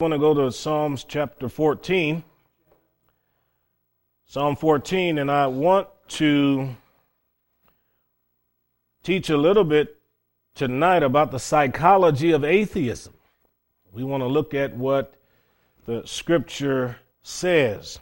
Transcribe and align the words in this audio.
I 0.00 0.02
want 0.04 0.14
to 0.14 0.18
go 0.18 0.32
to 0.32 0.50
Psalms 0.50 1.04
chapter 1.04 1.46
14. 1.46 2.24
Psalm 4.24 4.56
14, 4.56 5.18
and 5.18 5.30
I 5.30 5.46
want 5.46 5.88
to 6.08 6.70
teach 9.02 9.28
a 9.28 9.36
little 9.36 9.64
bit 9.64 9.98
tonight 10.54 11.02
about 11.02 11.32
the 11.32 11.38
psychology 11.38 12.30
of 12.32 12.44
atheism. 12.44 13.12
We 13.92 14.02
want 14.02 14.22
to 14.22 14.26
look 14.26 14.54
at 14.54 14.74
what 14.74 15.16
the 15.84 16.00
scripture 16.06 16.96
says. 17.22 17.98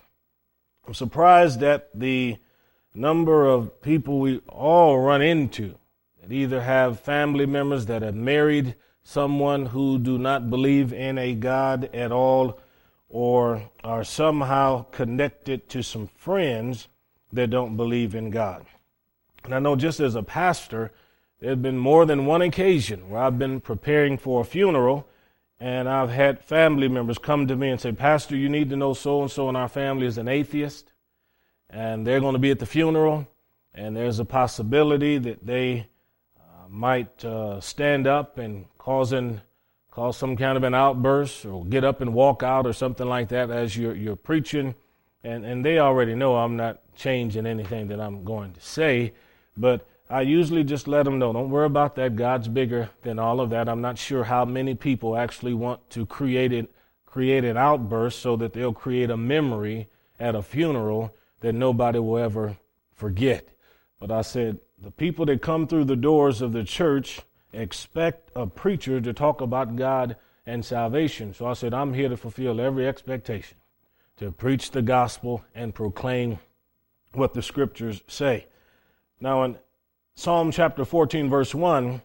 I'm 0.86 0.94
surprised 0.94 1.64
at 1.64 1.90
the 1.98 2.36
number 2.94 3.44
of 3.44 3.82
people 3.82 4.20
we 4.20 4.38
all 4.48 5.00
run 5.00 5.20
into 5.20 5.74
that 6.20 6.30
either 6.30 6.60
have 6.60 7.00
family 7.00 7.46
members 7.46 7.86
that 7.86 8.02
have 8.02 8.14
married 8.14 8.76
someone 9.08 9.64
who 9.64 9.98
do 9.98 10.18
not 10.18 10.50
believe 10.50 10.92
in 10.92 11.16
a 11.16 11.34
God 11.34 11.88
at 11.94 12.12
all 12.12 12.60
or 13.08 13.70
are 13.82 14.04
somehow 14.04 14.82
connected 14.90 15.66
to 15.70 15.82
some 15.82 16.06
friends 16.08 16.88
that 17.32 17.48
don't 17.48 17.74
believe 17.74 18.14
in 18.14 18.28
God. 18.28 18.66
And 19.44 19.54
I 19.54 19.60
know 19.60 19.76
just 19.76 19.98
as 19.98 20.14
a 20.14 20.22
pastor, 20.22 20.92
there 21.40 21.48
have 21.48 21.62
been 21.62 21.78
more 21.78 22.04
than 22.04 22.26
one 22.26 22.42
occasion 22.42 23.08
where 23.08 23.22
I've 23.22 23.38
been 23.38 23.62
preparing 23.62 24.18
for 24.18 24.42
a 24.42 24.44
funeral 24.44 25.08
and 25.58 25.88
I've 25.88 26.10
had 26.10 26.44
family 26.44 26.88
members 26.88 27.16
come 27.16 27.46
to 27.46 27.56
me 27.56 27.70
and 27.70 27.80
say, 27.80 27.92
Pastor, 27.92 28.36
you 28.36 28.50
need 28.50 28.68
to 28.68 28.76
know 28.76 28.92
so 28.92 29.22
and 29.22 29.30
so 29.30 29.48
in 29.48 29.56
our 29.56 29.70
family 29.70 30.04
is 30.04 30.18
an 30.18 30.28
atheist, 30.28 30.92
and 31.70 32.06
they're 32.06 32.20
going 32.20 32.34
to 32.34 32.38
be 32.38 32.50
at 32.50 32.58
the 32.58 32.66
funeral, 32.66 33.26
and 33.74 33.96
there's 33.96 34.18
a 34.18 34.24
possibility 34.24 35.16
that 35.16 35.44
they 35.44 35.88
uh, 36.38 36.68
might 36.68 37.24
uh, 37.24 37.60
stand 37.60 38.06
up 38.06 38.38
and 38.38 38.66
causing 38.88 39.38
cause 39.90 40.16
some 40.16 40.34
kind 40.34 40.56
of 40.56 40.62
an 40.62 40.72
outburst 40.74 41.44
or 41.44 41.62
get 41.66 41.84
up 41.84 42.00
and 42.00 42.14
walk 42.14 42.42
out 42.42 42.66
or 42.66 42.72
something 42.72 43.06
like 43.06 43.28
that 43.28 43.50
as 43.50 43.76
you're, 43.76 43.94
you're 43.94 44.16
preaching. 44.16 44.74
And, 45.22 45.44
and 45.44 45.62
they 45.62 45.78
already 45.78 46.14
know 46.14 46.36
I'm 46.36 46.56
not 46.56 46.80
changing 46.96 47.44
anything 47.44 47.88
that 47.88 48.00
I'm 48.00 48.24
going 48.24 48.54
to 48.54 48.60
say, 48.62 49.12
but 49.58 49.86
I 50.08 50.22
usually 50.22 50.64
just 50.64 50.88
let 50.88 51.02
them 51.02 51.18
know 51.18 51.34
don't 51.34 51.50
worry 51.50 51.66
about 51.66 51.96
that. 51.96 52.16
God's 52.16 52.48
bigger 52.48 52.88
than 53.02 53.18
all 53.18 53.42
of 53.42 53.50
that. 53.50 53.68
I'm 53.68 53.82
not 53.82 53.98
sure 53.98 54.24
how 54.24 54.46
many 54.46 54.74
people 54.74 55.18
actually 55.18 55.52
want 55.52 55.90
to 55.90 56.06
create, 56.06 56.54
it, 56.54 56.70
create 57.04 57.44
an 57.44 57.58
outburst 57.58 58.20
so 58.20 58.36
that 58.36 58.54
they'll 58.54 58.72
create 58.72 59.10
a 59.10 59.18
memory 59.18 59.88
at 60.18 60.34
a 60.34 60.40
funeral 60.40 61.14
that 61.40 61.52
nobody 61.52 61.98
will 61.98 62.16
ever 62.16 62.56
forget. 62.94 63.50
But 64.00 64.10
I 64.10 64.22
said, 64.22 64.60
the 64.80 64.90
people 64.90 65.26
that 65.26 65.42
come 65.42 65.66
through 65.66 65.84
the 65.84 65.96
doors 65.96 66.40
of 66.40 66.52
the 66.54 66.64
church 66.64 67.20
expect 67.52 68.30
a 68.34 68.46
preacher 68.46 69.00
to 69.00 69.12
talk 69.12 69.40
about 69.40 69.76
God 69.76 70.16
and 70.46 70.64
salvation. 70.64 71.34
So 71.34 71.46
I 71.46 71.52
said, 71.52 71.74
I'm 71.74 71.94
here 71.94 72.08
to 72.08 72.16
fulfill 72.16 72.60
every 72.60 72.86
expectation, 72.86 73.58
to 74.16 74.30
preach 74.30 74.70
the 74.70 74.82
gospel 74.82 75.44
and 75.54 75.74
proclaim 75.74 76.38
what 77.12 77.34
the 77.34 77.42
scriptures 77.42 78.02
say. 78.06 78.46
Now, 79.20 79.44
in 79.44 79.58
Psalm 80.14 80.50
chapter 80.52 80.84
14, 80.84 81.28
verse 81.28 81.54
1, 81.54 82.02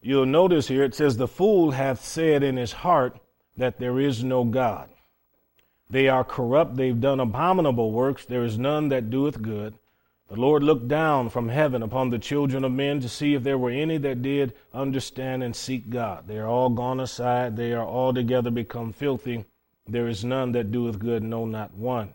you'll 0.00 0.26
notice 0.26 0.68
here 0.68 0.84
it 0.84 0.94
says, 0.94 1.16
The 1.16 1.28
fool 1.28 1.72
hath 1.72 2.04
said 2.04 2.42
in 2.42 2.56
his 2.56 2.72
heart 2.72 3.18
that 3.56 3.78
there 3.78 3.98
is 3.98 4.22
no 4.22 4.44
God. 4.44 4.88
They 5.88 6.08
are 6.08 6.24
corrupt, 6.24 6.76
they've 6.76 7.00
done 7.00 7.20
abominable 7.20 7.92
works, 7.92 8.24
there 8.24 8.42
is 8.42 8.58
none 8.58 8.88
that 8.88 9.10
doeth 9.10 9.40
good. 9.40 9.74
The 10.28 10.36
Lord 10.36 10.64
looked 10.64 10.88
down 10.88 11.28
from 11.28 11.48
heaven 11.48 11.82
upon 11.82 12.10
the 12.10 12.18
children 12.18 12.64
of 12.64 12.72
men 12.72 13.00
to 13.00 13.08
see 13.08 13.34
if 13.34 13.44
there 13.44 13.58
were 13.58 13.70
any 13.70 13.96
that 13.98 14.22
did 14.22 14.54
understand 14.74 15.44
and 15.44 15.54
seek 15.54 15.88
God. 15.88 16.26
They 16.26 16.38
are 16.38 16.48
all 16.48 16.70
gone 16.70 16.98
aside, 16.98 17.56
they 17.56 17.72
are 17.72 17.86
altogether 17.86 18.50
become 18.50 18.92
filthy. 18.92 19.44
There 19.86 20.08
is 20.08 20.24
none 20.24 20.50
that 20.52 20.72
doeth 20.72 20.98
good, 20.98 21.22
no, 21.22 21.44
not 21.44 21.74
one. 21.74 22.14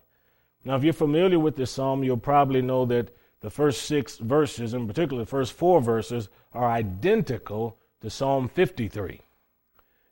Now, 0.65 0.75
if 0.75 0.83
you're 0.83 0.93
familiar 0.93 1.39
with 1.39 1.55
this 1.55 1.71
psalm, 1.71 2.03
you'll 2.03 2.17
probably 2.17 2.61
know 2.61 2.85
that 2.85 3.15
the 3.39 3.49
first 3.49 3.83
six 3.83 4.17
verses, 4.17 4.73
in 4.73 4.87
particular 4.87 5.23
the 5.23 5.29
first 5.29 5.53
four 5.53 5.81
verses, 5.81 6.29
are 6.53 6.69
identical 6.69 7.77
to 8.01 8.09
Psalm 8.09 8.47
53. 8.49 9.21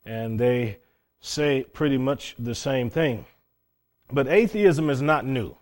And 0.05 0.39
they 0.39 0.79
say 1.19 1.65
pretty 1.73 1.97
much 1.97 2.35
the 2.39 2.55
same 2.55 2.89
thing. 2.89 3.25
But 4.11 4.27
atheism 4.27 4.89
is 4.89 5.01
not 5.01 5.25
new. 5.25 5.55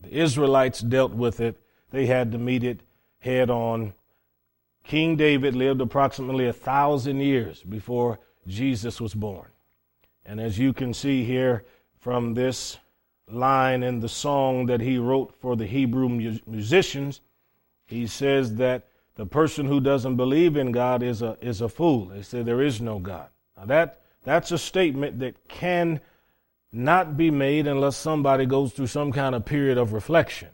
The 0.00 0.20
Israelites 0.20 0.80
dealt 0.80 1.12
with 1.12 1.40
it, 1.40 1.60
they 1.90 2.06
had 2.06 2.32
to 2.32 2.38
meet 2.38 2.64
it 2.64 2.80
head 3.20 3.50
on. 3.50 3.94
King 4.84 5.16
David 5.16 5.54
lived 5.54 5.80
approximately 5.80 6.46
a 6.46 6.52
thousand 6.52 7.20
years 7.20 7.62
before 7.62 8.18
Jesus 8.46 9.00
was 9.00 9.14
born. 9.14 9.48
And 10.24 10.40
as 10.40 10.58
you 10.58 10.72
can 10.72 10.94
see 10.94 11.24
here 11.24 11.64
from 11.98 12.34
this 12.34 12.78
line 13.30 13.82
in 13.82 14.00
the 14.00 14.08
song 14.08 14.66
that 14.66 14.80
he 14.80 14.98
wrote 14.98 15.34
for 15.34 15.56
the 15.56 15.66
Hebrew 15.66 16.08
musicians, 16.46 17.20
he 17.86 18.06
says 18.06 18.54
that 18.56 18.86
the 19.16 19.26
person 19.26 19.66
who 19.66 19.80
doesn't 19.80 20.16
believe 20.16 20.56
in 20.56 20.70
God 20.70 21.02
is 21.02 21.22
a, 21.22 21.36
is 21.40 21.60
a 21.60 21.68
fool. 21.68 22.06
They 22.06 22.22
say 22.22 22.42
there 22.42 22.62
is 22.62 22.80
no 22.80 22.98
God. 22.98 23.28
Now 23.56 23.64
that, 23.66 24.00
that's 24.22 24.52
a 24.52 24.58
statement 24.58 25.18
that 25.18 25.48
can 25.48 26.00
not 26.72 27.16
be 27.16 27.30
made 27.30 27.66
unless 27.66 27.96
somebody 27.96 28.46
goes 28.46 28.72
through 28.72 28.86
some 28.86 29.12
kind 29.12 29.34
of 29.34 29.44
period 29.44 29.78
of 29.78 29.92
reflection. 29.92 30.48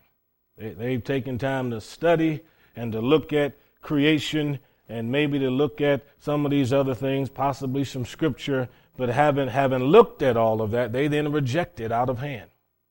They, 0.57 0.93
have 0.93 1.05
taken 1.05 1.39
time 1.39 1.71
to 1.71 1.81
study 1.81 2.43
and 2.77 2.93
to 2.93 3.01
look 3.01 3.33
at 3.33 3.57
creation 3.83 4.61
and 4.89 5.11
maybe 5.11 5.39
to 5.41 5.51
look 5.51 5.81
at 5.81 6.05
some 6.21 6.45
of 6.45 6.51
these 6.51 6.73
other 6.73 6.95
things, 6.95 7.29
possibly 7.29 7.85
some 7.85 8.05
scripture, 8.05 8.69
but 8.97 9.09
having, 9.09 9.49
having 9.49 9.83
looked 9.83 10.23
at 10.23 10.37
all 10.37 10.63
of 10.63 10.71
that, 10.71 10.93
they 10.93 11.09
then 11.09 11.33
reject 11.33 11.81
it 11.81 11.91
out 11.91 12.09
of 12.09 12.19
hand. 12.19 12.51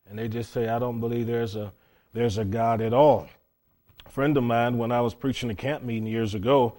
And 0.10 0.20
they 0.20 0.28
just 0.28 0.52
say, 0.52 0.68
I 0.68 0.80
don't 0.80 1.00
believe 1.00 1.28
there's 1.28 1.56
a, 1.56 1.72
there's 2.12 2.38
a 2.38 2.44
God 2.44 2.82
at 2.82 2.94
all. 2.94 3.30
A 4.06 4.10
friend 4.10 4.36
of 4.36 4.44
mine, 4.44 4.78
when 4.78 4.92
I 4.92 5.00
was 5.00 5.14
preaching 5.14 5.50
a 5.50 5.56
camp 5.56 5.84
meeting 5.84 6.08
years 6.08 6.34
ago, 6.34 6.78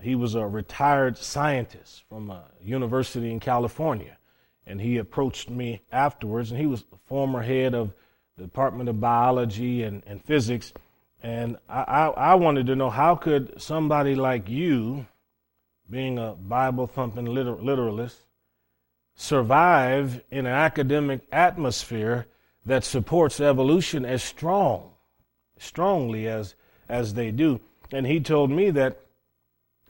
he 0.00 0.14
was 0.14 0.36
a 0.36 0.46
retired 0.46 1.18
scientist 1.18 2.04
from 2.08 2.30
a 2.30 2.44
university 2.60 3.32
in 3.32 3.40
California 3.40 4.16
and 4.66 4.80
he 4.80 4.98
approached 4.98 5.50
me 5.50 5.82
afterwards, 5.90 6.50
and 6.50 6.60
he 6.60 6.66
was 6.66 6.82
the 6.84 6.98
former 7.06 7.42
head 7.42 7.74
of 7.74 7.92
the 8.36 8.44
Department 8.44 8.88
of 8.88 9.00
Biology 9.00 9.82
and, 9.82 10.02
and 10.06 10.24
Physics. 10.24 10.72
And 11.22 11.56
I, 11.68 11.82
I, 11.82 12.06
I 12.08 12.34
wanted 12.34 12.66
to 12.66 12.76
know 12.76 12.90
how 12.90 13.14
could 13.14 13.60
somebody 13.60 14.14
like 14.14 14.48
you, 14.48 15.06
being 15.90 16.18
a 16.18 16.32
Bible 16.32 16.86
thumping 16.86 17.26
liter- 17.26 17.62
literalist, 17.62 18.18
survive 19.14 20.22
in 20.30 20.46
an 20.46 20.52
academic 20.52 21.20
atmosphere 21.30 22.26
that 22.64 22.84
supports 22.84 23.40
evolution 23.40 24.04
as 24.04 24.22
strong, 24.22 24.92
strongly 25.58 26.28
as, 26.28 26.54
as 26.88 27.14
they 27.14 27.30
do. 27.30 27.60
And 27.90 28.06
he 28.06 28.20
told 28.20 28.50
me 28.50 28.70
that 28.70 29.00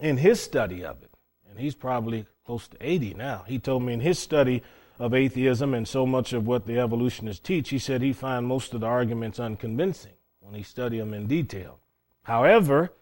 in 0.01 0.17
his 0.17 0.41
study 0.41 0.85
of 0.85 1.03
it, 1.03 1.11
and 1.49 1.59
he's 1.59 1.75
probably 1.75 2.27
close 2.45 2.69
to 2.69 2.77
80 2.81 3.15
now. 3.15 3.45
He 3.47 3.59
told 3.59 3.83
me 3.83 3.93
in 3.93 4.01
his 4.01 4.19
study 4.19 4.63
of 4.99 5.15
atheism 5.15 5.75
and 5.75 5.87
so 5.87 6.07
much 6.07 6.33
of 6.33 6.47
what 6.47 6.67
the 6.67 6.79
evolutionists 6.79 7.41
teach, 7.41 7.71
he 7.71 7.79
said 7.79 8.03
he 8.03 8.13
found 8.13 8.47
most 8.47 8.75
of 8.75 8.81
the 8.81 8.87
arguments 8.87 9.41
unconvincing 9.41 10.13
when 10.41 10.55
he 10.55 10.63
studied 10.63 11.01
them 11.01 11.15
in 11.15 11.27
detail. 11.27 11.81
However, 12.25 12.93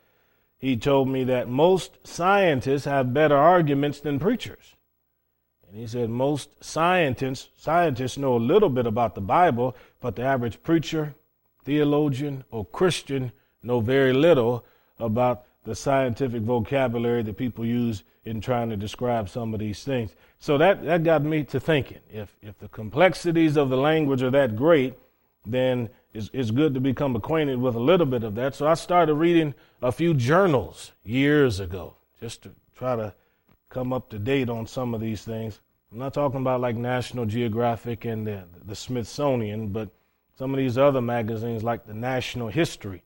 he 0.59 0.77
told 0.77 1.09
me 1.09 1.25
that 1.25 1.49
most 1.49 2.07
scientists 2.07 2.85
have 2.85 3.15
better 3.15 3.37
arguments 3.37 4.01
than 4.01 4.19
preachers. 4.19 4.77
And 5.67 5.79
he 5.79 5.87
said 5.87 6.11
most 6.11 6.63
scientists 6.63 7.49
scientists 7.57 8.19
know 8.19 8.37
a 8.37 8.39
little 8.39 8.69
bit 8.69 8.87
about 8.87 9.15
the 9.15 9.21
Bible, 9.21 9.77
but 10.01 10.17
the 10.17 10.23
average 10.23 10.63
preacher, 10.63 11.15
theologian, 11.65 12.45
or 12.51 12.65
Christian 12.65 13.33
know 13.63 13.81
very 13.81 14.13
little 14.13 14.65
about 14.99 15.45
the 15.65 15.75
scientific 15.75 16.43
vocabulary 16.43 17.23
that 17.23 17.37
people 17.37 17.65
use 17.65 18.03
in 18.25 18.41
trying 18.41 18.71
to 18.71 18.77
describe 18.77 19.29
some 19.29 19.55
of 19.55 19.61
these 19.61 19.85
things. 19.85 20.15
So 20.39 20.59
that, 20.59 20.85
that 20.85 21.05
got 21.05 21.23
me 21.23 21.45
to 21.45 21.61
thinking. 21.61 22.01
If, 22.11 22.37
if 22.43 22.59
the 22.59 22.69
complexities 22.69 23.57
of 23.57 23.69
the 23.69 23.77
language 23.77 24.23
are 24.23 24.31
that 24.31 24.57
great, 24.57 24.95
then 25.47 25.89
it's, 26.13 26.31
it's 26.33 26.51
good 26.51 26.75
to 26.75 26.81
become 26.81 27.17
acquainted 27.17 27.61
with 27.61 27.75
a 27.75 27.81
little 27.81 28.07
bit 28.07 28.25
of 28.25 28.35
that. 28.37 28.55
So 28.55 28.67
I 28.67 28.75
started 28.75 29.15
reading 29.15 29.55
a 29.83 29.93
few 29.93 30.15
journals 30.15 30.93
years 31.05 31.61
ago 31.61 31.95
just 32.21 32.43
to 32.43 32.51
try 32.75 32.97
to 32.97 33.15
come 33.69 33.93
up 33.93 34.09
to 34.11 34.19
date 34.19 34.49
on 34.49 34.67
some 34.67 34.95
of 34.95 35.01
these 35.01 35.23
things. 35.23 35.61
I'm 35.93 35.99
not 35.99 36.15
talking 36.15 36.41
about 36.41 36.61
like 36.61 36.77
National 36.77 37.27
Geographic 37.27 38.05
and 38.05 38.27
the, 38.27 38.45
the 38.65 38.75
Smithsonian, 38.75 39.69
but 39.69 39.89
some 40.37 40.53
of 40.53 40.59
these 40.59 40.79
other 40.79 41.01
magazines 41.01 41.63
like 41.63 41.87
the 41.87 41.95
National 41.95 42.49
History, 42.49 43.03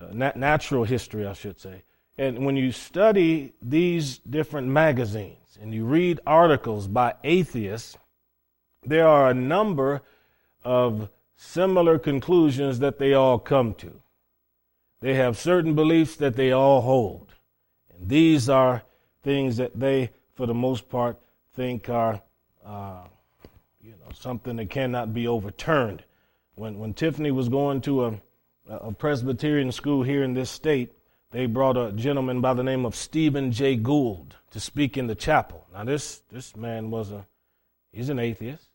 uh, 0.00 0.06
nat- 0.12 0.36
Natural 0.36 0.84
History, 0.84 1.26
I 1.26 1.32
should 1.32 1.60
say. 1.60 1.82
And 2.20 2.44
when 2.44 2.54
you 2.54 2.70
study 2.70 3.54
these 3.62 4.18
different 4.18 4.68
magazines 4.68 5.56
and 5.58 5.72
you 5.72 5.86
read 5.86 6.20
articles 6.26 6.86
by 6.86 7.14
atheists, 7.24 7.96
there 8.84 9.08
are 9.08 9.30
a 9.30 9.34
number 9.34 10.02
of 10.62 11.08
similar 11.34 11.98
conclusions 11.98 12.80
that 12.80 12.98
they 12.98 13.14
all 13.14 13.38
come 13.38 13.72
to. 13.76 14.02
They 15.00 15.14
have 15.14 15.38
certain 15.38 15.74
beliefs 15.74 16.16
that 16.16 16.36
they 16.36 16.52
all 16.52 16.82
hold. 16.82 17.32
And 17.94 18.10
these 18.10 18.50
are 18.50 18.82
things 19.22 19.56
that 19.56 19.80
they, 19.80 20.10
for 20.34 20.44
the 20.44 20.52
most 20.52 20.90
part, 20.90 21.18
think 21.54 21.88
are 21.88 22.20
uh, 22.66 23.04
you 23.80 23.92
know, 23.92 24.12
something 24.12 24.56
that 24.56 24.68
cannot 24.68 25.14
be 25.14 25.26
overturned. 25.26 26.04
When, 26.54 26.78
when 26.78 26.92
Tiffany 26.92 27.30
was 27.30 27.48
going 27.48 27.80
to 27.80 28.04
a, 28.04 28.14
a 28.68 28.92
Presbyterian 28.92 29.72
school 29.72 30.02
here 30.02 30.22
in 30.22 30.34
this 30.34 30.50
state, 30.50 30.92
they 31.30 31.46
brought 31.46 31.76
a 31.76 31.92
gentleman 31.92 32.40
by 32.40 32.54
the 32.54 32.62
name 32.62 32.84
of 32.84 32.94
Stephen 32.94 33.52
Jay 33.52 33.76
Gould 33.76 34.36
to 34.50 34.60
speak 34.60 34.96
in 34.96 35.06
the 35.06 35.14
chapel. 35.14 35.66
Now, 35.72 35.84
this, 35.84 36.22
this 36.30 36.56
man 36.56 36.90
was 36.90 37.12
a, 37.12 37.26
he's 37.92 38.08
an 38.08 38.18
atheist. 38.18 38.68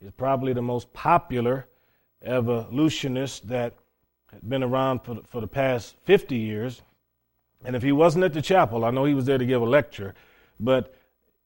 He's 0.00 0.10
probably 0.12 0.52
the 0.52 0.62
most 0.62 0.92
popular 0.92 1.66
evolutionist 2.24 3.48
that 3.48 3.74
had 4.32 4.48
been 4.48 4.62
around 4.62 5.00
for, 5.00 5.18
for 5.26 5.40
the 5.40 5.46
past 5.46 5.96
50 6.04 6.36
years. 6.36 6.82
And 7.64 7.76
if 7.76 7.82
he 7.82 7.92
wasn't 7.92 8.24
at 8.24 8.32
the 8.32 8.42
chapel, 8.42 8.84
I 8.84 8.90
know 8.90 9.04
he 9.04 9.14
was 9.14 9.26
there 9.26 9.38
to 9.38 9.46
give 9.46 9.60
a 9.60 9.66
lecture, 9.66 10.14
but 10.58 10.94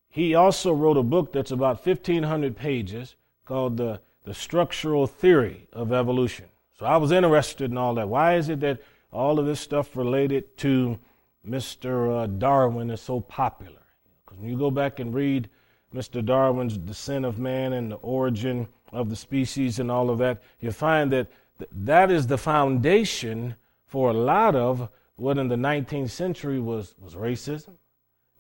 he 0.08 0.34
also 0.34 0.72
wrote 0.72 0.96
a 0.96 1.02
book 1.02 1.32
that's 1.32 1.50
about 1.50 1.84
1,500 1.84 2.56
pages 2.56 3.16
called 3.44 3.78
the, 3.78 4.00
the 4.24 4.34
Structural 4.34 5.06
Theory 5.06 5.68
of 5.72 5.92
Evolution. 5.92 6.46
So 6.78 6.86
I 6.86 6.98
was 6.98 7.12
interested 7.12 7.70
in 7.70 7.78
all 7.78 7.94
that. 7.94 8.08
Why 8.08 8.36
is 8.36 8.48
it 8.48 8.60
that 8.60 8.80
all 9.12 9.38
of 9.38 9.46
this 9.46 9.60
stuff 9.60 9.94
related 9.96 10.56
to 10.58 10.98
Mr. 11.46 12.22
Uh, 12.22 12.26
Darwin 12.26 12.90
is 12.90 13.00
so 13.00 13.20
popular? 13.20 13.82
Because 14.24 14.40
when 14.40 14.50
you 14.50 14.58
go 14.58 14.70
back 14.70 14.98
and 14.98 15.14
read 15.14 15.48
Mr. 15.94 16.24
Darwin's 16.24 16.78
Descent 16.78 17.24
of 17.24 17.38
Man 17.38 17.72
and 17.74 17.92
the 17.92 17.96
Origin 17.96 18.68
of 18.92 19.10
the 19.10 19.16
Species 19.16 19.78
and 19.78 19.90
all 19.90 20.10
of 20.10 20.18
that, 20.18 20.42
you 20.60 20.72
find 20.72 21.12
that 21.12 21.30
th- 21.58 21.70
that 21.72 22.10
is 22.10 22.26
the 22.26 22.38
foundation 22.38 23.56
for 23.86 24.10
a 24.10 24.14
lot 24.14 24.56
of 24.56 24.88
what 25.16 25.36
in 25.36 25.48
the 25.48 25.56
19th 25.56 26.10
century 26.10 26.58
was, 26.58 26.94
was 26.98 27.14
racism 27.14 27.74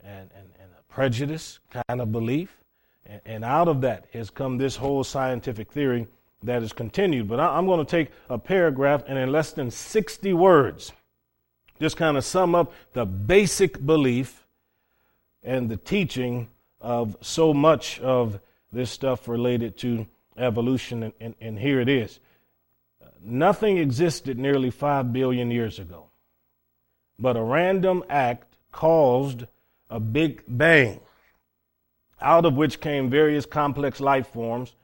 and, 0.02 0.30
and, 0.34 0.48
and 0.58 0.70
a 0.78 0.92
prejudice 0.92 1.58
kind 1.70 2.00
of 2.00 2.10
belief. 2.10 2.56
And, 3.04 3.20
and 3.26 3.44
out 3.44 3.68
of 3.68 3.82
that 3.82 4.06
has 4.12 4.30
come 4.30 4.56
this 4.56 4.76
whole 4.76 5.04
scientific 5.04 5.70
theory 5.70 6.06
that 6.42 6.62
is 6.62 6.72
continued. 6.72 7.28
But 7.28 7.40
I, 7.40 7.56
I'm 7.56 7.66
going 7.66 7.84
to 7.84 7.90
take 7.90 8.10
a 8.28 8.38
paragraph 8.38 9.04
and 9.06 9.18
in 9.18 9.30
less 9.30 9.52
than 9.52 9.70
60 9.70 10.32
words, 10.34 10.92
just 11.80 11.96
kind 11.96 12.16
of 12.16 12.24
sum 12.24 12.54
up 12.54 12.72
the 12.92 13.04
basic 13.04 13.84
belief 13.84 14.46
and 15.42 15.68
the 15.68 15.76
teaching 15.76 16.48
of 16.80 17.16
so 17.20 17.52
much 17.52 18.00
of 18.00 18.40
this 18.72 18.90
stuff 18.90 19.28
related 19.28 19.76
to 19.78 20.06
evolution. 20.36 21.02
And, 21.04 21.12
and, 21.20 21.34
and 21.40 21.58
here 21.58 21.80
it 21.80 21.88
is. 21.88 22.20
Nothing 23.24 23.78
existed 23.78 24.38
nearly 24.38 24.70
5 24.70 25.12
billion 25.12 25.50
years 25.50 25.78
ago, 25.78 26.06
but 27.18 27.36
a 27.36 27.42
random 27.42 28.02
act 28.08 28.56
caused 28.72 29.46
a 29.88 30.00
big 30.00 30.42
bang, 30.48 31.00
out 32.20 32.44
of 32.44 32.54
which 32.54 32.80
came 32.80 33.10
various 33.10 33.46
complex 33.46 34.00
life 34.00 34.26
forms 34.28 34.74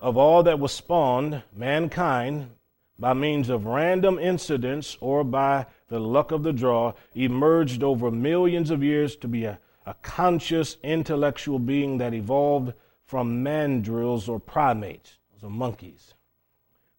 of 0.00 0.16
all 0.16 0.42
that 0.44 0.58
was 0.58 0.72
spawned, 0.72 1.42
mankind, 1.54 2.50
by 2.98 3.12
means 3.12 3.48
of 3.48 3.66
random 3.66 4.18
incidents 4.18 4.96
or 5.00 5.22
by 5.22 5.66
the 5.88 6.00
luck 6.00 6.32
of 6.32 6.42
the 6.42 6.52
draw, 6.52 6.92
emerged 7.14 7.82
over 7.82 8.10
millions 8.10 8.70
of 8.70 8.82
years 8.82 9.16
to 9.16 9.28
be 9.28 9.44
a, 9.44 9.58
a 9.86 9.94
conscious 9.94 10.76
intellectual 10.82 11.58
being 11.58 11.98
that 11.98 12.14
evolved 12.14 12.72
from 13.04 13.42
mandrills 13.42 14.28
or 14.28 14.38
primates, 14.38 15.18
those 15.32 15.48
are 15.48 15.52
monkeys. 15.52 16.14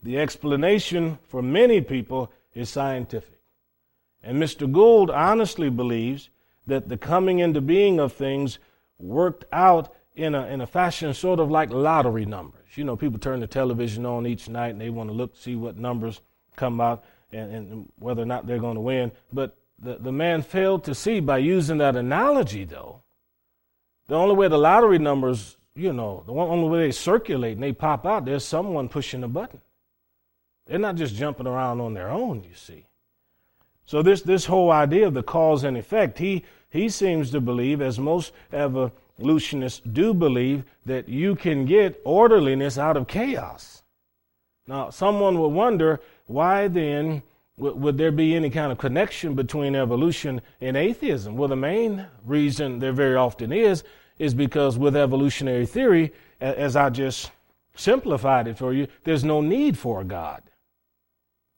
The 0.02 0.18
explanation 0.18 1.20
for 1.28 1.42
many 1.42 1.82
people 1.82 2.32
is 2.54 2.70
scientific. 2.70 3.42
And 4.24 4.42
Mr. 4.42 4.72
Gould 4.72 5.12
honestly 5.12 5.70
believes 5.70 6.30
that 6.66 6.90
the 6.90 6.98
coming 6.98 7.40
into 7.40 7.62
being 7.62 8.00
of 8.00 8.14
things 8.14 8.60
worked 8.98 9.46
out 9.52 9.94
in 10.16 10.36
a, 10.36 10.48
in 10.48 10.62
a 10.62 10.68
fashion 10.68 11.14
sort 11.14 11.40
of 11.40 11.52
like 11.52 11.72
lottery 11.72 12.26
numbers. 12.26 12.59
You 12.76 12.84
know, 12.84 12.96
people 12.96 13.20
turn 13.20 13.40
the 13.40 13.48
television 13.48 14.06
on 14.06 14.28
each 14.28 14.48
night 14.48 14.70
and 14.70 14.82
they 14.82 14.90
want 14.90 15.10
to 15.10 15.14
look, 15.14 15.36
see 15.36 15.56
what 15.56 15.78
numbers 15.78 16.22
come 16.56 16.80
out 16.80 17.04
and, 17.32 17.52
and 17.52 17.90
whether 17.98 18.22
or 18.22 18.26
not 18.26 18.46
they're 18.48 18.60
going 18.60 18.76
to 18.76 18.82
win. 18.82 19.12
But 19.34 19.58
the, 19.80 19.98
the 20.00 20.12
man 20.12 20.42
failed 20.42 20.84
to 20.86 20.96
see 20.96 21.20
by 21.20 21.40
using 21.40 21.80
that 21.80 21.96
analogy, 21.96 22.66
though, 22.66 23.02
the 24.08 24.16
only 24.16 24.36
way 24.36 24.48
the 24.48 24.58
lottery 24.58 25.00
numbers, 25.00 25.58
you 25.76 25.94
know, 25.94 26.24
the 26.26 26.34
only 26.34 26.68
way 26.68 26.80
they 26.86 26.92
circulate 26.92 27.54
and 27.54 27.64
they 27.64 27.74
pop 27.74 28.06
out, 28.06 28.26
there's 28.26 28.46
someone 28.46 28.90
pushing 28.90 29.24
a 29.24 29.28
button. 29.28 29.62
They're 30.66 30.80
not 30.80 30.96
just 30.96 31.16
jumping 31.16 31.48
around 31.48 31.82
on 31.82 31.94
their 31.94 32.10
own, 32.10 32.44
you 32.44 32.56
see. 32.56 32.86
So 33.86 34.04
this, 34.04 34.22
this 34.22 34.46
whole 34.46 34.72
idea 34.72 35.08
of 35.08 35.16
the 35.16 35.24
cause 35.24 35.64
and 35.64 35.76
effect, 35.76 36.20
he, 36.20 36.44
he 36.70 36.90
seems 36.90 37.32
to 37.32 37.42
believe, 37.42 37.82
as 37.82 37.98
most 37.98 38.32
evolutionists 39.20 39.82
do 39.92 40.14
believe, 40.14 40.64
that 40.86 41.10
you 41.10 41.36
can 41.36 41.66
get 41.66 42.02
orderliness 42.06 42.78
out 42.78 42.96
of 42.96 43.08
chaos. 43.08 43.84
Now, 44.68 44.90
someone 44.90 45.40
would 45.40 45.50
wonder 45.50 46.00
why 46.28 46.68
then 46.68 47.24
would 47.58 47.98
there 47.98 48.12
be 48.12 48.36
any 48.36 48.50
kind 48.50 48.72
of 48.72 48.78
connection 48.78 49.36
between 49.36 49.76
evolution 49.76 50.42
and 50.62 50.78
atheism? 50.78 51.36
Well, 51.36 51.50
the 51.50 51.58
main 51.58 52.06
reason 52.26 52.80
there 52.80 52.94
very 52.94 53.16
often 53.16 53.52
is, 53.52 53.84
is 54.18 54.34
because 54.34 54.78
with 54.78 54.96
evolutionary 54.96 55.66
theory, 55.66 56.14
as 56.40 56.78
I 56.78 56.90
just 56.90 57.32
simplified 57.76 58.48
it 58.48 58.58
for 58.58 58.74
you, 58.74 58.88
there's 59.04 59.26
no 59.26 59.42
need 59.42 59.78
for 59.78 60.00
a 60.00 60.06
God. 60.06 60.44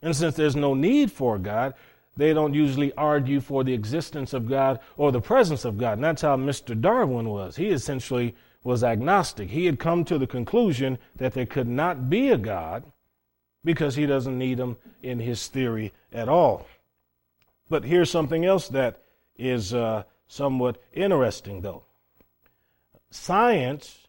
And 0.00 0.16
since 0.16 0.34
there's 0.34 0.56
no 0.56 0.74
need 0.74 1.12
for 1.12 1.36
a 1.36 1.38
God, 1.38 1.74
they 2.16 2.34
don't 2.34 2.54
usually 2.54 2.92
argue 2.94 3.40
for 3.40 3.64
the 3.64 3.72
existence 3.72 4.32
of 4.34 4.48
God 4.48 4.80
or 4.96 5.10
the 5.10 5.20
presence 5.20 5.64
of 5.64 5.78
God. 5.78 5.94
And 5.94 6.04
that's 6.04 6.22
how 6.22 6.36
Mr. 6.36 6.78
Darwin 6.78 7.28
was. 7.28 7.56
He 7.56 7.68
essentially 7.68 8.34
was 8.62 8.84
agnostic. 8.84 9.50
He 9.50 9.66
had 9.66 9.78
come 9.78 10.04
to 10.04 10.18
the 10.18 10.26
conclusion 10.26 10.98
that 11.16 11.32
there 11.32 11.46
could 11.46 11.68
not 11.68 12.10
be 12.10 12.30
a 12.30 12.36
God 12.36 12.84
because 13.64 13.96
he 13.96 14.06
doesn't 14.06 14.38
need 14.38 14.58
him 14.58 14.76
in 15.02 15.20
his 15.20 15.46
theory 15.48 15.92
at 16.12 16.28
all. 16.28 16.66
But 17.70 17.84
here's 17.84 18.10
something 18.10 18.44
else 18.44 18.68
that 18.68 19.02
is 19.36 19.72
uh, 19.72 20.02
somewhat 20.26 20.82
interesting, 20.92 21.62
though. 21.62 21.84
Science 23.10 24.06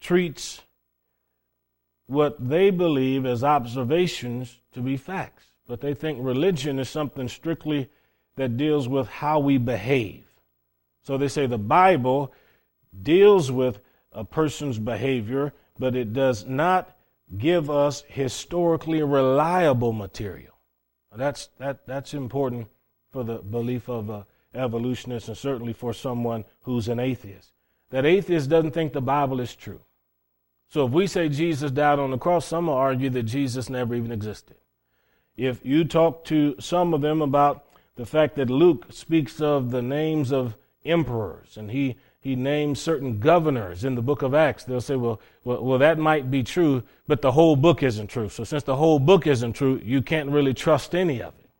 treats 0.00 0.62
what 2.06 2.48
they 2.48 2.70
believe 2.70 3.26
as 3.26 3.42
observations 3.42 4.58
to 4.72 4.80
be 4.80 4.96
facts 4.96 5.51
but 5.66 5.80
they 5.80 5.94
think 5.94 6.18
religion 6.20 6.78
is 6.78 6.88
something 6.88 7.28
strictly 7.28 7.88
that 8.36 8.56
deals 8.56 8.88
with 8.88 9.08
how 9.08 9.38
we 9.38 9.58
behave. 9.58 10.24
So 11.02 11.18
they 11.18 11.28
say 11.28 11.46
the 11.46 11.58
Bible 11.58 12.32
deals 13.02 13.50
with 13.50 13.80
a 14.12 14.24
person's 14.24 14.78
behavior, 14.78 15.52
but 15.78 15.96
it 15.96 16.12
does 16.12 16.46
not 16.46 16.96
give 17.36 17.70
us 17.70 18.04
historically 18.08 19.02
reliable 19.02 19.92
material. 19.92 20.54
That's, 21.14 21.48
that, 21.58 21.86
that's 21.86 22.14
important 22.14 22.68
for 23.10 23.24
the 23.24 23.38
belief 23.38 23.88
of 23.88 24.10
a 24.10 24.26
evolutionist 24.54 25.28
and 25.28 25.36
certainly 25.36 25.72
for 25.72 25.92
someone 25.92 26.44
who's 26.62 26.88
an 26.88 27.00
atheist. 27.00 27.52
That 27.90 28.06
atheist 28.06 28.48
doesn't 28.48 28.72
think 28.72 28.92
the 28.92 29.00
Bible 29.00 29.40
is 29.40 29.54
true. 29.54 29.80
So 30.68 30.86
if 30.86 30.92
we 30.92 31.06
say 31.06 31.28
Jesus 31.28 31.70
died 31.70 31.98
on 31.98 32.10
the 32.10 32.18
cross, 32.18 32.46
some 32.46 32.66
will 32.66 32.74
argue 32.74 33.10
that 33.10 33.24
Jesus 33.24 33.68
never 33.68 33.94
even 33.94 34.12
existed. 34.12 34.56
If 35.36 35.64
you 35.64 35.84
talk 35.84 36.24
to 36.26 36.56
some 36.58 36.92
of 36.92 37.00
them 37.00 37.22
about 37.22 37.64
the 37.96 38.06
fact 38.06 38.36
that 38.36 38.50
Luke 38.50 38.86
speaks 38.90 39.40
of 39.40 39.70
the 39.70 39.82
names 39.82 40.32
of 40.32 40.56
emperors 40.84 41.56
and 41.56 41.70
he, 41.70 41.96
he 42.20 42.36
names 42.36 42.80
certain 42.80 43.18
governors 43.18 43.84
in 43.84 43.94
the 43.94 44.02
book 44.02 44.22
of 44.22 44.34
Acts, 44.34 44.64
they'll 44.64 44.80
say, 44.80 44.96
well, 44.96 45.20
well, 45.44 45.62
well, 45.64 45.78
that 45.78 45.98
might 45.98 46.30
be 46.30 46.42
true, 46.42 46.82
but 47.06 47.22
the 47.22 47.32
whole 47.32 47.56
book 47.56 47.82
isn't 47.82 48.08
true. 48.08 48.28
So 48.28 48.44
since 48.44 48.62
the 48.62 48.76
whole 48.76 48.98
book 48.98 49.26
isn't 49.26 49.54
true, 49.54 49.80
you 49.84 50.02
can't 50.02 50.30
really 50.30 50.54
trust 50.54 50.94
any 50.94 51.22
of 51.22 51.34
it 51.38 51.50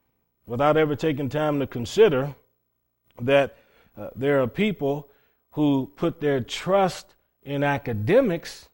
without 0.47 0.77
ever 0.77 0.95
taking 0.95 1.29
time 1.29 1.59
to 1.61 1.67
consider 1.67 2.35
that 3.21 3.57
uh, 3.97 4.09
there 4.15 4.43
are 4.43 4.47
people 4.47 5.09
who 5.53 5.91
put 5.97 6.21
their 6.21 6.41
trust 6.41 7.15
in 7.43 7.63
academics 7.63 8.69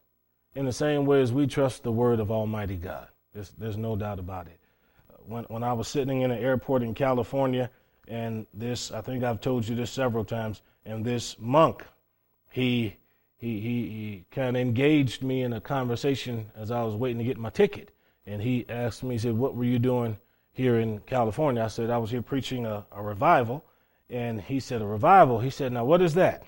in 0.55 0.65
the 0.65 0.73
same 0.73 1.05
way 1.05 1.21
as 1.21 1.31
we 1.31 1.45
trust 1.47 1.83
the 1.83 1.91
word 1.91 2.19
of 2.19 2.31
Almighty 2.31 2.75
God. 2.75 3.07
There's, 3.33 3.51
there's 3.57 3.77
no 3.77 3.95
doubt 3.95 4.19
about 4.19 4.47
it 4.47 4.58
when, 5.29 5.43
when 5.45 5.63
I 5.63 5.73
was 5.73 5.87
sitting 5.87 6.21
in 6.21 6.31
an 6.31 6.39
airport 6.39 6.81
in 6.81 6.93
California, 6.93 7.69
and 8.07 8.47
this, 8.53 8.91
I 8.91 9.01
think 9.01 9.23
I've 9.23 9.39
told 9.39 9.67
you 9.67 9.75
this 9.75 9.91
several 9.91 10.25
times, 10.25 10.61
and 10.85 11.05
this 11.05 11.37
monk, 11.39 11.85
he, 12.49 12.95
he, 13.37 13.59
he, 13.59 13.87
he 13.87 14.25
kind 14.31 14.57
of 14.57 14.61
engaged 14.61 15.21
me 15.21 15.43
in 15.43 15.53
a 15.53 15.61
conversation 15.61 16.51
as 16.55 16.71
I 16.71 16.83
was 16.83 16.95
waiting 16.95 17.19
to 17.19 17.23
get 17.23 17.37
my 17.37 17.51
ticket. 17.51 17.91
And 18.25 18.41
he 18.41 18.65
asked 18.67 19.03
me, 19.03 19.15
he 19.15 19.19
said, 19.19 19.37
What 19.37 19.55
were 19.55 19.63
you 19.63 19.77
doing 19.77 20.17
here 20.51 20.79
in 20.79 20.99
California? 21.01 21.63
I 21.63 21.67
said, 21.67 21.91
I 21.91 21.99
was 21.99 22.09
here 22.09 22.23
preaching 22.23 22.65
a, 22.65 22.85
a 22.91 23.01
revival. 23.01 23.63
And 24.09 24.41
he 24.41 24.59
said, 24.59 24.81
A 24.81 24.87
revival? 24.87 25.39
He 25.39 25.51
said, 25.51 25.71
Now, 25.71 25.85
what 25.85 26.01
is 26.01 26.15
that? 26.15 26.43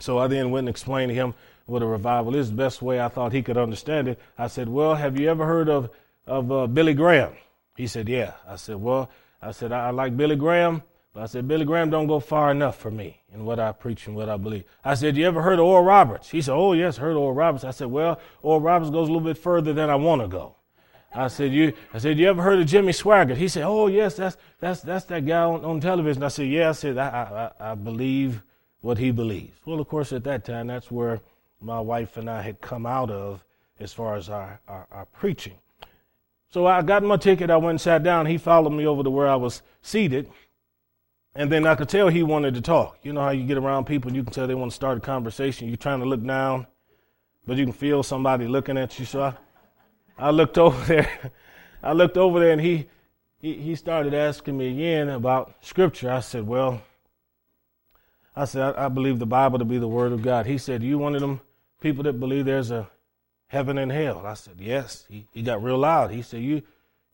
So 0.00 0.18
I 0.18 0.26
then 0.26 0.50
went 0.50 0.64
and 0.64 0.68
explained 0.68 1.10
to 1.10 1.14
him 1.14 1.34
what 1.66 1.82
a 1.82 1.86
revival 1.86 2.34
is, 2.34 2.50
the 2.50 2.56
best 2.56 2.82
way 2.82 3.00
I 3.00 3.08
thought 3.08 3.32
he 3.32 3.42
could 3.42 3.56
understand 3.56 4.08
it. 4.08 4.20
I 4.36 4.48
said, 4.48 4.68
Well, 4.68 4.96
have 4.96 5.18
you 5.18 5.30
ever 5.30 5.46
heard 5.46 5.68
of, 5.68 5.90
of 6.26 6.50
uh, 6.50 6.66
Billy 6.66 6.94
Graham? 6.94 7.34
He 7.76 7.86
said, 7.86 8.08
Yeah. 8.08 8.32
I 8.48 8.56
said, 8.56 8.76
Well, 8.76 9.10
I 9.40 9.50
said, 9.52 9.72
I, 9.72 9.88
I 9.88 9.90
like 9.90 10.16
Billy 10.16 10.36
Graham, 10.36 10.82
But 11.12 11.22
I 11.22 11.26
said, 11.26 11.48
Billy 11.48 11.64
Graham 11.64 11.90
don't 11.90 12.06
go 12.06 12.20
far 12.20 12.50
enough 12.50 12.76
for 12.78 12.90
me 12.90 13.22
in 13.32 13.44
what 13.44 13.58
I 13.58 13.72
preach 13.72 14.06
and 14.06 14.14
what 14.14 14.28
I 14.28 14.36
believe. 14.36 14.64
I 14.84 14.94
said, 14.94 15.16
you 15.16 15.26
ever 15.26 15.40
heard 15.40 15.58
of 15.58 15.64
Oral 15.64 15.84
Roberts? 15.84 16.30
He 16.30 16.42
said, 16.42 16.54
oh, 16.54 16.72
yes, 16.72 16.96
heard 16.96 17.12
of 17.12 17.18
Oral 17.18 17.34
Roberts. 17.34 17.64
I 17.64 17.70
said, 17.70 17.88
well, 17.88 18.20
Oral 18.42 18.60
Roberts 18.60 18.90
goes 18.90 19.08
a 19.08 19.12
little 19.12 19.26
bit 19.26 19.38
further 19.38 19.72
than 19.72 19.88
I 19.88 19.94
want 19.94 20.22
to 20.22 20.28
go. 20.28 20.56
I 21.14 21.28
said, 21.28 21.52
you, 21.52 21.72
I 21.94 21.98
said, 21.98 22.18
you 22.18 22.28
ever 22.28 22.42
heard 22.42 22.60
of 22.60 22.66
Jimmy 22.66 22.92
Swaggart? 22.92 23.36
He 23.36 23.48
said, 23.48 23.62
oh, 23.64 23.86
yes, 23.86 24.16
that's, 24.16 24.36
that's, 24.58 24.80
that's 24.82 25.06
that 25.06 25.24
guy 25.24 25.40
on, 25.40 25.64
on 25.64 25.80
television. 25.80 26.22
I 26.22 26.28
said, 26.28 26.48
yeah, 26.48 26.68
I 26.68 26.72
said, 26.72 26.98
I, 26.98 27.50
I, 27.58 27.72
I 27.72 27.74
believe 27.74 28.42
what 28.82 28.98
he 28.98 29.10
believes. 29.10 29.58
Well, 29.64 29.80
of 29.80 29.88
course, 29.88 30.12
at 30.12 30.24
that 30.24 30.44
time, 30.44 30.66
that's 30.66 30.90
where 30.90 31.20
my 31.62 31.80
wife 31.80 32.18
and 32.18 32.28
I 32.28 32.42
had 32.42 32.60
come 32.60 32.84
out 32.84 33.10
of 33.10 33.42
as 33.80 33.92
far 33.92 34.16
as 34.16 34.28
our, 34.28 34.60
our, 34.68 34.86
our 34.90 35.06
preaching. 35.06 35.58
So 36.56 36.66
I 36.66 36.80
got 36.80 37.02
my 37.02 37.18
ticket. 37.18 37.50
I 37.50 37.58
went 37.58 37.72
and 37.72 37.80
sat 37.82 38.02
down. 38.02 38.24
He 38.24 38.38
followed 38.38 38.70
me 38.70 38.86
over 38.86 39.02
to 39.02 39.10
where 39.10 39.28
I 39.28 39.36
was 39.36 39.60
seated. 39.82 40.30
And 41.34 41.52
then 41.52 41.66
I 41.66 41.74
could 41.74 41.90
tell 41.90 42.08
he 42.08 42.22
wanted 42.22 42.54
to 42.54 42.62
talk. 42.62 42.96
You 43.02 43.12
know 43.12 43.20
how 43.20 43.28
you 43.28 43.44
get 43.44 43.58
around 43.58 43.84
people 43.84 44.08
and 44.08 44.16
you 44.16 44.24
can 44.24 44.32
tell 44.32 44.46
they 44.46 44.54
want 44.54 44.70
to 44.70 44.74
start 44.74 44.96
a 44.96 45.00
conversation. 45.02 45.68
You're 45.68 45.76
trying 45.76 46.00
to 46.00 46.06
look 46.06 46.24
down, 46.24 46.66
but 47.46 47.58
you 47.58 47.64
can 47.66 47.74
feel 47.74 48.02
somebody 48.02 48.46
looking 48.46 48.78
at 48.78 48.98
you. 48.98 49.04
So 49.04 49.20
I, 49.20 49.34
I 50.16 50.30
looked 50.30 50.56
over 50.66 50.82
there. 50.86 51.30
I 51.82 51.92
looked 51.92 52.16
over 52.16 52.40
there 52.40 52.52
and 52.52 52.60
he, 52.62 52.88
he, 53.38 53.52
he 53.52 53.74
started 53.74 54.14
asking 54.14 54.56
me 54.56 54.70
again 54.70 55.10
about 55.10 55.56
scripture. 55.60 56.10
I 56.10 56.20
said, 56.20 56.46
well, 56.46 56.80
I 58.34 58.46
said, 58.46 58.62
I, 58.62 58.86
I 58.86 58.88
believe 58.88 59.18
the 59.18 59.26
Bible 59.26 59.58
to 59.58 59.66
be 59.66 59.76
the 59.76 59.88
word 59.88 60.12
of 60.12 60.22
God. 60.22 60.46
He 60.46 60.56
said, 60.56 60.82
you 60.82 60.96
one 60.96 61.14
of 61.14 61.20
them 61.20 61.42
people 61.82 62.02
that 62.04 62.18
believe 62.18 62.46
there's 62.46 62.70
a 62.70 62.88
heaven 63.48 63.78
and 63.78 63.92
hell? 63.92 64.22
I 64.26 64.34
said, 64.34 64.54
yes. 64.58 65.04
He, 65.08 65.26
he 65.32 65.42
got 65.42 65.62
real 65.62 65.78
loud. 65.78 66.10
He 66.10 66.22
said, 66.22 66.42
you, 66.42 66.62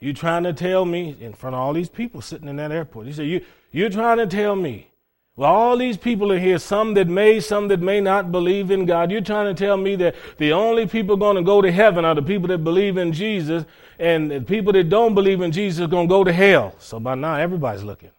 you 0.00 0.12
trying 0.12 0.44
to 0.44 0.52
tell 0.52 0.84
me 0.84 1.16
in 1.20 1.32
front 1.32 1.54
of 1.54 1.60
all 1.60 1.72
these 1.72 1.88
people 1.88 2.20
sitting 2.20 2.48
in 2.48 2.56
that 2.56 2.72
airport. 2.72 3.06
He 3.06 3.12
said, 3.12 3.26
you, 3.26 3.44
you're 3.70 3.90
trying 3.90 4.18
to 4.18 4.26
tell 4.26 4.56
me, 4.56 4.88
well, 5.34 5.50
all 5.50 5.78
these 5.78 5.96
people 5.96 6.30
are 6.30 6.38
here, 6.38 6.58
some 6.58 6.92
that 6.94 7.08
may, 7.08 7.40
some 7.40 7.68
that 7.68 7.80
may 7.80 8.02
not 8.02 8.30
believe 8.30 8.70
in 8.70 8.84
God. 8.84 9.10
You're 9.10 9.22
trying 9.22 9.54
to 9.54 9.58
tell 9.58 9.78
me 9.78 9.96
that 9.96 10.14
the 10.36 10.52
only 10.52 10.86
people 10.86 11.16
going 11.16 11.36
to 11.36 11.42
go 11.42 11.62
to 11.62 11.72
heaven 11.72 12.04
are 12.04 12.14
the 12.14 12.20
people 12.22 12.48
that 12.48 12.58
believe 12.58 12.98
in 12.98 13.14
Jesus, 13.14 13.64
and 13.98 14.30
the 14.30 14.42
people 14.42 14.74
that 14.74 14.90
don't 14.90 15.14
believe 15.14 15.40
in 15.40 15.50
Jesus 15.50 15.84
are 15.84 15.88
going 15.88 16.06
to 16.06 16.12
go 16.12 16.22
to 16.22 16.32
hell. 16.32 16.74
So 16.78 17.00
by 17.00 17.14
now, 17.14 17.36
everybody's 17.36 17.82
looking 17.82 18.10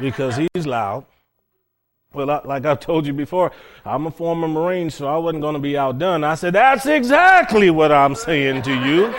because 0.00 0.36
he's 0.54 0.66
loud. 0.66 1.04
Well, 2.14 2.40
like 2.44 2.64
I 2.64 2.74
told 2.74 3.06
you 3.06 3.12
before, 3.12 3.52
I'm 3.84 4.06
a 4.06 4.10
former 4.10 4.48
Marine, 4.48 4.88
so 4.88 5.06
I 5.06 5.18
wasn't 5.18 5.42
going 5.42 5.54
to 5.54 5.60
be 5.60 5.76
outdone. 5.76 6.24
I 6.24 6.36
said, 6.36 6.54
That's 6.54 6.86
exactly 6.86 7.68
what 7.68 7.92
I'm 7.92 8.14
saying 8.14 8.62
to 8.62 8.72
you. 8.72 9.14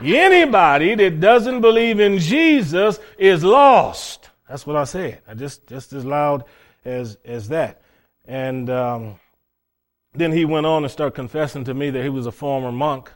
Anybody 0.00 0.94
that 0.94 1.20
doesn't 1.20 1.62
believe 1.62 1.98
in 1.98 2.18
Jesus 2.18 3.00
is 3.18 3.42
lost. 3.42 4.30
That's 4.48 4.64
what 4.66 4.76
I 4.76 4.84
said. 4.84 5.20
I 5.26 5.34
just 5.34 5.66
just 5.66 5.92
as 5.92 6.04
loud 6.04 6.44
as 6.84 7.18
as 7.24 7.48
that. 7.48 7.82
And 8.24 8.70
um, 8.70 9.18
then 10.14 10.30
he 10.30 10.44
went 10.44 10.66
on 10.66 10.84
and 10.84 10.92
started 10.92 11.16
confessing 11.16 11.64
to 11.64 11.74
me 11.74 11.90
that 11.90 12.02
he 12.04 12.08
was 12.08 12.26
a 12.26 12.32
former 12.32 12.70
monk, 12.70 13.10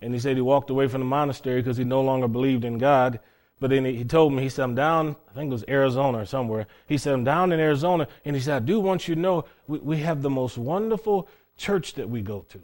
and 0.00 0.14
he 0.14 0.20
said 0.20 0.36
he 0.36 0.42
walked 0.42 0.70
away 0.70 0.86
from 0.86 1.00
the 1.00 1.06
monastery 1.06 1.62
because 1.62 1.78
he 1.78 1.84
no 1.84 2.00
longer 2.00 2.28
believed 2.28 2.64
in 2.64 2.78
God. 2.78 3.18
But 3.60 3.70
then 3.70 3.84
he, 3.84 4.04
told 4.04 4.32
me, 4.32 4.42
he 4.42 4.48
said, 4.48 4.64
I'm 4.64 4.74
down, 4.74 5.16
I 5.30 5.34
think 5.34 5.50
it 5.50 5.52
was 5.52 5.64
Arizona 5.68 6.20
or 6.20 6.24
somewhere. 6.24 6.66
He 6.86 6.96
said, 6.96 7.12
I'm 7.12 7.24
down 7.24 7.52
in 7.52 7.60
Arizona. 7.60 8.08
And 8.24 8.34
he 8.34 8.40
said, 8.40 8.56
I 8.56 8.64
do 8.64 8.80
want 8.80 9.06
you 9.06 9.14
to 9.14 9.20
know 9.20 9.44
we, 9.68 9.78
we 9.78 9.96
have 9.98 10.22
the 10.22 10.30
most 10.30 10.56
wonderful 10.56 11.28
church 11.58 11.94
that 11.94 12.08
we 12.08 12.22
go 12.22 12.46
to. 12.48 12.60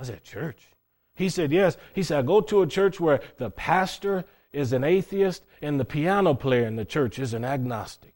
I 0.00 0.04
said, 0.04 0.24
Church? 0.24 0.68
He 1.14 1.28
said, 1.28 1.52
Yes. 1.52 1.76
He 1.94 2.02
said, 2.02 2.18
I 2.20 2.22
go 2.22 2.40
to 2.40 2.62
a 2.62 2.66
church 2.66 2.98
where 2.98 3.20
the 3.36 3.50
pastor 3.50 4.24
is 4.50 4.72
an 4.72 4.82
atheist 4.82 5.44
and 5.60 5.78
the 5.78 5.84
piano 5.84 6.34
player 6.34 6.66
in 6.66 6.76
the 6.76 6.84
church 6.84 7.18
is 7.18 7.34
an 7.34 7.44
agnostic. 7.44 8.14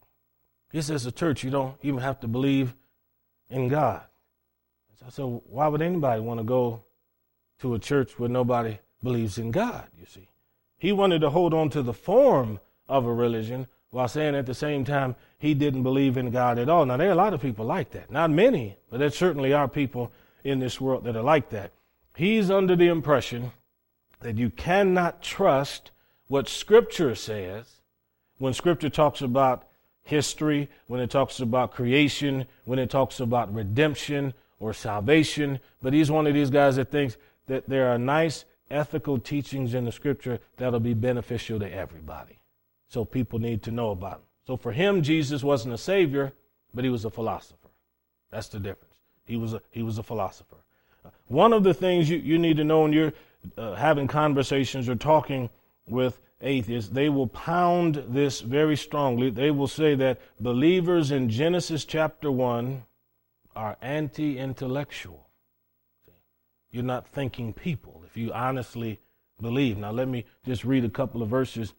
He 0.71 0.81
says, 0.81 1.05
a 1.05 1.11
church, 1.11 1.43
you 1.43 1.51
don't 1.51 1.75
even 1.83 1.99
have 1.99 2.19
to 2.21 2.27
believe 2.27 2.73
in 3.49 3.67
God. 3.67 4.01
So, 4.99 5.05
I 5.05 5.09
said, 5.09 5.41
why 5.45 5.67
would 5.67 5.83
anybody 5.83 6.19
want 6.21 6.39
to 6.39 6.43
go 6.43 6.83
to 7.59 7.75
a 7.75 7.79
church 7.79 8.17
where 8.17 8.29
nobody 8.29 8.79
believes 9.03 9.37
in 9.37 9.51
God, 9.51 9.85
you 9.99 10.07
see? 10.07 10.27
He 10.83 10.91
wanted 10.91 11.21
to 11.21 11.29
hold 11.29 11.53
on 11.53 11.69
to 11.69 11.81
the 11.81 11.93
form 11.93 12.59
of 12.89 13.05
a 13.05 13.13
religion 13.13 13.67
while 13.91 14.09
saying 14.09 14.35
at 14.35 14.45
the 14.45 14.53
same 14.53 14.83
time 14.83 15.15
he 15.37 15.53
didn't 15.53 15.83
believe 15.83 16.17
in 16.17 16.29
God 16.29 16.59
at 16.59 16.67
all. 16.67 16.85
Now, 16.85 16.97
there 16.97 17.07
are 17.07 17.13
a 17.13 17.15
lot 17.15 17.33
of 17.33 17.41
people 17.41 17.65
like 17.65 17.91
that. 17.91 18.11
Not 18.11 18.31
many, 18.31 18.75
but 18.89 18.99
there 18.99 19.09
certainly 19.09 19.53
are 19.53 19.69
people 19.69 20.11
in 20.43 20.59
this 20.59 20.81
world 20.81 21.05
that 21.05 21.15
are 21.15 21.23
like 21.23 21.51
that. 21.51 21.71
He's 22.17 22.51
under 22.51 22.75
the 22.75 22.89
impression 22.89 23.53
that 24.19 24.37
you 24.37 24.49
cannot 24.49 25.21
trust 25.21 25.91
what 26.27 26.49
Scripture 26.49 27.15
says 27.15 27.79
when 28.37 28.53
Scripture 28.53 28.89
talks 28.89 29.21
about 29.21 29.65
history, 30.01 30.69
when 30.87 30.99
it 30.99 31.09
talks 31.09 31.39
about 31.39 31.71
creation, 31.71 32.45
when 32.65 32.77
it 32.77 32.89
talks 32.89 33.21
about 33.21 33.55
redemption 33.55 34.33
or 34.59 34.73
salvation. 34.73 35.61
But 35.81 35.93
he's 35.93 36.11
one 36.11 36.27
of 36.27 36.33
these 36.33 36.49
guys 36.49 36.75
that 36.75 36.91
thinks 36.91 37.15
that 37.47 37.69
there 37.69 37.87
are 37.87 37.97
nice 37.97 38.43
ethical 38.73 39.19
teachings 39.19 39.73
in 39.73 39.85
the 39.85 39.91
Scripture 39.91 40.39
that'll 40.57 40.79
be 40.79 40.93
beneficial 40.93 41.59
to 41.59 41.71
everybody. 41.71 42.39
So 42.87 43.05
people 43.05 43.39
need 43.39 43.63
to 43.63 43.71
know 43.71 43.91
about 43.91 44.19
them. 44.19 44.27
So 44.45 44.57
for 44.57 44.71
him, 44.71 45.01
Jesus 45.01 45.43
wasn't 45.43 45.73
a 45.73 45.77
savior, 45.77 46.33
but 46.73 46.83
he 46.83 46.89
was 46.89 47.05
a 47.05 47.09
philosopher. 47.09 47.69
That's 48.29 48.49
the 48.49 48.59
difference. 48.59 48.95
He 49.25 49.37
was 49.37 49.53
a, 49.53 49.61
he 49.71 49.83
was 49.83 49.97
a 49.97 50.03
philosopher. 50.03 50.57
One 51.27 51.53
of 51.53 51.63
the 51.63 51.73
things 51.73 52.09
you, 52.09 52.17
you 52.17 52.37
need 52.37 52.57
to 52.57 52.63
know 52.63 52.81
when 52.81 52.93
you're 52.93 53.13
uh, 53.57 53.75
having 53.75 54.07
conversations 54.07 54.89
or 54.89 54.95
talking 54.95 55.49
with 55.87 56.19
atheists, 56.41 56.89
they 56.89 57.09
will 57.09 57.27
pound 57.27 58.03
this 58.07 58.41
very 58.41 58.75
strongly. 58.75 59.29
They 59.29 59.51
will 59.51 59.67
say 59.67 59.95
that 59.95 60.19
believers 60.39 61.11
in 61.11 61.29
Genesis 61.29 61.85
chapter 61.85 62.31
1 62.31 62.83
are 63.55 63.77
anti 63.81 64.37
intellectual. 64.37 65.27
You're 66.71 66.83
not 66.83 67.07
thinking 67.07 67.53
people 67.53 68.02
if 68.13 68.17
you 68.17 68.31
honestly 68.31 68.99
believe. 69.41 69.75
Now, 69.75 69.89
let 69.89 70.07
me 70.07 70.25
just 70.45 70.63
read 70.63 70.85
a 70.85 70.89
couple 70.89 71.23
of 71.23 71.29
verses 71.29 71.73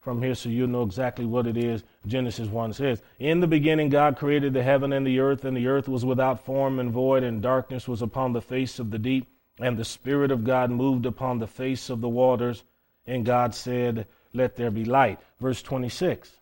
from 0.00 0.20
here 0.20 0.34
so 0.34 0.50
you'll 0.50 0.68
know 0.68 0.82
exactly 0.82 1.24
what 1.24 1.46
it 1.46 1.56
is. 1.56 1.82
Genesis 2.06 2.48
1 2.48 2.74
says, 2.74 3.02
In 3.18 3.40
the 3.40 3.46
beginning, 3.46 3.88
God 3.88 4.18
created 4.18 4.52
the 4.52 4.62
heaven 4.62 4.92
and 4.92 5.06
the 5.06 5.18
earth, 5.18 5.46
and 5.46 5.56
the 5.56 5.66
earth 5.66 5.88
was 5.88 6.04
without 6.04 6.44
form 6.44 6.78
and 6.78 6.92
void, 6.92 7.22
and 7.22 7.40
darkness 7.40 7.88
was 7.88 8.02
upon 8.02 8.34
the 8.34 8.42
face 8.42 8.78
of 8.78 8.90
the 8.90 8.98
deep, 8.98 9.28
and 9.58 9.78
the 9.78 9.84
Spirit 9.84 10.30
of 10.30 10.44
God 10.44 10.70
moved 10.70 11.06
upon 11.06 11.38
the 11.38 11.46
face 11.46 11.88
of 11.88 12.02
the 12.02 12.08
waters. 12.08 12.64
And 13.06 13.24
God 13.24 13.54
said, 13.54 14.06
Let 14.34 14.56
there 14.56 14.70
be 14.70 14.84
light. 14.84 15.20
Verse 15.40 15.62
26. 15.62 16.38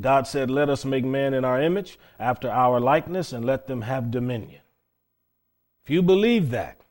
God 0.00 0.26
said, 0.26 0.50
Let 0.50 0.68
us 0.68 0.84
make 0.84 1.04
man 1.04 1.32
in 1.32 1.44
our 1.44 1.62
image, 1.62 1.96
after 2.18 2.50
our 2.50 2.80
likeness, 2.80 3.32
and 3.32 3.44
let 3.44 3.68
them 3.68 3.82
have 3.82 4.10
dominion. 4.10 4.62
If 5.84 5.90
you 5.90 6.02
believe 6.02 6.50
that, 6.50 6.82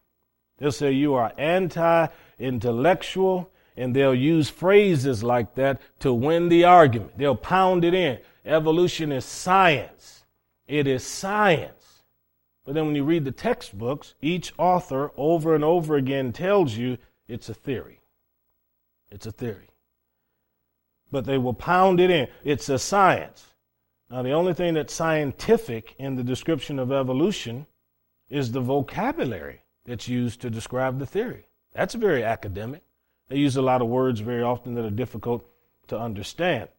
they'll 0.58 0.72
say 0.72 0.92
you 0.92 1.14
are 1.14 1.34
anti 1.38 2.08
intellectual, 2.40 3.52
and 3.76 3.96
they'll 3.96 4.16
use 4.16 4.50
phrases 4.50 5.24
like 5.24 5.56
that 5.56 5.82
to 6.00 6.14
win 6.14 6.50
the 6.50 6.64
argument. 6.64 7.18
They'll 7.18 7.36
pound 7.36 7.84
it 7.84 7.94
in. 7.94 8.20
Evolution 8.46 9.12
is 9.12 9.26
science. 9.26 10.24
It 10.68 10.88
is 10.88 11.04
science. 11.04 12.04
But 12.66 12.74
then 12.74 12.86
when 12.86 12.96
you 12.96 13.04
read 13.04 13.24
the 13.24 13.32
textbooks, 13.32 14.16
each 14.22 14.54
author 14.58 15.12
over 15.16 15.56
and 15.56 15.64
over 15.64 15.96
again 15.96 16.34
tells 16.34 16.76
you 16.76 16.98
it's 17.28 17.50
a 17.50 17.54
theory. 17.54 18.02
It's 19.10 19.26
a 19.26 19.32
theory. 19.32 19.70
But 21.12 21.26
they 21.26 21.38
will 21.38 21.54
pound 21.54 22.00
it 22.00 22.10
in. 22.10 22.28
It's 22.44 22.68
a 22.68 22.78
science. 22.78 23.54
Now, 24.10 24.22
the 24.22 24.32
only 24.32 24.54
thing 24.54 24.74
that's 24.74 24.94
scientific 24.94 25.96
in 25.98 26.16
the 26.16 26.24
description 26.24 26.80
of 26.80 26.92
evolution 26.92 27.68
is 28.30 28.52
the 28.52 28.62
vocabulary 28.62 29.62
that's 29.88 30.08
used 30.08 30.42
to 30.42 30.50
describe 30.50 31.00
the 31.00 31.06
theory. 31.06 31.48
That's 31.74 31.96
very 31.96 32.24
academic. 32.24 32.84
They 33.30 33.38
use 33.38 33.56
a 33.56 33.62
lot 33.62 33.82
of 33.82 33.88
words 33.88 34.20
very 34.20 34.44
often 34.44 34.76
that 34.76 34.86
are 34.86 34.92
difficult 34.92 35.50
to 35.88 35.98
understand. 35.98 36.70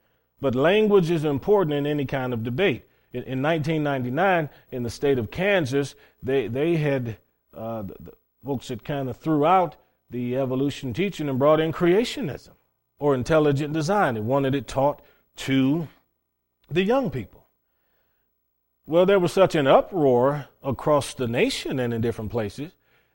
But 0.40 0.54
language 0.54 1.10
is 1.10 1.24
important 1.24 1.74
in 1.74 1.86
any 1.86 2.04
kind 2.04 2.32
of 2.32 2.44
debate. 2.44 2.84
In, 3.12 3.22
in 3.24 3.42
1999, 3.42 4.50
in 4.70 4.82
the 4.82 4.90
state 4.90 5.18
of 5.18 5.30
Kansas, 5.30 5.94
they, 6.22 6.46
they 6.46 6.76
had 6.76 7.16
uh, 7.54 7.82
the, 7.82 7.94
the 8.00 8.12
folks 8.44 8.68
that 8.68 8.84
kind 8.84 9.08
of 9.08 9.16
threw 9.16 9.44
out 9.44 9.76
the 10.10 10.36
evolution 10.36 10.92
teaching 10.92 11.28
and 11.28 11.38
brought 11.38 11.60
in 11.60 11.72
creationism 11.72 12.52
or 12.98 13.14
intelligent 13.14 13.72
design 13.72 14.16
and 14.16 14.26
wanted 14.26 14.54
it 14.54 14.66
taught 14.66 15.02
to 15.36 15.88
the 16.70 16.82
young 16.82 17.10
people. 17.10 17.46
Well, 18.86 19.06
there 19.06 19.18
was 19.18 19.32
such 19.32 19.54
an 19.54 19.66
uproar 19.66 20.46
across 20.62 21.14
the 21.14 21.28
nation 21.28 21.78
and 21.78 21.92
in 21.92 22.00
different 22.00 22.30
places 22.30 22.72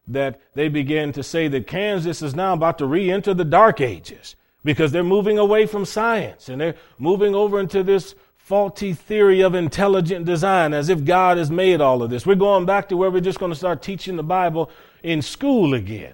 that 0.08 0.40
they 0.54 0.68
began 0.68 1.12
to 1.14 1.24
say 1.24 1.48
that 1.48 1.68
Kansas 1.68 2.22
is 2.22 2.36
now 2.36 2.54
about 2.54 2.78
to 2.80 2.86
re 2.86 3.12
enter 3.12 3.34
the 3.34 3.46
dark 3.46 3.82
ages 3.82 4.36
because 4.64 4.92
they're 4.92 5.04
moving 5.04 5.38
away 5.38 5.66
from 5.66 5.86
science 5.86 6.50
and 6.50 6.60
they're 6.62 6.76
moving 6.98 7.36
over 7.36 7.60
into 7.60 7.84
this 7.84 8.16
faulty 8.36 8.94
theory 8.94 9.42
of 9.42 9.56
intelligent 9.56 10.26
design 10.26 10.74
as 10.74 10.90
if 10.90 11.06
God 11.06 11.38
has 11.38 11.50
made 11.50 11.80
all 11.82 12.04
of 12.04 12.10
this. 12.10 12.26
We're 12.26 12.36
going 12.36 12.66
back 12.66 12.90
to 12.90 12.98
where 12.98 13.10
we're 13.10 13.22
just 13.22 13.40
going 13.40 13.52
to 13.52 13.58
start 13.58 13.82
teaching 13.82 14.18
the 14.18 14.24
Bible 14.24 14.70
in 15.02 15.22
school 15.22 15.74
again. 15.74 16.14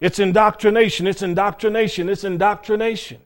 It's 0.00 0.18
indoctrination, 0.18 1.06
it's 1.06 1.22
indoctrination, 1.22 2.08
it's 2.08 2.24
indoctrination. 2.24 3.22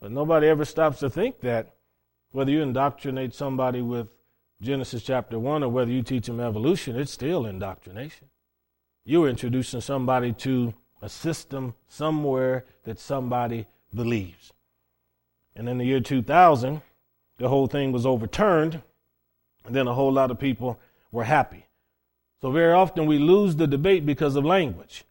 But 0.00 0.12
nobody 0.12 0.48
ever 0.48 0.64
stops 0.64 1.00
to 1.00 1.08
think 1.08 1.40
that 1.40 1.74
Whether 2.34 2.50
you 2.50 2.62
indoctrinate 2.62 3.32
somebody 3.32 3.80
with 3.80 4.08
Genesis 4.60 5.04
chapter 5.04 5.38
1 5.38 5.62
or 5.62 5.68
whether 5.68 5.92
you 5.92 6.02
teach 6.02 6.26
them 6.26 6.40
evolution, 6.40 6.96
it's 6.96 7.12
still 7.12 7.46
indoctrination. 7.46 8.28
You're 9.04 9.28
introducing 9.28 9.82
somebody 9.82 10.32
to 10.32 10.72
a 11.02 11.08
system 11.08 11.74
somewhere 11.86 12.64
that 12.84 12.98
somebody 12.98 13.66
believes. 13.94 14.52
And 15.54 15.68
in 15.68 15.78
the 15.78 15.84
year 15.84 16.00
2000, 16.00 16.80
the 17.36 17.48
whole 17.48 17.66
thing 17.66 17.92
was 17.92 18.06
overturned, 18.06 18.80
and 19.66 19.74
then 19.74 19.86
a 19.86 19.94
whole 19.94 20.12
lot 20.12 20.30
of 20.30 20.38
people 20.38 20.78
were 21.12 21.24
happy. 21.24 21.66
So 22.40 22.50
very 22.50 22.72
often 22.72 23.06
we 23.06 23.18
lose 23.18 23.56
the 23.56 23.66
debate 23.66 24.06
because 24.06 24.36
of 24.36 24.44
language. 24.44 25.04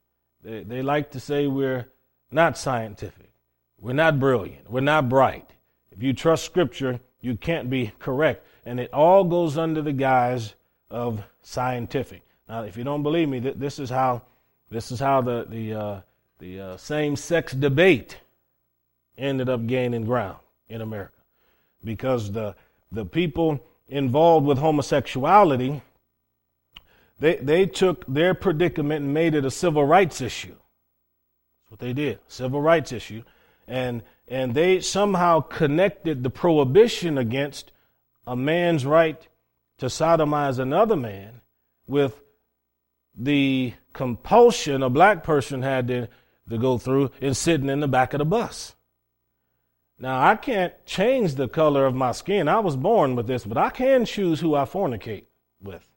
They, 0.44 0.64
they 0.64 0.82
like 0.82 1.12
to 1.12 1.20
say 1.20 1.48
we're 1.48 1.90
not 2.32 2.58
scientific, 2.58 3.32
we're 3.80 3.94
not 3.94 4.20
brilliant, 4.20 4.70
we're 4.72 4.82
not 4.82 5.10
bright. 5.10 5.52
If 5.92 6.02
you 6.02 6.14
trust 6.14 6.46
Scripture, 6.46 7.00
you 7.22 7.36
can't 7.36 7.70
be 7.70 7.92
correct. 8.00 8.46
And 8.66 8.80
it 8.80 8.92
all 8.92 9.24
goes 9.24 9.58
under 9.58 9.82
the 9.82 9.94
guise 9.94 10.56
of 10.90 11.24
scientific. 11.42 12.24
Now, 12.48 12.64
if 12.64 12.78
you 12.78 12.84
don't 12.84 13.04
believe 13.04 13.30
me, 13.30 13.40
th- 13.40 13.56
this 13.58 13.80
is 13.80 13.90
how 13.90 14.24
this 14.70 14.92
is 14.92 15.00
how 15.00 15.22
the 15.22 15.46
the 15.50 15.74
uh, 15.74 16.02
the 16.40 16.60
uh, 16.60 16.78
same-sex 16.78 17.54
debate 17.54 18.18
ended 19.18 19.50
up 19.50 19.66
gaining 19.68 20.06
ground 20.06 20.40
in 20.68 20.82
America, 20.82 21.22
because 21.84 22.32
the 22.32 22.56
the 22.92 23.06
people 23.06 23.60
involved 23.88 24.46
with 24.46 24.58
homosexuality 24.58 25.82
they 27.20 27.36
they 27.36 27.66
took 27.66 28.06
their 28.06 28.34
predicament 28.34 29.06
and 29.06 29.14
made 29.14 29.36
it 29.36 29.46
a 29.46 29.52
civil 29.52 29.86
rights 29.86 30.20
issue. 30.20 30.56
That's 31.62 31.72
what 31.72 31.80
they 31.80 31.94
did, 31.94 32.20
civil 32.28 32.62
rights 32.62 32.92
issue, 32.92 33.24
and 33.68 34.04
and 34.28 34.54
they 34.54 34.82
somehow 34.82 35.40
connected 35.42 36.24
the 36.24 36.30
prohibition 36.30 37.18
against 37.18 37.72
a 38.26 38.36
man's 38.36 38.86
right 38.86 39.26
to 39.78 39.86
sodomize 39.86 40.60
another 40.60 40.96
man 40.96 41.42
with 41.88 42.23
the 43.16 43.74
compulsion 43.94 44.84
a 44.84 44.90
black 44.90 45.24
person 45.24 45.62
had 45.62 45.88
to, 45.88 46.08
to 46.50 46.58
go 46.58 46.78
through 46.78 47.12
in 47.22 47.34
sitting 47.34 47.70
in 47.70 47.80
the 47.80 47.88
back 47.88 48.14
of 48.14 48.20
the 48.20 48.26
bus. 48.26 48.76
Now, 50.00 50.22
I 50.22 50.36
can't 50.36 50.74
change 50.86 51.36
the 51.36 51.48
color 51.48 51.86
of 51.86 51.96
my 51.96 52.12
skin. 52.12 52.48
I 52.48 52.60
was 52.60 52.76
born 52.76 53.16
with 53.16 53.28
this, 53.28 53.46
but 53.46 53.58
I 53.58 53.70
can 53.70 54.06
choose 54.06 54.40
who 54.40 54.56
I 54.56 54.66
fornicate 54.66 55.26
with. 55.62 55.88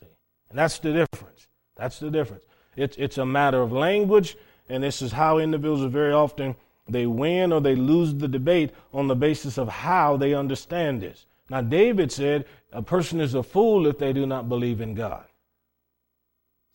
See? 0.00 0.06
And 0.50 0.58
that's 0.58 0.78
the 0.78 0.92
difference. 0.92 1.46
That's 1.76 1.98
the 1.98 2.10
difference. 2.10 2.44
It's, 2.74 2.96
it's 2.96 3.18
a 3.18 3.26
matter 3.26 3.60
of 3.62 3.72
language, 3.72 4.36
and 4.68 4.82
this 4.82 5.02
is 5.02 5.12
how 5.12 5.38
individuals 5.38 5.84
very 5.92 6.12
often 6.12 6.56
they 6.88 7.06
win 7.06 7.52
or 7.52 7.60
they 7.60 7.74
lose 7.74 8.14
the 8.14 8.28
debate 8.28 8.72
on 8.92 9.06
the 9.06 9.16
basis 9.16 9.58
of 9.58 9.68
how 9.68 10.16
they 10.16 10.34
understand 10.34 11.02
this. 11.02 11.26
Now, 11.48 11.60
David 11.60 12.10
said, 12.10 12.46
a 12.72 12.82
person 12.82 13.20
is 13.20 13.34
a 13.34 13.42
fool 13.42 13.86
if 13.86 13.98
they 13.98 14.12
do 14.12 14.26
not 14.26 14.48
believe 14.48 14.80
in 14.80 14.94
God. 14.94 15.26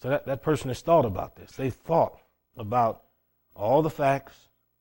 So 0.01 0.09
that, 0.09 0.25
that 0.25 0.41
person 0.41 0.69
has 0.69 0.81
thought 0.81 1.05
about 1.05 1.35
this. 1.35 1.51
They 1.51 1.69
thought 1.69 2.19
about 2.57 3.03
all 3.55 3.81
the 3.81 3.89
facts. 3.89 4.35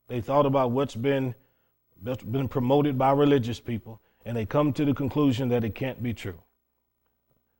They 0.07 0.19
thought 0.19 0.45
about 0.45 0.71
what's 0.71 0.95
been, 0.95 1.35
been 2.03 2.47
promoted 2.47 2.97
by 2.97 3.11
religious 3.11 3.59
people, 3.59 4.01
and 4.25 4.35
they 4.35 4.45
come 4.45 4.73
to 4.73 4.85
the 4.85 4.93
conclusion 4.93 5.49
that 5.49 5.63
it 5.63 5.75
can't 5.75 6.01
be 6.01 6.13
true. 6.13 6.39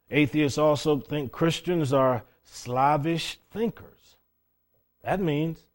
Atheists 0.10 0.58
also 0.58 1.00
think 1.00 1.32
Christians 1.32 1.94
are 1.94 2.24
slavish 2.44 3.40
thinkers. 3.52 4.18
That 5.04 5.22
means 5.22 5.66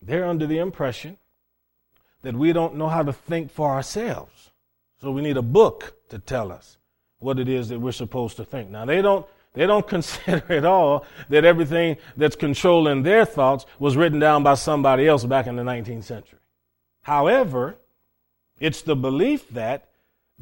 they're 0.00 0.26
under 0.26 0.46
the 0.46 0.58
impression 0.58 1.18
that 2.22 2.34
we 2.34 2.52
don't 2.52 2.76
know 2.76 2.88
how 2.88 3.02
to 3.02 3.12
think 3.12 3.50
for 3.50 3.68
ourselves. 3.68 4.52
So 5.00 5.10
we 5.10 5.22
need 5.22 5.36
a 5.36 5.42
book 5.42 5.96
to 6.08 6.18
tell 6.18 6.50
us 6.50 6.78
what 7.18 7.38
it 7.38 7.48
is 7.48 7.68
that 7.68 7.80
we're 7.80 7.92
supposed 7.92 8.36
to 8.36 8.44
think. 8.44 8.70
Now 8.70 8.84
they 8.84 9.02
don't 9.02 9.26
they 9.56 9.66
don't 9.66 9.88
consider 9.96 10.44
at 10.52 10.64
all 10.64 11.04
that 11.28 11.44
everything 11.44 11.96
that's 12.16 12.36
controlling 12.36 13.02
their 13.02 13.24
thoughts 13.24 13.66
was 13.80 13.96
written 13.96 14.20
down 14.20 14.44
by 14.44 14.54
somebody 14.54 15.08
else 15.08 15.24
back 15.24 15.48
in 15.48 15.56
the 15.56 15.62
19th 15.64 16.04
century. 16.04 16.38
However, 17.02 17.76
it's 18.60 18.82
the 18.82 18.96
belief 18.96 19.48
that 19.50 19.88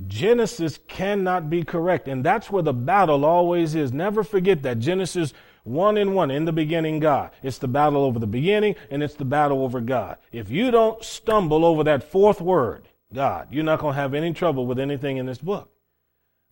Genesis 0.06 0.80
cannot 0.88 1.48
be 1.48 1.62
correct. 1.62 2.08
And 2.08 2.24
that's 2.24 2.50
where 2.50 2.62
the 2.62 2.72
battle 2.72 3.24
always 3.24 3.74
is. 3.74 3.92
Never 3.92 4.24
forget 4.24 4.62
that. 4.62 4.80
Genesis 4.80 5.32
1 5.62 5.96
in 5.96 6.14
1, 6.14 6.30
in 6.30 6.44
the 6.44 6.52
beginning, 6.52 6.98
God. 6.98 7.30
It's 7.42 7.58
the 7.58 7.68
battle 7.68 8.04
over 8.04 8.18
the 8.18 8.26
beginning 8.26 8.74
and 8.90 9.02
it's 9.02 9.14
the 9.14 9.24
battle 9.24 9.62
over 9.62 9.80
God. 9.80 10.18
If 10.32 10.50
you 10.50 10.70
don't 10.70 11.02
stumble 11.02 11.64
over 11.64 11.84
that 11.84 12.10
fourth 12.10 12.40
word, 12.40 12.88
God, 13.12 13.48
you're 13.50 13.64
not 13.64 13.78
going 13.78 13.94
to 13.94 14.00
have 14.00 14.14
any 14.14 14.32
trouble 14.32 14.66
with 14.66 14.78
anything 14.78 15.16
in 15.16 15.26
this 15.26 15.38
book. 15.38 15.70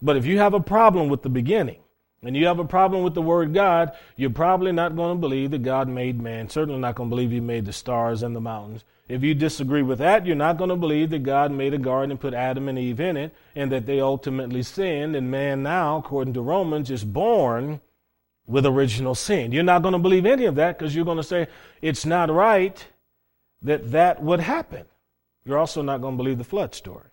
But 0.00 0.16
if 0.16 0.24
you 0.24 0.38
have 0.38 0.54
a 0.54 0.60
problem 0.60 1.08
with 1.08 1.22
the 1.22 1.28
beginning, 1.28 1.81
and 2.22 2.36
you 2.36 2.46
have 2.46 2.60
a 2.60 2.64
problem 2.64 3.02
with 3.02 3.14
the 3.14 3.22
word 3.22 3.52
God, 3.52 3.92
you're 4.16 4.30
probably 4.30 4.70
not 4.70 4.94
going 4.94 5.16
to 5.16 5.20
believe 5.20 5.50
that 5.50 5.62
God 5.62 5.88
made 5.88 6.20
man. 6.22 6.48
Certainly 6.48 6.80
not 6.80 6.94
going 6.94 7.08
to 7.08 7.14
believe 7.14 7.32
he 7.32 7.40
made 7.40 7.64
the 7.64 7.72
stars 7.72 8.22
and 8.22 8.34
the 8.34 8.40
mountains. 8.40 8.84
If 9.08 9.22
you 9.24 9.34
disagree 9.34 9.82
with 9.82 9.98
that, 9.98 10.24
you're 10.24 10.36
not 10.36 10.56
going 10.56 10.70
to 10.70 10.76
believe 10.76 11.10
that 11.10 11.24
God 11.24 11.50
made 11.50 11.74
a 11.74 11.78
garden 11.78 12.12
and 12.12 12.20
put 12.20 12.32
Adam 12.32 12.68
and 12.68 12.78
Eve 12.78 13.00
in 13.00 13.16
it 13.16 13.34
and 13.56 13.72
that 13.72 13.86
they 13.86 14.00
ultimately 14.00 14.62
sinned 14.62 15.16
and 15.16 15.30
man 15.30 15.62
now, 15.64 15.98
according 15.98 16.34
to 16.34 16.40
Romans, 16.40 16.90
is 16.90 17.04
born 17.04 17.80
with 18.46 18.64
original 18.66 19.14
sin. 19.14 19.50
You're 19.50 19.64
not 19.64 19.82
going 19.82 19.92
to 19.92 19.98
believe 19.98 20.24
any 20.24 20.44
of 20.44 20.54
that 20.54 20.78
because 20.78 20.94
you're 20.94 21.04
going 21.04 21.16
to 21.16 21.22
say 21.24 21.48
it's 21.80 22.06
not 22.06 22.30
right 22.30 22.86
that 23.62 23.90
that 23.90 24.22
would 24.22 24.40
happen. 24.40 24.84
You're 25.44 25.58
also 25.58 25.82
not 25.82 26.00
going 26.00 26.14
to 26.14 26.22
believe 26.22 26.38
the 26.38 26.44
flood 26.44 26.74
story. 26.74 27.06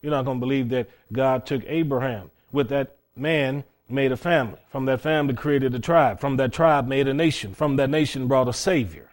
You're 0.00 0.10
not 0.10 0.24
going 0.24 0.38
to 0.38 0.44
believe 0.44 0.68
that 0.70 0.90
God 1.12 1.46
took 1.46 1.62
Abraham 1.66 2.30
with 2.50 2.68
that 2.70 2.96
man 3.16 3.64
made 3.92 4.12
a 4.12 4.16
family. 4.16 4.58
From 4.68 4.86
that 4.86 5.00
family 5.00 5.34
created 5.34 5.74
a 5.74 5.78
tribe. 5.78 6.20
From 6.20 6.36
that 6.36 6.52
tribe 6.52 6.86
made 6.86 7.08
a 7.08 7.14
nation. 7.14 7.54
From 7.54 7.76
that 7.76 7.90
nation 7.90 8.26
brought 8.26 8.48
a 8.48 8.52
savior. 8.52 9.10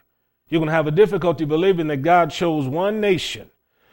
You're 0.48 0.60
going 0.60 0.68
to 0.68 0.74
have 0.74 0.86
a 0.86 0.92
difficulty 0.92 1.44
believing 1.44 1.86
that 1.88 1.98
God 1.98 2.30
chose 2.30 2.66
one 2.66 3.00
nation 3.00 3.50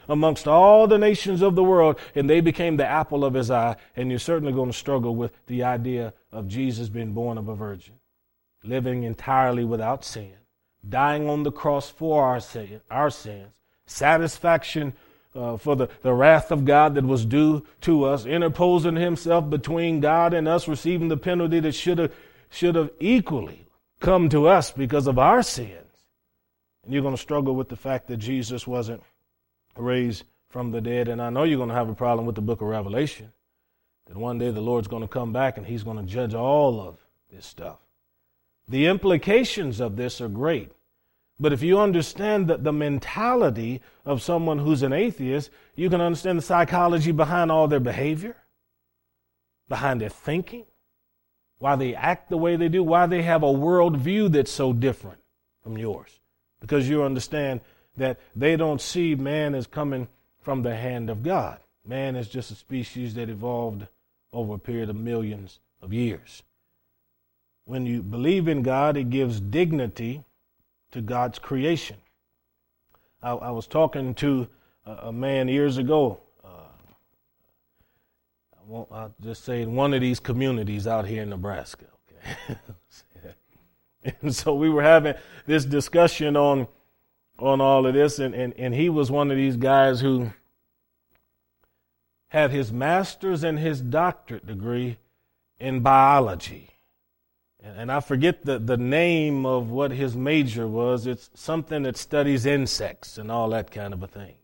amongst 0.10 0.48
all 0.48 0.88
the 0.88 0.98
nations 0.98 1.42
of 1.42 1.56
the 1.56 1.64
world 1.64 2.00
and 2.16 2.30
they 2.30 2.42
became 2.42 2.78
the 2.78 2.88
apple 2.88 3.24
of 3.24 3.34
his 3.34 3.52
eye. 3.52 3.76
And 3.96 4.10
you're 4.10 4.20
certainly 4.20 4.54
going 4.54 4.72
to 4.72 4.78
struggle 4.78 5.16
with 5.16 5.34
the 5.46 5.64
idea 5.64 6.14
of 6.32 6.48
Jesus 6.48 6.90
being 6.90 7.14
born 7.14 7.38
of 7.38 7.48
a 7.48 7.56
virgin, 7.56 7.96
living 8.64 9.04
entirely 9.04 9.64
without 9.64 10.04
sin, 10.04 10.34
dying 10.88 11.30
on 11.30 11.44
the 11.44 11.52
cross 11.52 11.90
for 11.90 12.26
our, 12.26 12.40
sin, 12.40 12.82
our 12.90 13.10
sins, 13.10 13.54
satisfaction 13.86 14.94
uh, 15.38 15.58
for 15.58 15.76
the, 15.76 15.88
the 16.02 16.14
wrath 16.14 16.52
of 16.52 16.66
God 16.66 16.96
that 16.96 17.06
was 17.06 17.26
due 17.26 17.66
to 17.82 18.06
us, 18.06 18.26
interposing 18.26 18.96
himself 18.96 19.50
between 19.50 20.00
God 20.00 20.34
and 20.34 20.48
us, 20.48 20.68
receiving 20.68 21.08
the 21.08 21.18
penalty 21.18 21.60
that 21.60 21.74
should 21.74 22.00
have 22.00 22.12
should 22.50 22.76
have 22.76 22.90
equally 23.00 23.68
come 24.00 24.30
to 24.30 24.48
us 24.48 24.72
because 24.72 25.08
of 25.08 25.20
our 25.20 25.44
sins. 25.44 25.72
And 26.84 26.94
you're 26.94 27.02
going 27.02 27.16
to 27.16 27.22
struggle 27.22 27.56
with 27.56 27.70
the 27.70 27.76
fact 27.76 28.08
that 28.08 28.18
Jesus 28.18 28.66
wasn't 28.66 29.04
raised 29.76 30.24
from 30.50 30.72
the 30.72 30.82
dead. 30.82 31.10
And 31.10 31.22
I 31.22 31.30
know 31.30 31.44
you're 31.44 31.58
going 31.58 31.70
to 31.70 31.76
have 31.76 31.90
a 31.90 31.96
problem 31.96 32.26
with 32.26 32.36
the 32.36 32.42
book 32.42 32.62
of 32.62 32.68
Revelation. 32.68 33.34
That 34.06 34.16
one 34.16 34.38
day 34.38 34.52
the 34.52 34.62
Lord's 34.62 34.88
going 34.88 35.02
to 35.02 35.08
come 35.08 35.34
back 35.34 35.58
and 35.58 35.68
he's 35.68 35.84
going 35.84 35.98
to 35.98 36.04
judge 36.04 36.34
all 36.34 36.80
of 36.80 36.98
this 37.30 37.46
stuff. 37.46 37.80
The 38.70 38.86
implications 38.86 39.82
of 39.82 39.98
this 39.98 40.22
are 40.22 40.30
great. 40.30 40.72
But 41.40 41.54
if 41.54 41.62
you 41.62 41.80
understand 41.80 42.48
the, 42.48 42.58
the 42.58 42.74
mentality 42.74 43.82
of 44.06 44.22
someone 44.22 44.60
who's 44.60 44.82
an 44.82 44.94
atheist, 44.94 45.52
you 45.76 45.90
can 45.90 46.02
understand 46.02 46.40
the 46.40 46.44
psychology 46.44 47.12
behind 47.12 47.52
all 47.52 47.68
their 47.68 47.80
behavior, 47.80 48.38
behind 49.70 50.02
their 50.02 50.10
thinking, 50.10 50.66
why 51.60 51.76
they 51.76 51.94
act 51.96 52.30
the 52.30 52.38
way 52.38 52.56
they 52.56 52.70
do, 52.70 52.84
why 52.84 53.06
they 53.06 53.22
have 53.24 53.44
a 53.44 53.48
worldview 53.48 54.32
that's 54.32 54.52
so 54.52 54.74
different 54.74 55.20
from 55.62 55.78
yours. 55.78 56.20
Because 56.60 56.90
you 56.90 57.04
understand 57.04 57.62
that 57.98 58.20
they 58.36 58.56
don't 58.56 58.82
see 58.82 59.16
man 59.16 59.54
as 59.54 59.68
coming 59.68 60.08
from 60.42 60.64
the 60.64 60.76
hand 60.76 61.10
of 61.10 61.24
God. 61.24 61.60
Man 61.86 62.16
is 62.16 62.28
just 62.28 62.52
a 62.52 62.56
species 62.56 63.14
that 63.16 63.30
evolved 63.30 63.88
over 64.34 64.56
a 64.56 64.60
period 64.60 64.90
of 64.90 64.96
millions 64.96 65.60
of 65.82 65.94
years. 65.94 66.44
When 67.66 67.86
you 67.86 68.02
believe 68.02 68.48
in 68.48 68.62
God, 68.62 68.98
it 68.98 69.10
gives 69.10 69.40
dignity 69.40 70.24
to 70.92 71.02
God's 71.02 71.40
creation. 71.40 71.98
I, 73.22 73.32
I 73.32 73.52
was 73.52 73.68
talking 73.68 74.14
to 74.16 74.48
a, 74.86 74.92
a, 74.92 75.14
man 75.14 75.48
years 75.48 75.78
ago. 75.78 76.20
Uh, 76.44 76.70
I 78.54 78.64
won't, 78.66 78.88
I'll 78.92 79.14
just 79.22 79.44
say 79.44 79.62
in 79.62 79.76
one 79.76 79.94
of 79.94 80.02
these 80.02 80.20
communities 80.20 80.88
out 80.88 81.08
here 81.08 81.24
in 81.24 81.30
Nebraska. 81.30 81.86
Okay? 82.08 82.60
and 84.22 84.34
so 84.36 84.54
we 84.54 84.70
were 84.70 84.84
having 84.84 85.16
this 85.46 85.66
discussion 85.66 86.38
on 86.38 86.68
on 87.40 87.62
all 87.62 87.86
of 87.86 87.94
this, 87.94 88.20
and, 88.20 88.34
and, 88.34 88.54
and 88.58 88.74
he 88.74 88.90
was 88.90 89.12
one 89.12 89.30
of 89.30 89.38
these 89.38 89.58
guys 89.58 90.02
who 90.02 90.32
had 92.30 92.52
his 92.52 92.72
master's 92.72 93.44
and 93.44 93.60
his 93.60 93.82
doctorate 93.82 94.46
degree 94.46 94.98
in 95.60 95.80
biology 95.82 96.70
and 97.76 97.92
I 97.92 98.00
forget 98.00 98.46
the, 98.46 98.60
the 98.60 98.78
name 98.78 99.46
of 99.46 99.70
what 99.70 99.92
his 99.92 100.16
major 100.16 100.68
was. 100.68 101.08
It's 101.08 101.30
something 101.34 101.84
that 101.84 101.98
studies 101.98 102.46
insects 102.46 103.18
and 103.18 103.32
all 103.32 103.50
that 103.50 103.72
kind 103.72 103.94
of 103.94 104.04
a 104.04 104.08
thing. 104.08 104.36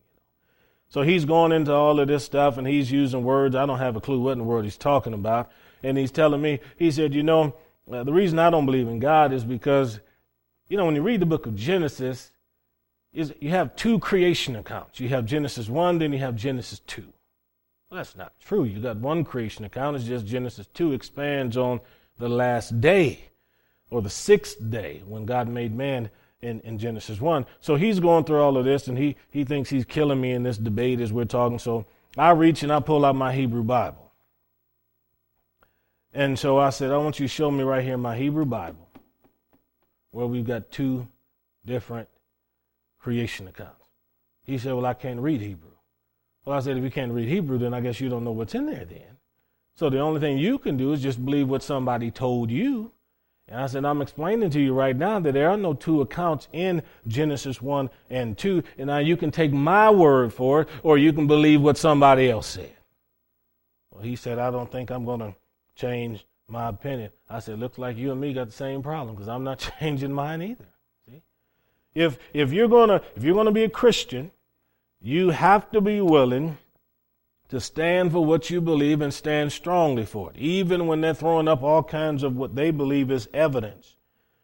So 0.89 1.01
he's 1.01 1.25
going 1.25 1.51
into 1.51 1.73
all 1.73 1.99
of 1.99 2.07
this 2.07 2.23
stuff 2.23 2.57
and 2.57 2.67
he's 2.67 2.91
using 2.91 3.23
words. 3.23 3.55
I 3.55 3.65
don't 3.65 3.79
have 3.79 3.95
a 3.95 4.01
clue 4.01 4.19
what 4.19 4.33
in 4.33 4.39
the 4.39 4.43
world 4.43 4.63
he's 4.63 4.77
talking 4.77 5.13
about. 5.13 5.51
And 5.81 5.97
he's 5.97 6.11
telling 6.11 6.41
me, 6.41 6.59
he 6.77 6.91
said, 6.91 7.13
you 7.13 7.23
know, 7.23 7.55
uh, 7.91 8.03
the 8.03 8.13
reason 8.13 8.39
I 8.39 8.49
don't 8.49 8.65
believe 8.65 8.87
in 8.87 8.99
God 8.99 9.33
is 9.33 9.43
because, 9.43 9.99
you 10.69 10.77
know, 10.77 10.85
when 10.85 10.95
you 10.95 11.01
read 11.01 11.19
the 11.19 11.25
book 11.25 11.45
of 11.45 11.55
Genesis, 11.55 12.31
is 13.13 13.33
you 13.39 13.49
have 13.51 13.75
two 13.75 13.99
creation 13.99 14.55
accounts. 14.55 14.99
You 14.99 15.09
have 15.09 15.25
Genesis 15.25 15.69
1, 15.69 15.99
then 15.99 16.13
you 16.13 16.19
have 16.19 16.35
Genesis 16.35 16.79
2. 16.87 17.01
Well, 17.01 17.97
that's 17.97 18.15
not 18.15 18.33
true. 18.39 18.63
You 18.63 18.79
got 18.79 18.97
one 18.97 19.23
creation 19.23 19.65
account, 19.65 19.95
it's 19.95 20.05
just 20.05 20.25
Genesis 20.25 20.67
2 20.73 20.93
expands 20.93 21.57
on 21.57 21.79
the 22.17 22.29
last 22.29 22.79
day 22.81 23.19
or 23.89 24.01
the 24.01 24.09
sixth 24.09 24.57
day 24.69 25.01
when 25.05 25.25
God 25.25 25.47
made 25.47 25.75
man 25.75 26.09
in, 26.41 26.59
in 26.61 26.77
Genesis 26.77 27.21
1. 27.21 27.45
So 27.61 27.75
he's 27.75 27.99
going 27.99 28.25
through 28.25 28.41
all 28.41 28.57
of 28.57 28.65
this 28.65 28.87
and 28.87 28.97
he, 28.97 29.15
he 29.29 29.43
thinks 29.43 29.69
he's 29.69 29.85
killing 29.85 30.19
me 30.19 30.31
in 30.31 30.43
this 30.43 30.57
debate 30.57 30.99
as 30.99 31.13
we're 31.13 31.25
talking. 31.25 31.59
So 31.59 31.85
I 32.17 32.31
reach 32.31 32.63
and 32.63 32.71
I 32.71 32.79
pull 32.79 33.05
out 33.05 33.15
my 33.15 33.33
Hebrew 33.33 33.63
Bible. 33.63 34.11
And 36.13 36.37
so 36.37 36.59
I 36.59 36.69
said, 36.69 36.91
I 36.91 36.97
want 36.97 37.19
you 37.19 37.27
to 37.27 37.33
show 37.33 37.49
me 37.49 37.63
right 37.63 37.83
here 37.83 37.97
my 37.97 38.15
Hebrew 38.15 38.45
Bible 38.45 38.87
where 40.11 40.27
we've 40.27 40.45
got 40.45 40.69
two 40.69 41.07
different 41.65 42.07
creation 42.99 43.47
accounts. 43.47 43.89
He 44.43 44.57
said, 44.57 44.73
Well, 44.73 44.85
I 44.85 44.93
can't 44.93 45.19
read 45.19 45.41
Hebrew. 45.41 45.71
Well, 46.45 46.55
I 46.55 46.59
said, 46.59 46.77
If 46.77 46.83
you 46.83 46.91
can't 46.91 47.11
read 47.11 47.27
Hebrew, 47.27 47.57
then 47.57 47.73
I 47.73 47.81
guess 47.81 47.99
you 47.99 48.09
don't 48.09 48.23
know 48.23 48.31
what's 48.31 48.53
in 48.53 48.67
there 48.67 48.85
then. 48.85 49.17
So 49.75 49.89
the 49.89 49.99
only 49.99 50.19
thing 50.19 50.37
you 50.37 50.59
can 50.59 50.77
do 50.77 50.93
is 50.93 51.01
just 51.01 51.23
believe 51.23 51.49
what 51.49 51.63
somebody 51.63 52.11
told 52.11 52.51
you. 52.51 52.91
And 53.47 53.59
I 53.59 53.67
said, 53.67 53.83
I'm 53.83 54.01
explaining 54.01 54.49
to 54.51 54.59
you 54.59 54.73
right 54.73 54.95
now 54.95 55.19
that 55.19 55.33
there 55.33 55.49
are 55.49 55.57
no 55.57 55.73
two 55.73 56.01
accounts 56.01 56.47
in 56.53 56.81
Genesis 57.07 57.61
1 57.61 57.89
and 58.09 58.37
2. 58.37 58.63
And 58.77 58.87
now 58.87 58.99
you 58.99 59.17
can 59.17 59.31
take 59.31 59.51
my 59.51 59.89
word 59.89 60.33
for 60.33 60.61
it, 60.61 60.69
or 60.81 60.97
you 60.97 61.11
can 61.11 61.27
believe 61.27 61.61
what 61.61 61.77
somebody 61.77 62.29
else 62.29 62.47
said. 62.47 62.73
Well, 63.91 64.03
he 64.03 64.15
said, 64.15 64.39
I 64.39 64.49
don't 64.49 64.71
think 64.71 64.91
I'm 64.91 65.05
going 65.05 65.19
to 65.19 65.35
change 65.75 66.25
my 66.47 66.69
opinion. 66.69 67.09
I 67.29 67.39
said, 67.39 67.59
looks 67.59 67.77
like 67.77 67.97
you 67.97 68.11
and 68.11 68.21
me 68.21 68.33
got 68.33 68.47
the 68.47 68.53
same 68.53 68.81
problem 68.81 69.15
because 69.15 69.27
I'm 69.27 69.43
not 69.43 69.69
changing 69.79 70.13
mine 70.13 70.41
either. 70.41 70.65
See? 71.05 71.21
If, 71.93 72.19
if 72.33 72.53
you're 72.53 72.67
going 72.67 72.89
to, 72.89 73.01
if 73.15 73.23
you're 73.23 73.33
going 73.33 73.47
to 73.47 73.51
be 73.51 73.63
a 73.63 73.69
Christian, 73.69 74.31
you 75.01 75.31
have 75.31 75.69
to 75.71 75.81
be 75.81 75.99
willing 75.99 76.57
to 77.49 77.59
stand 77.59 78.11
for 78.11 78.25
what 78.25 78.49
you 78.49 78.61
believe 78.61 79.01
and 79.01 79.13
stand 79.13 79.51
strongly 79.51 80.05
for 80.05 80.31
it, 80.31 80.37
even 80.37 80.87
when 80.87 81.01
they're 81.01 81.13
throwing 81.13 81.47
up 81.47 81.61
all 81.61 81.83
kinds 81.83 82.23
of 82.23 82.35
what 82.35 82.55
they 82.55 82.71
believe 82.71 83.11
is 83.11 83.27
evidence. 83.33 83.95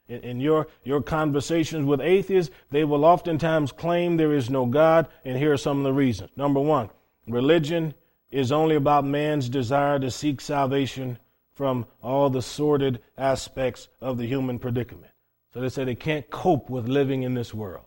In, 0.07 0.21
in, 0.21 0.39
your, 0.39 0.67
your 0.83 1.01
conversations 1.01 1.85
with 1.85 2.01
atheists, 2.01 2.53
they 2.71 2.83
will 2.83 3.05
oftentimes 3.05 3.71
claim 3.71 4.17
there 4.17 4.33
is 4.33 4.49
no 4.49 4.65
God, 4.65 5.07
and 5.23 5.38
here 5.38 5.53
are 5.53 5.57
some 5.57 5.77
of 5.79 5.83
the 5.83 5.93
reasons. 5.93 6.31
Number 6.35 6.59
one, 6.59 6.89
religion 7.27 7.93
is 8.31 8.51
only 8.51 8.75
about 8.75 9.05
man's 9.05 9.49
desire 9.49 9.99
to 9.99 10.12
seek 10.12 10.41
salvation 10.41 11.17
from 11.53 11.85
all 12.01 12.29
the 12.29 12.41
sordid 12.41 13.01
aspects 13.17 13.89
of 14.01 14.17
the 14.17 14.25
human 14.25 14.59
predicament. 14.59 15.12
So 15.53 15.62
they 15.62 15.69
say 15.69 15.83
they 15.83 15.95
can't 15.95 16.29
cope 16.29 16.69
with 16.69 16.88
living 16.88 17.23
in 17.23 17.33
this 17.33 17.53
world 17.53 17.85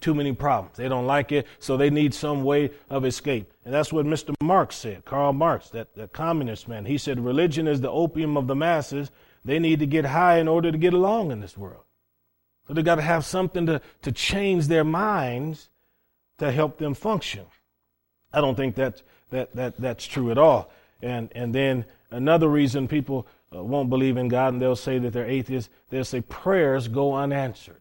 too 0.00 0.14
many 0.14 0.32
problems. 0.32 0.76
They 0.76 0.88
don't 0.88 1.06
like 1.06 1.32
it, 1.32 1.46
so 1.58 1.76
they 1.76 1.90
need 1.90 2.14
some 2.14 2.44
way 2.44 2.70
of 2.90 3.04
escape. 3.04 3.52
And 3.64 3.72
that's 3.72 3.92
what 3.92 4.06
Mr. 4.06 4.34
Marx 4.42 4.76
said, 4.76 5.04
Karl 5.04 5.32
Marx, 5.32 5.70
that, 5.70 5.94
that 5.94 6.12
communist 6.12 6.68
man. 6.68 6.84
He 6.84 6.98
said 6.98 7.20
religion 7.20 7.66
is 7.66 7.80
the 7.80 7.90
opium 7.90 8.36
of 8.36 8.46
the 8.46 8.54
masses. 8.54 9.10
They 9.44 9.58
need 9.58 9.80
to 9.80 9.86
get 9.86 10.06
high 10.06 10.38
in 10.38 10.48
order 10.48 10.70
to 10.72 10.78
get 10.78 10.94
along 10.94 11.30
in 11.30 11.40
this 11.40 11.56
world. 11.56 11.84
So 12.66 12.74
they 12.74 12.82
got 12.82 12.96
to 12.96 13.02
have 13.02 13.24
something 13.24 13.66
to, 13.66 13.80
to 14.02 14.12
change 14.12 14.68
their 14.68 14.84
minds 14.84 15.68
to 16.38 16.50
help 16.50 16.78
them 16.78 16.94
function. 16.94 17.44
I 18.32 18.40
don't 18.40 18.56
think 18.56 18.74
that, 18.76 19.02
that, 19.30 19.54
that, 19.54 19.80
that's 19.80 20.06
true 20.06 20.30
at 20.30 20.38
all. 20.38 20.70
And, 21.02 21.30
and 21.34 21.54
then 21.54 21.84
another 22.10 22.48
reason 22.48 22.88
people 22.88 23.26
uh, 23.54 23.62
won't 23.62 23.90
believe 23.90 24.16
in 24.16 24.28
God 24.28 24.54
and 24.54 24.62
they'll 24.62 24.76
say 24.76 24.98
that 24.98 25.12
they're 25.12 25.28
atheists, 25.28 25.70
they'll 25.90 26.04
say 26.04 26.22
prayers 26.22 26.88
go 26.88 27.14
unanswered. 27.14 27.80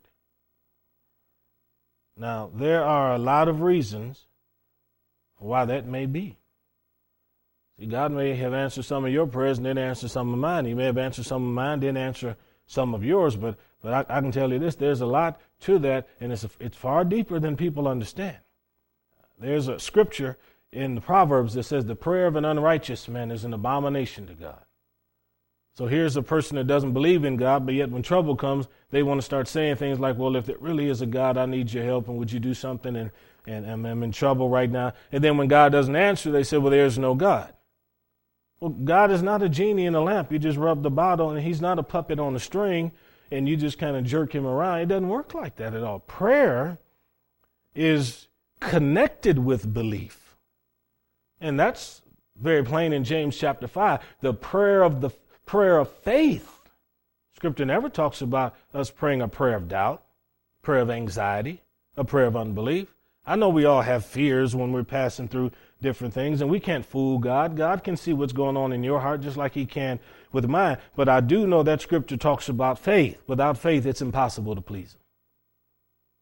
Now, 2.15 2.52
there 2.54 2.84
are 2.84 3.13
a 3.13 3.19
lot 3.19 3.47
of 3.47 3.62
reasons 3.62 4.28
why 5.38 5.65
that 5.65 5.88
may 5.88 6.06
be. 6.06 6.38
See, 7.78 7.88
God 7.88 8.12
may 8.12 8.36
have 8.36 8.54
answered 8.54 8.86
some 8.86 9.04
of 9.04 9.12
your 9.12 9.26
prayers 9.26 9.58
and 9.58 9.65
then 9.65 9.78
answer 9.78 10.08
some 10.08 10.32
of 10.32 10.39
mine. 10.39 10.65
He 10.65 10.73
may 10.73 10.86
have 10.86 10.97
answered 10.97 11.26
some 11.26 11.43
of 11.43 11.54
mine, 11.54 11.80
then 11.80 11.97
answer 11.97 12.38
some 12.65 12.93
of 12.93 13.04
yours. 13.04 13.36
But, 13.36 13.58
but 13.82 14.10
I, 14.10 14.17
I 14.17 14.21
can 14.21 14.32
tell 14.32 14.52
you 14.52 14.60
this 14.60 14.76
there's 14.76 15.02
a 15.02 15.06
lot 15.06 15.39
to 15.62 15.80
that, 15.80 16.08
and 16.19 16.32
it's, 16.32 16.43
a, 16.43 16.49
it's 16.60 16.78
far 16.78 17.04
deeper 17.04 17.39
than 17.39 17.58
people 17.58 17.88
understand. 17.88 18.38
There's 19.39 19.67
a 19.67 19.80
scripture 19.80 20.38
in 20.71 20.95
the 20.95 21.02
Proverbs 21.02 21.56
that 21.56 21.63
says, 21.63 21.86
The 21.86 21.95
prayer 21.95 22.28
of 22.28 22.36
an 22.36 22.45
unrighteous 22.45 23.08
man 23.08 23.32
is 23.32 23.43
an 23.43 23.54
abomination 23.54 24.28
to 24.28 24.34
God. 24.34 24.63
So 25.75 25.88
here's 25.88 26.15
a 26.15 26.21
person 26.21 26.55
that 26.57 26.67
doesn't 26.67 26.93
believe 26.93 27.25
in 27.25 27.36
God, 27.36 27.65
but 27.65 27.73
yet 27.73 27.89
when 27.89 28.03
trouble 28.03 28.36
comes, 28.36 28.67
they 28.91 29.01
want 29.01 29.19
to 29.19 29.25
start 29.25 29.47
saying 29.47 29.77
things 29.77 29.99
like, 29.99 30.17
well, 30.17 30.36
if 30.36 30.45
there 30.45 30.57
really 30.59 30.88
is 30.88 31.01
a 31.01 31.07
God, 31.07 31.36
I 31.36 31.47
need 31.47 31.73
your 31.73 31.83
help, 31.83 32.07
and 32.07 32.17
would 32.17 32.31
you 32.31 32.39
do 32.39 32.53
something? 32.53 32.95
And, 32.95 33.09
and, 33.47 33.65
and 33.65 33.88
I'm 33.88 34.03
in 34.03 34.12
trouble 34.12 34.49
right 34.49 34.69
now. 34.69 34.93
And 35.12 35.23
then 35.23 35.36
when 35.36 35.47
God 35.47 35.71
doesn't 35.71 35.95
answer, 35.95 36.31
they 36.31 36.43
say, 36.43 36.57
well, 36.57 36.69
there's 36.69 36.99
no 36.99 37.15
God. 37.15 37.53
Well, 38.59 38.69
God 38.69 39.12
is 39.12 39.23
not 39.23 39.41
a 39.41 39.49
genie 39.49 39.88
in 39.88 39.95
a 39.95 40.01
lamp. 40.01 40.31
You 40.31 40.38
just 40.38 40.59
rub 40.59 40.83
the 40.83 40.91
bottle, 40.91 41.31
and 41.31 41.43
he's 41.43 41.59
not 41.59 41.79
a 41.79 41.83
puppet 41.83 42.19
on 42.19 42.36
a 42.36 42.39
string, 42.39 42.91
and 43.31 43.49
you 43.49 43.57
just 43.57 43.79
kind 43.79 43.97
of 43.97 44.03
jerk 44.03 44.33
him 44.33 44.45
around. 44.45 44.81
It 44.81 44.86
doesn't 44.86 45.09
work 45.09 45.33
like 45.33 45.55
that 45.55 45.73
at 45.73 45.83
all. 45.83 45.99
Prayer 45.99 46.77
is 47.73 48.27
connected 48.59 49.39
with 49.39 49.73
belief. 49.73 50.38
And 51.41 51.59
that's 51.59 52.03
very 52.39 52.63
plain 52.63 52.93
in 52.93 53.03
James 53.03 53.36
chapter 53.36 53.67
5. 53.67 53.99
The 54.21 54.33
prayer 54.33 54.83
of 54.83 55.01
the 55.01 55.09
prayer 55.45 55.77
of 55.77 55.89
faith. 55.89 56.62
Scripture 57.36 57.65
never 57.65 57.89
talks 57.89 58.21
about 58.21 58.56
us 58.73 58.89
praying 58.89 59.21
a 59.21 59.27
prayer 59.27 59.56
of 59.56 59.67
doubt, 59.67 60.03
prayer 60.62 60.82
of 60.82 60.89
anxiety, 60.89 61.62
a 61.97 62.03
prayer 62.03 62.25
of 62.25 62.36
unbelief. 62.36 62.93
I 63.25 63.36
know 63.36 63.49
we 63.49 63.65
all 63.65 63.82
have 63.82 64.06
fears 64.06 64.56
when 64.56 64.71
we're 64.71 64.84
passing 64.84 65.27
through 65.27 65.51
different 65.82 66.13
things, 66.13 66.41
and 66.41 66.49
we 66.49 66.60
can't 66.60 66.86
fool 66.86 67.19
God. 67.19 67.56
God 67.56 67.84
can 67.84 67.95
see 67.95 68.13
what's 68.13 68.34
going 68.34 68.58
on 68.58 68.73
in 68.73 68.84
your 68.84 68.99
heart 68.99 69.21
just 69.21 69.38
like 69.38 69.53
He 69.53 69.65
can 69.65 69.99
with 70.32 70.47
mine. 70.47 70.77
But 70.95 71.08
I 71.08 71.21
do 71.21 71.47
know 71.47 71.63
that 71.63 71.82
Scripture 71.82 72.17
talks 72.17 72.49
about 72.49 72.79
faith. 72.79 73.21
Without 73.27 73.58
faith, 73.58 73.86
it's 73.86 74.01
impossible 74.01 74.56
to 74.56 74.62
please 74.62 74.93
Him. 74.93 74.99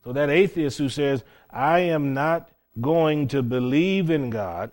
So 0.03 0.13
that 0.13 0.29
atheist 0.29 0.77
who 0.77 0.89
says, 0.89 1.23
I 1.49 1.79
am 1.79 2.13
not 2.13 2.49
going 2.79 3.27
to 3.29 3.43
believe 3.43 4.10
in 4.10 4.29
God 4.29 4.71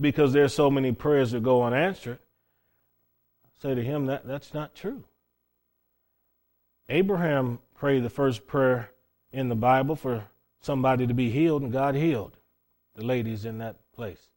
because 0.00 0.32
there's 0.32 0.54
so 0.54 0.70
many 0.70 0.92
prayers 0.92 1.32
that 1.32 1.42
go 1.42 1.62
unanswered, 1.62 2.18
say 3.60 3.74
to 3.74 3.82
him 3.82 4.06
that 4.06 4.26
that's 4.26 4.54
not 4.54 4.74
true. 4.74 5.04
Abraham 6.88 7.58
prayed 7.74 8.02
the 8.02 8.10
first 8.10 8.46
prayer 8.46 8.90
in 9.32 9.48
the 9.48 9.54
Bible 9.54 9.96
for 9.96 10.24
somebody 10.60 11.06
to 11.06 11.14
be 11.14 11.30
healed, 11.30 11.62
and 11.62 11.72
God 11.72 11.94
healed 11.94 12.36
the 12.94 13.04
ladies 13.04 13.44
in 13.44 13.58
that 13.58 13.76
place. 13.92 14.30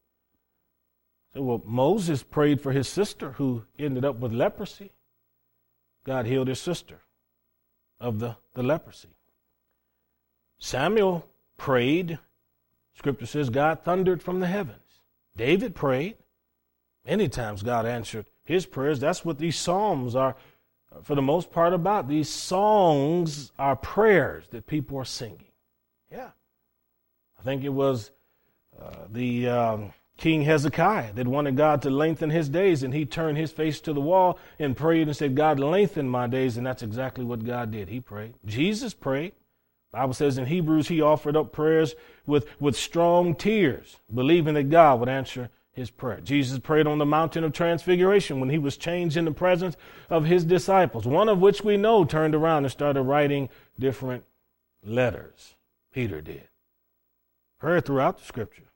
So, 1.33 1.41
well, 1.41 1.61
Moses 1.65 2.23
prayed 2.23 2.59
for 2.59 2.71
his 2.71 2.89
sister 2.89 3.33
who 3.33 3.63
ended 3.79 4.03
up 4.03 4.17
with 4.17 4.33
leprosy. 4.33 4.91
God 6.03 6.25
healed 6.25 6.47
his 6.47 6.59
sister 6.59 6.99
of 7.99 8.19
the, 8.19 8.35
the 8.53 8.63
leprosy. 8.63 9.15
Samuel 10.57 11.27
prayed. 11.57 12.19
Scripture 12.95 13.25
says 13.25 13.49
God 13.49 13.83
thundered 13.83 14.21
from 14.21 14.41
the 14.41 14.47
heavens. 14.47 14.99
David 15.37 15.73
prayed. 15.73 16.17
Many 17.05 17.29
times 17.29 17.63
God 17.63 17.85
answered 17.85 18.25
his 18.43 18.65
prayers. 18.65 18.99
That's 18.99 19.23
what 19.23 19.37
these 19.37 19.57
psalms 19.57 20.15
are, 20.15 20.35
for 21.03 21.15
the 21.15 21.21
most 21.21 21.51
part, 21.51 21.73
about. 21.73 22.07
These 22.07 22.29
songs 22.29 23.51
are 23.57 23.75
prayers 23.75 24.45
that 24.51 24.67
people 24.67 24.97
are 24.97 25.05
singing. 25.05 25.45
Yeah. 26.11 26.29
I 27.39 27.43
think 27.43 27.63
it 27.63 27.69
was 27.69 28.11
uh, 28.79 29.05
the 29.09 29.49
um, 29.49 29.93
King 30.17 30.43
Hezekiah 30.43 31.13
that 31.13 31.27
wanted 31.27 31.57
God 31.57 31.81
to 31.83 31.89
lengthen 31.89 32.29
his 32.29 32.49
days, 32.49 32.83
and 32.83 32.93
he 32.93 33.05
turned 33.05 33.37
his 33.37 33.51
face 33.51 33.79
to 33.81 33.93
the 33.93 34.01
wall 34.01 34.37
and 34.59 34.77
prayed 34.77 35.07
and 35.07 35.17
said, 35.17 35.35
God, 35.35 35.59
lengthen 35.59 36.07
my 36.07 36.27
days. 36.27 36.57
And 36.57 36.65
that's 36.65 36.83
exactly 36.83 37.25
what 37.25 37.43
God 37.43 37.71
did. 37.71 37.89
He 37.89 37.99
prayed. 37.99 38.35
Jesus 38.45 38.93
prayed. 38.93 39.33
Bible 39.91 40.13
says 40.13 40.37
in 40.37 40.45
Hebrews 40.45 40.87
he 40.87 41.01
offered 41.01 41.35
up 41.35 41.51
prayers 41.51 41.95
with, 42.25 42.47
with 42.61 42.77
strong 42.77 43.35
tears, 43.35 43.97
believing 44.13 44.53
that 44.53 44.69
God 44.69 44.99
would 44.99 45.09
answer 45.09 45.49
his 45.73 45.89
prayer. 45.89 46.19
Jesus 46.21 46.59
prayed 46.59 46.87
on 46.87 46.97
the 46.97 47.05
mountain 47.05 47.43
of 47.43 47.53
transfiguration 47.53 48.39
when 48.39 48.49
he 48.49 48.57
was 48.57 48.77
changed 48.77 49.15
in 49.15 49.25
the 49.25 49.31
presence 49.31 49.77
of 50.09 50.25
his 50.25 50.43
disciples, 50.43 51.05
one 51.05 51.29
of 51.29 51.39
which 51.39 51.63
we 51.63 51.77
know 51.77 52.03
turned 52.03 52.35
around 52.35 52.65
and 52.65 52.71
started 52.71 53.03
writing 53.03 53.49
different 53.79 54.25
letters. 54.83 55.55
Peter 55.93 56.21
did. 56.21 56.49
Prayer 57.59 57.79
throughout 57.79 58.17
the 58.17 58.25
scripture. 58.25 58.71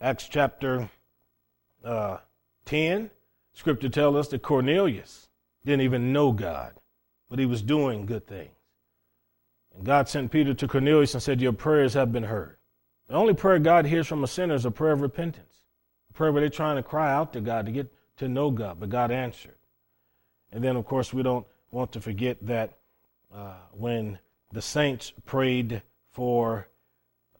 Acts 0.00 0.28
chapter 0.28 0.88
uh, 1.84 2.18
10, 2.66 3.10
scripture 3.52 3.88
tells 3.88 4.14
us 4.14 4.28
that 4.28 4.42
Cornelius 4.42 5.28
didn't 5.64 5.80
even 5.80 6.12
know 6.12 6.32
God, 6.32 6.74
but 7.28 7.38
he 7.38 7.46
was 7.46 7.62
doing 7.62 8.06
good 8.06 8.26
things. 8.26 8.50
And 9.74 9.84
God 9.84 10.08
sent 10.08 10.30
Peter 10.30 10.54
to 10.54 10.68
Cornelius 10.68 11.14
and 11.14 11.22
said, 11.22 11.40
Your 11.40 11.52
prayers 11.52 11.94
have 11.94 12.12
been 12.12 12.24
heard. 12.24 12.56
The 13.08 13.14
only 13.14 13.34
prayer 13.34 13.58
God 13.58 13.86
hears 13.86 14.06
from 14.06 14.22
a 14.22 14.28
sinner 14.28 14.54
is 14.54 14.64
a 14.64 14.70
prayer 14.70 14.92
of 14.92 15.00
repentance, 15.00 15.47
prayer 16.18 16.32
where 16.32 16.40
they're 16.40 16.50
trying 16.50 16.74
to 16.74 16.82
cry 16.82 17.14
out 17.14 17.32
to 17.32 17.40
God 17.40 17.64
to 17.66 17.72
get 17.72 17.86
to 18.16 18.28
know 18.28 18.50
God, 18.50 18.80
but 18.80 18.90
God 18.90 19.12
answered. 19.12 19.54
And 20.50 20.64
then, 20.64 20.74
of 20.74 20.84
course, 20.84 21.14
we 21.14 21.22
don't 21.22 21.46
want 21.70 21.92
to 21.92 22.00
forget 22.00 22.44
that 22.44 22.76
uh, 23.32 23.54
when 23.70 24.18
the 24.52 24.60
saints 24.60 25.12
prayed 25.24 25.80
for 26.10 26.66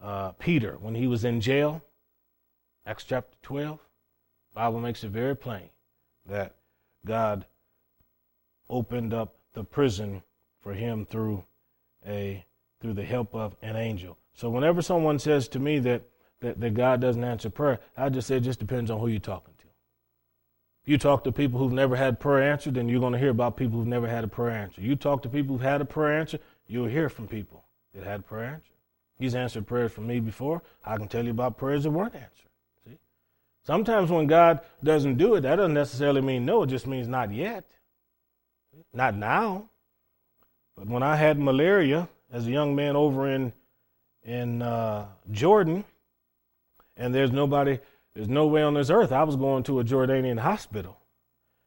uh, 0.01 0.31
Peter 0.33 0.77
when 0.81 0.95
he 0.95 1.09
was 1.09 1.25
in 1.25 1.41
jail, 1.41 1.83
Acts 2.87 3.03
chapter 3.03 3.37
12, 3.43 3.81
Bible 4.55 4.81
makes 4.81 5.03
it 5.03 5.11
very 5.11 5.35
plain 5.35 5.71
that 6.27 6.55
God 7.05 7.47
opened 8.71 9.13
up 9.13 9.35
the 9.55 9.65
prison 9.65 10.23
for 10.61 10.73
him 10.73 11.05
through 11.05 11.45
a 12.07 12.45
through 12.81 12.93
the 12.93 13.05
help 13.05 13.35
of 13.35 13.57
an 13.61 13.75
angel. 13.75 14.17
So 14.35 14.49
whenever 14.51 14.83
someone 14.83 15.19
says 15.19 15.49
to 15.49 15.59
me 15.59 15.81
that, 15.81 16.03
that, 16.41 16.61
that 16.61 16.75
God 16.75 17.01
doesn't 17.01 17.25
answer 17.25 17.51
prayer, 17.51 17.81
I 17.97 18.09
just 18.09 18.29
say 18.29 18.37
it 18.37 18.41
just 18.41 18.61
depends 18.61 18.91
on 18.91 19.01
who 19.01 19.09
you're 19.09 19.21
talking 19.21 19.55
to. 19.59 19.67
If 20.83 20.89
you 20.89 20.99
talk 20.99 21.25
to 21.25 21.33
people 21.33 21.59
who've 21.59 21.73
never 21.73 21.97
had 21.97 22.21
prayer 22.21 22.51
answered, 22.51 22.75
then 22.75 22.89
you're 22.89 23.01
going 23.01 23.13
to 23.13 23.19
hear 23.19 23.31
about 23.31 23.57
people 23.57 23.79
who've 23.79 23.87
never 23.87 24.09
had 24.09 24.25
a 24.25 24.29
prayer 24.29 24.57
answer. 24.57 24.81
You 24.81 24.97
talk 24.97 25.23
to 25.23 25.29
people 25.29 25.57
who've 25.57 25.67
had 25.67 25.81
a 25.81 25.85
prayer 25.85 26.19
answer, 26.19 26.39
you'll 26.67 26.87
hear 26.87 27.09
from 27.09 27.29
people 27.29 27.65
that 27.95 28.05
had 28.05 28.27
prayer 28.27 28.45
answer. 28.45 28.73
He's 29.19 29.35
answered 29.35 29.67
prayers 29.67 29.93
for 29.93 30.01
me 30.01 30.21
before. 30.21 30.63
I 30.85 30.97
can 30.97 31.09
tell 31.09 31.25
you 31.25 31.33
about 31.33 31.59
prayers 31.59 31.83
that 31.83 31.91
weren't 31.91 32.15
answered. 32.15 32.49
See? 32.87 32.99
Sometimes 33.65 34.11
when 34.11 34.29
God 34.29 34.61
doesn't 34.83 35.17
do 35.17 35.35
it, 35.35 35.41
that 35.41 35.57
doesn't 35.57 35.75
necessarily 35.75 36.21
mean 36.21 36.47
no, 36.47 36.63
it 36.63 36.69
just 36.69 36.87
means 36.87 37.09
not 37.09 37.33
yet. 37.33 37.65
Not 38.93 39.17
now. 39.17 39.69
But 40.77 40.87
when 40.87 41.03
I 41.03 41.17
had 41.17 41.39
malaria 41.39 42.09
as 42.31 42.47
a 42.47 42.51
young 42.51 42.77
man 42.77 42.95
over 42.95 43.29
in 43.29 43.53
in 44.23 44.63
uh, 44.63 45.07
Jordan, 45.31 45.85
and 46.99 47.15
there's 47.15 47.33
nobody, 47.33 47.79
there's 48.15 48.29
no 48.29 48.47
way 48.47 48.63
on 48.63 48.75
this 48.75 48.91
earth 48.91 49.13
I 49.13 49.23
was 49.23 49.37
going 49.37 49.63
to 49.65 49.81
a 49.81 49.85
Jordanian 49.85 50.41
hospital. 50.41 51.01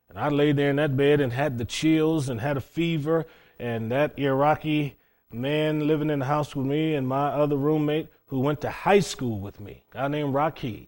And 0.09 0.19
I 0.19 0.27
laid 0.27 0.57
there 0.57 0.69
in 0.69 0.75
that 0.75 0.97
bed 0.97 1.21
and 1.21 1.31
had 1.31 1.57
the 1.57 1.65
chills 1.65 2.27
and 2.27 2.41
had 2.41 2.57
a 2.57 2.61
fever, 2.61 3.25
and 3.57 3.91
that 3.91 4.19
Iraqi 4.19 4.97
man 5.31 5.87
living 5.87 6.09
in 6.09 6.19
the 6.19 6.25
house 6.25 6.55
with 6.55 6.65
me 6.65 6.93
and 6.93 7.07
my 7.07 7.27
other 7.29 7.55
roommate 7.55 8.09
who 8.27 8.39
went 8.39 8.59
to 8.61 8.69
high 8.69 8.99
school 8.99 9.39
with 9.39 9.61
me, 9.61 9.83
guy 9.91 10.09
named 10.09 10.33
Rakid. 10.33 10.87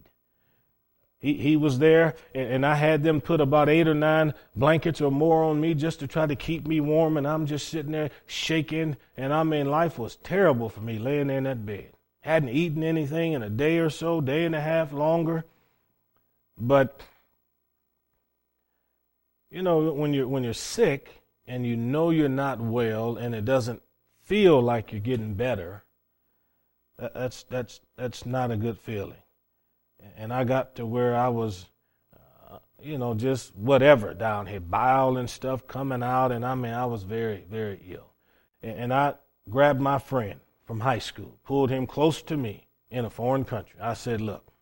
He, 1.18 1.34
he 1.34 1.56
was 1.56 1.78
there, 1.78 2.16
and, 2.34 2.48
and 2.48 2.66
I 2.66 2.74
had 2.74 3.02
them 3.02 3.22
put 3.22 3.40
about 3.40 3.70
eight 3.70 3.88
or 3.88 3.94
nine 3.94 4.34
blankets 4.54 5.00
or 5.00 5.10
more 5.10 5.44
on 5.44 5.58
me 5.58 5.72
just 5.72 6.00
to 6.00 6.06
try 6.06 6.26
to 6.26 6.36
keep 6.36 6.66
me 6.66 6.80
warm, 6.80 7.16
and 7.16 7.26
I'm 7.26 7.46
just 7.46 7.68
sitting 7.68 7.92
there 7.92 8.10
shaking, 8.26 8.98
and 9.16 9.32
I 9.32 9.42
mean, 9.42 9.70
life 9.70 9.98
was 9.98 10.16
terrible 10.16 10.68
for 10.68 10.82
me 10.82 10.98
laying 10.98 11.28
there 11.28 11.38
in 11.38 11.44
that 11.44 11.64
bed. 11.64 11.93
Hadn't 12.24 12.48
eaten 12.48 12.82
anything 12.82 13.34
in 13.34 13.42
a 13.42 13.50
day 13.50 13.76
or 13.76 13.90
so, 13.90 14.22
day 14.22 14.46
and 14.46 14.54
a 14.54 14.60
half 14.62 14.94
longer. 14.94 15.44
But 16.56 16.98
you 19.50 19.60
know, 19.60 19.92
when 19.92 20.14
you're 20.14 20.26
when 20.26 20.42
you're 20.42 20.54
sick 20.54 21.20
and 21.46 21.66
you 21.66 21.76
know 21.76 22.08
you're 22.08 22.30
not 22.30 22.62
well 22.62 23.18
and 23.18 23.34
it 23.34 23.44
doesn't 23.44 23.82
feel 24.22 24.62
like 24.62 24.90
you're 24.90 25.02
getting 25.02 25.34
better, 25.34 25.84
that's 26.96 27.42
that's 27.42 27.82
that's 27.94 28.24
not 28.24 28.50
a 28.50 28.56
good 28.56 28.78
feeling. 28.78 29.22
And 30.16 30.32
I 30.32 30.44
got 30.44 30.76
to 30.76 30.86
where 30.86 31.14
I 31.14 31.28
was, 31.28 31.66
uh, 32.50 32.56
you 32.82 32.96
know, 32.96 33.12
just 33.12 33.54
whatever 33.54 34.14
down 34.14 34.46
here, 34.46 34.60
bile 34.60 35.18
and 35.18 35.28
stuff 35.28 35.66
coming 35.66 36.02
out, 36.02 36.32
and 36.32 36.42
I 36.42 36.54
mean, 36.54 36.72
I 36.72 36.86
was 36.86 37.02
very 37.02 37.44
very 37.50 37.82
ill. 37.86 38.14
And, 38.62 38.78
and 38.78 38.94
I 38.94 39.14
grabbed 39.50 39.82
my 39.82 39.98
friend 39.98 40.40
from 40.64 40.80
high 40.80 40.98
school, 40.98 41.38
pulled 41.44 41.70
him 41.70 41.86
close 41.86 42.22
to 42.22 42.36
me 42.36 42.66
in 42.90 43.04
a 43.04 43.10
foreign 43.10 43.44
country. 43.44 43.78
I 43.80 43.94
said, 43.94 44.20
"Look," 44.20 44.52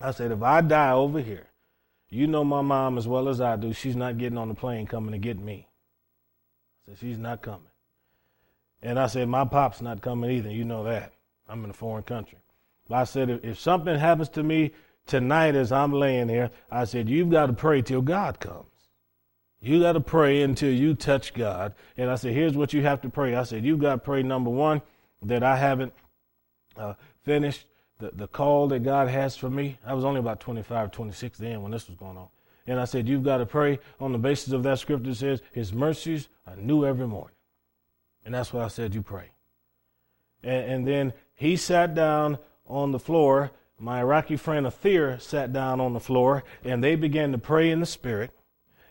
I 0.00 0.10
said, 0.12 0.32
"if 0.32 0.42
I 0.42 0.60
die 0.60 0.92
over 0.92 1.20
here, 1.20 1.48
you 2.08 2.26
know 2.26 2.44
my 2.44 2.62
mom 2.62 2.98
as 2.98 3.08
well 3.08 3.28
as 3.28 3.40
I 3.40 3.56
do. 3.56 3.72
She's 3.72 3.96
not 3.96 4.18
getting 4.18 4.38
on 4.38 4.48
the 4.48 4.54
plane 4.54 4.86
coming 4.86 5.12
to 5.12 5.18
get 5.18 5.38
me." 5.38 5.68
I 6.86 6.90
said, 6.90 6.98
"She's 6.98 7.18
not 7.18 7.42
coming." 7.42 7.68
And 8.82 8.98
I 8.98 9.06
said, 9.06 9.28
My 9.28 9.44
pop's 9.44 9.82
not 9.82 10.02
coming 10.02 10.30
either. 10.30 10.50
You 10.50 10.64
know 10.64 10.84
that. 10.84 11.12
I'm 11.48 11.64
in 11.64 11.70
a 11.70 11.74
foreign 11.74 12.04
country. 12.04 12.38
But 12.88 12.96
I 12.96 13.04
said, 13.04 13.30
if, 13.30 13.44
if 13.44 13.58
something 13.58 13.98
happens 13.98 14.28
to 14.30 14.42
me 14.42 14.72
tonight 15.06 15.54
as 15.54 15.72
I'm 15.72 15.92
laying 15.92 16.28
here, 16.28 16.50
I 16.70 16.84
said, 16.84 17.08
You've 17.08 17.30
got 17.30 17.46
to 17.46 17.52
pray 17.52 17.82
till 17.82 18.02
God 18.02 18.40
comes. 18.40 18.66
You 19.60 19.80
got 19.80 19.92
to 19.92 20.00
pray 20.00 20.42
until 20.42 20.72
you 20.72 20.94
touch 20.94 21.34
God. 21.34 21.74
And 21.96 22.10
I 22.10 22.14
said, 22.14 22.34
Here's 22.34 22.56
what 22.56 22.72
you 22.72 22.82
have 22.82 23.00
to 23.02 23.08
pray. 23.08 23.34
I 23.34 23.42
said, 23.42 23.64
You've 23.64 23.80
got 23.80 23.92
to 23.92 23.98
pray, 23.98 24.22
number 24.22 24.50
one, 24.50 24.82
that 25.22 25.42
I 25.42 25.56
haven't 25.56 25.92
uh, 26.76 26.94
finished 27.22 27.66
the, 27.98 28.10
the 28.12 28.28
call 28.28 28.68
that 28.68 28.80
God 28.80 29.08
has 29.08 29.36
for 29.36 29.50
me. 29.50 29.78
I 29.84 29.94
was 29.94 30.04
only 30.04 30.20
about 30.20 30.40
25, 30.40 30.90
26 30.92 31.38
then 31.38 31.62
when 31.62 31.72
this 31.72 31.88
was 31.88 31.96
going 31.96 32.16
on. 32.16 32.28
And 32.66 32.78
I 32.78 32.84
said, 32.84 33.08
You've 33.08 33.24
got 33.24 33.38
to 33.38 33.46
pray 33.46 33.78
on 33.98 34.12
the 34.12 34.18
basis 34.18 34.52
of 34.52 34.62
that 34.64 34.78
scripture 34.78 35.10
that 35.10 35.16
says, 35.16 35.42
His 35.52 35.72
mercies 35.72 36.28
are 36.46 36.56
new 36.56 36.84
every 36.84 37.06
morning. 37.06 37.34
And 38.24 38.34
that's 38.34 38.52
what 38.52 38.62
I 38.62 38.68
said 38.68 38.94
you 38.94 39.02
pray. 39.02 39.30
And, 40.42 40.70
and 40.70 40.86
then 40.86 41.12
he 41.34 41.56
sat 41.56 41.94
down 41.94 42.38
on 42.66 42.92
the 42.92 42.98
floor. 42.98 43.50
My 43.78 44.00
Iraqi 44.00 44.36
friend 44.36 44.66
Athir 44.66 45.20
sat 45.20 45.52
down 45.52 45.80
on 45.80 45.92
the 45.94 46.00
floor, 46.00 46.44
and 46.64 46.82
they 46.82 46.94
began 46.94 47.32
to 47.32 47.38
pray 47.38 47.70
in 47.70 47.80
the 47.80 47.86
spirit. 47.86 48.32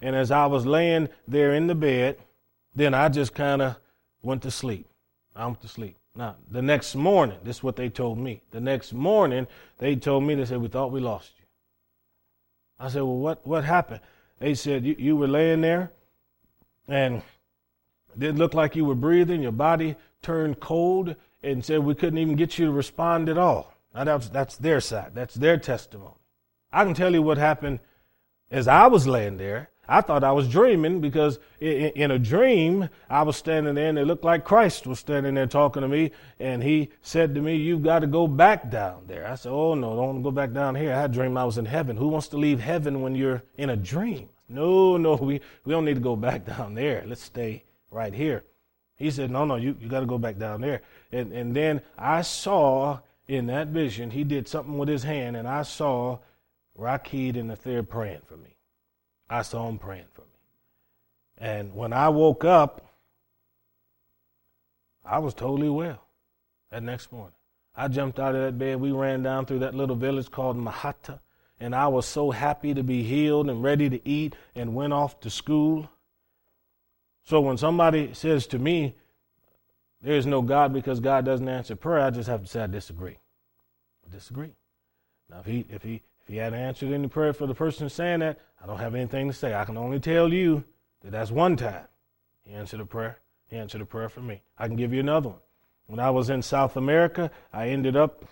And 0.01 0.15
as 0.15 0.31
I 0.31 0.45
was 0.45 0.65
laying 0.65 1.09
there 1.27 1.53
in 1.53 1.67
the 1.67 1.75
bed, 1.75 2.17
then 2.75 2.93
I 2.93 3.09
just 3.09 3.33
kind 3.33 3.61
of 3.61 3.77
went 4.21 4.43
to 4.43 4.51
sleep. 4.51 4.87
I 5.35 5.45
went 5.45 5.61
to 5.61 5.67
sleep. 5.67 5.97
Now, 6.17 6.35
the 6.49 6.63
next 6.63 6.95
morning, 6.95 7.37
this 7.43 7.57
is 7.57 7.63
what 7.63 7.75
they 7.75 7.89
told 7.89 8.17
me. 8.17 8.41
The 8.49 8.59
next 8.59 8.91
morning, 8.91 9.45
they 9.77 9.95
told 9.95 10.23
me, 10.23 10.33
they 10.33 10.45
said, 10.45 10.59
We 10.59 10.67
thought 10.67 10.91
we 10.91 10.99
lost 10.99 11.31
you. 11.37 11.45
I 12.79 12.89
said, 12.89 13.03
Well, 13.03 13.17
what, 13.17 13.45
what 13.45 13.63
happened? 13.63 14.01
They 14.39 14.55
said, 14.55 14.83
You, 14.83 14.95
you 14.97 15.15
were 15.15 15.27
laying 15.27 15.61
there, 15.61 15.91
and 16.87 17.21
didn't 18.17 18.39
look 18.39 18.55
like 18.55 18.75
you 18.75 18.83
were 18.83 18.95
breathing. 18.95 19.43
Your 19.43 19.51
body 19.51 19.95
turned 20.23 20.59
cold 20.59 21.15
and 21.43 21.63
said 21.63 21.79
we 21.79 21.93
couldn't 21.93 22.17
even 22.17 22.35
get 22.35 22.57
you 22.57 22.65
to 22.65 22.71
respond 22.71 23.29
at 23.29 23.37
all. 23.37 23.73
Now 23.93 24.03
that's, 24.03 24.29
that's 24.29 24.57
their 24.57 24.81
side. 24.81 25.11
That's 25.13 25.35
their 25.35 25.57
testimony. 25.57 26.15
I 26.71 26.83
can 26.83 26.93
tell 26.93 27.13
you 27.13 27.21
what 27.21 27.37
happened 27.37 27.79
as 28.49 28.67
I 28.67 28.87
was 28.87 29.07
laying 29.07 29.37
there. 29.37 29.69
I 29.89 30.01
thought 30.01 30.23
I 30.23 30.33
was 30.33 30.49
dreaming 30.49 30.99
because 30.99 31.39
in 31.61 32.11
a 32.11 32.19
dream, 32.19 32.89
I 33.09 33.23
was 33.23 33.37
standing 33.37 33.75
there 33.75 33.89
and 33.89 33.97
it 33.97 34.05
looked 34.05 34.25
like 34.25 34.43
Christ 34.43 34.85
was 34.85 34.99
standing 34.99 35.35
there 35.35 35.47
talking 35.47 35.81
to 35.81 35.87
me. 35.87 36.11
And 36.39 36.61
he 36.61 36.89
said 37.01 37.33
to 37.35 37.41
me, 37.41 37.55
You've 37.55 37.83
got 37.83 37.99
to 37.99 38.07
go 38.07 38.27
back 38.27 38.69
down 38.69 39.03
there. 39.07 39.25
I 39.25 39.35
said, 39.35 39.51
Oh, 39.51 39.75
no, 39.75 39.95
don't 39.95 40.21
go 40.21 40.31
back 40.31 40.51
down 40.51 40.75
here. 40.75 40.93
I 40.93 41.07
dreamed 41.07 41.37
I 41.37 41.45
was 41.45 41.57
in 41.57 41.65
heaven. 41.65 41.95
Who 41.95 42.09
wants 42.09 42.27
to 42.29 42.37
leave 42.37 42.59
heaven 42.59 43.01
when 43.01 43.15
you're 43.15 43.43
in 43.57 43.69
a 43.69 43.77
dream? 43.77 44.29
No, 44.49 44.97
no, 44.97 45.15
we, 45.15 45.41
we 45.65 45.71
don't 45.71 45.85
need 45.85 45.95
to 45.95 46.01
go 46.01 46.15
back 46.15 46.45
down 46.45 46.73
there. 46.73 47.03
Let's 47.07 47.23
stay 47.23 47.63
right 47.89 48.13
here. 48.13 48.43
He 48.97 49.09
said, 49.11 49.31
No, 49.31 49.45
no, 49.45 49.55
you, 49.55 49.77
you 49.79 49.87
got 49.87 50.01
to 50.01 50.05
go 50.05 50.17
back 50.17 50.37
down 50.37 50.61
there. 50.61 50.81
And, 51.11 51.31
and 51.31 51.55
then 51.55 51.81
I 51.97 52.23
saw 52.23 52.99
in 53.27 53.47
that 53.47 53.67
vision, 53.67 54.11
he 54.11 54.23
did 54.23 54.47
something 54.47 54.77
with 54.77 54.89
his 54.89 55.03
hand, 55.03 55.35
and 55.35 55.47
I 55.47 55.63
saw 55.63 56.19
Rakid 56.77 57.37
and 57.37 57.51
Athir 57.51 57.87
praying 57.87 58.21
for 58.25 58.37
me. 58.37 58.56
I 59.29 59.41
saw 59.41 59.67
him 59.67 59.77
praying 59.77 60.05
for 60.13 60.21
me. 60.21 60.27
And 61.37 61.75
when 61.75 61.93
I 61.93 62.09
woke 62.09 62.45
up, 62.45 62.87
I 65.05 65.19
was 65.19 65.33
totally 65.33 65.69
well 65.69 66.01
that 66.69 66.83
next 66.83 67.11
morning. 67.11 67.33
I 67.75 67.87
jumped 67.87 68.19
out 68.19 68.35
of 68.35 68.41
that 68.41 68.57
bed. 68.57 68.81
We 68.81 68.91
ran 68.91 69.23
down 69.23 69.45
through 69.45 69.59
that 69.59 69.75
little 69.75 69.95
village 69.95 70.31
called 70.31 70.57
Mahata, 70.57 71.19
and 71.59 71.75
I 71.75 71.87
was 71.87 72.05
so 72.05 72.31
happy 72.31 72.73
to 72.73 72.83
be 72.83 73.03
healed 73.03 73.49
and 73.49 73.63
ready 73.63 73.89
to 73.89 74.07
eat 74.07 74.35
and 74.55 74.73
went 74.73 74.93
off 74.93 75.19
to 75.21 75.29
school. 75.29 75.89
So 77.23 77.39
when 77.39 77.57
somebody 77.57 78.13
says 78.13 78.47
to 78.47 78.59
me, 78.59 78.95
there 80.01 80.15
is 80.15 80.25
no 80.25 80.41
God 80.41 80.73
because 80.73 80.99
God 80.99 81.25
doesn't 81.25 81.47
answer 81.47 81.75
prayer, 81.75 81.99
I 81.99 82.09
just 82.09 82.29
have 82.29 82.43
to 82.43 82.47
say 82.47 82.61
I 82.61 82.67
disagree. 82.67 83.17
I 84.05 84.13
disagree. 84.13 84.55
Now, 85.29 85.39
if 85.39 85.45
he, 85.45 85.65
if 85.69 85.83
he, 85.83 86.01
if 86.27 86.33
he 86.33 86.39
had 86.39 86.53
answered 86.53 86.91
any 86.91 87.07
prayer 87.07 87.31
for 87.31 87.47
the 87.47 87.53
person 87.53 87.87
saying 87.89 88.19
that, 88.19 88.37
I 88.61 88.67
don't 88.67 88.79
have 88.79 88.95
anything 88.95 89.27
to 89.27 89.33
say. 89.33 89.53
I 89.53 89.63
can 89.63 89.77
only 89.77 89.99
tell 89.99 90.33
you 90.33 90.65
that 91.01 91.11
that's 91.11 91.31
one 91.31 91.55
time 91.55 91.85
he 92.43 92.51
answered 92.53 92.81
a 92.81 92.85
prayer. 92.85 93.19
He 93.49 93.55
answered 93.55 93.79
a 93.79 93.85
prayer 93.85 94.09
for 94.09 94.19
me. 94.19 94.41
I 94.57 94.67
can 94.67 94.75
give 94.75 94.93
you 94.93 94.99
another 94.99 95.29
one. 95.29 95.39
When 95.85 96.01
I 96.01 96.09
was 96.09 96.29
in 96.29 96.41
South 96.41 96.75
America, 96.75 97.31
I 97.53 97.69
ended 97.69 97.95
up 97.95 98.25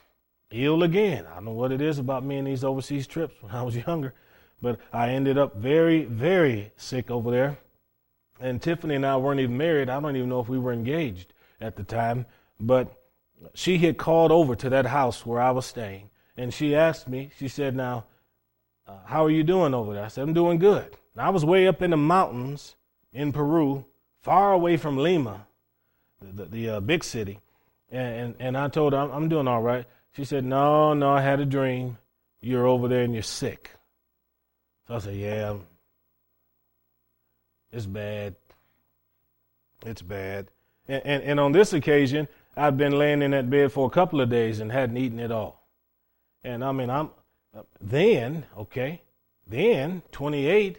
ill 0.51 0.83
again. 0.83 1.25
I 1.25 1.35
don't 1.35 1.45
know 1.45 1.51
what 1.53 1.71
it 1.71 1.81
is 1.81 1.97
about 1.97 2.25
me 2.25 2.37
and 2.37 2.45
these 2.45 2.65
overseas 2.65 3.07
trips 3.07 3.41
when 3.41 3.53
I 3.53 3.63
was 3.63 3.75
younger, 3.87 4.13
but 4.61 4.77
I 4.91 5.11
ended 5.11 5.37
up 5.37 5.55
very, 5.55 6.03
very 6.03 6.73
sick 6.75 7.09
over 7.09 7.31
there. 7.31 7.57
And 8.41 8.61
Tiffany 8.61 8.95
and 8.95 9.05
I 9.05 9.15
weren't 9.15 9.39
even 9.39 9.55
married. 9.55 9.89
I 9.89 10.01
don't 10.01 10.17
even 10.17 10.27
know 10.27 10.41
if 10.41 10.49
we 10.49 10.59
were 10.59 10.73
engaged 10.73 11.33
at 11.61 11.77
the 11.77 11.83
time. 11.83 12.25
But 12.59 13.01
she 13.53 13.77
had 13.77 13.97
called 13.97 14.33
over 14.33 14.53
to 14.55 14.69
that 14.71 14.87
house 14.87 15.25
where 15.25 15.39
I 15.39 15.51
was 15.51 15.65
staying. 15.65 16.09
And 16.37 16.53
she 16.53 16.75
asked 16.75 17.07
me, 17.07 17.31
she 17.37 17.47
said, 17.47 17.75
Now, 17.75 18.05
uh, 18.87 18.97
how 19.05 19.25
are 19.25 19.31
you 19.31 19.43
doing 19.43 19.73
over 19.73 19.93
there? 19.93 20.03
I 20.03 20.09
said, 20.09 20.23
I'm 20.23 20.33
doing 20.33 20.59
good. 20.59 20.95
I 21.17 21.29
was 21.29 21.45
way 21.45 21.67
up 21.67 21.81
in 21.81 21.91
the 21.91 21.97
mountains 21.97 22.75
in 23.13 23.31
Peru, 23.31 23.85
far 24.21 24.51
away 24.51 24.77
from 24.77 24.97
Lima, 24.97 25.47
the, 26.21 26.43
the, 26.43 26.45
the 26.45 26.69
uh, 26.69 26.79
big 26.81 27.03
city. 27.03 27.39
And, 27.89 28.15
and, 28.15 28.35
and, 28.39 28.57
I 28.57 28.67
told 28.67 28.93
her, 28.93 28.99
I'm, 28.99 29.11
I'm, 29.11 29.29
doing 29.29 29.47
all 29.47 29.61
right. 29.61 29.85
She 30.13 30.25
said, 30.25 30.43
No, 30.43 30.93
no, 30.93 31.11
I 31.11 31.21
had 31.21 31.39
a 31.39 31.45
dream. 31.45 31.97
You're 32.41 32.67
over 32.67 32.87
there 32.87 33.03
and 33.03 33.13
you're 33.13 33.23
sick. 33.23 33.71
So 34.87 34.95
I 34.95 34.99
said, 34.99 35.15
Yeah, 35.15 35.55
it's 37.71 37.85
bad. 37.85 38.35
It's 39.85 40.01
bad. 40.01 40.49
And, 40.87 41.01
and, 41.05 41.23
and 41.23 41.39
on 41.39 41.51
this 41.53 41.73
occasion, 41.73 42.27
I've 42.57 42.77
been 42.77 42.97
laying 42.97 43.21
in 43.21 43.31
that 43.31 43.49
bed 43.49 43.71
for 43.71 43.87
a 43.87 43.89
couple 43.89 44.19
of 44.19 44.29
days 44.29 44.59
and 44.59 44.71
hadn't 44.71 44.97
eaten 44.97 45.19
at 45.19 45.31
all. 45.31 45.54
And 46.45 46.63
I 46.63 46.71
mean, 46.71 46.91
I'm 46.91 47.09
then, 47.81 48.45
okay, 48.55 49.01
then 49.47 50.03
28, 50.11 50.77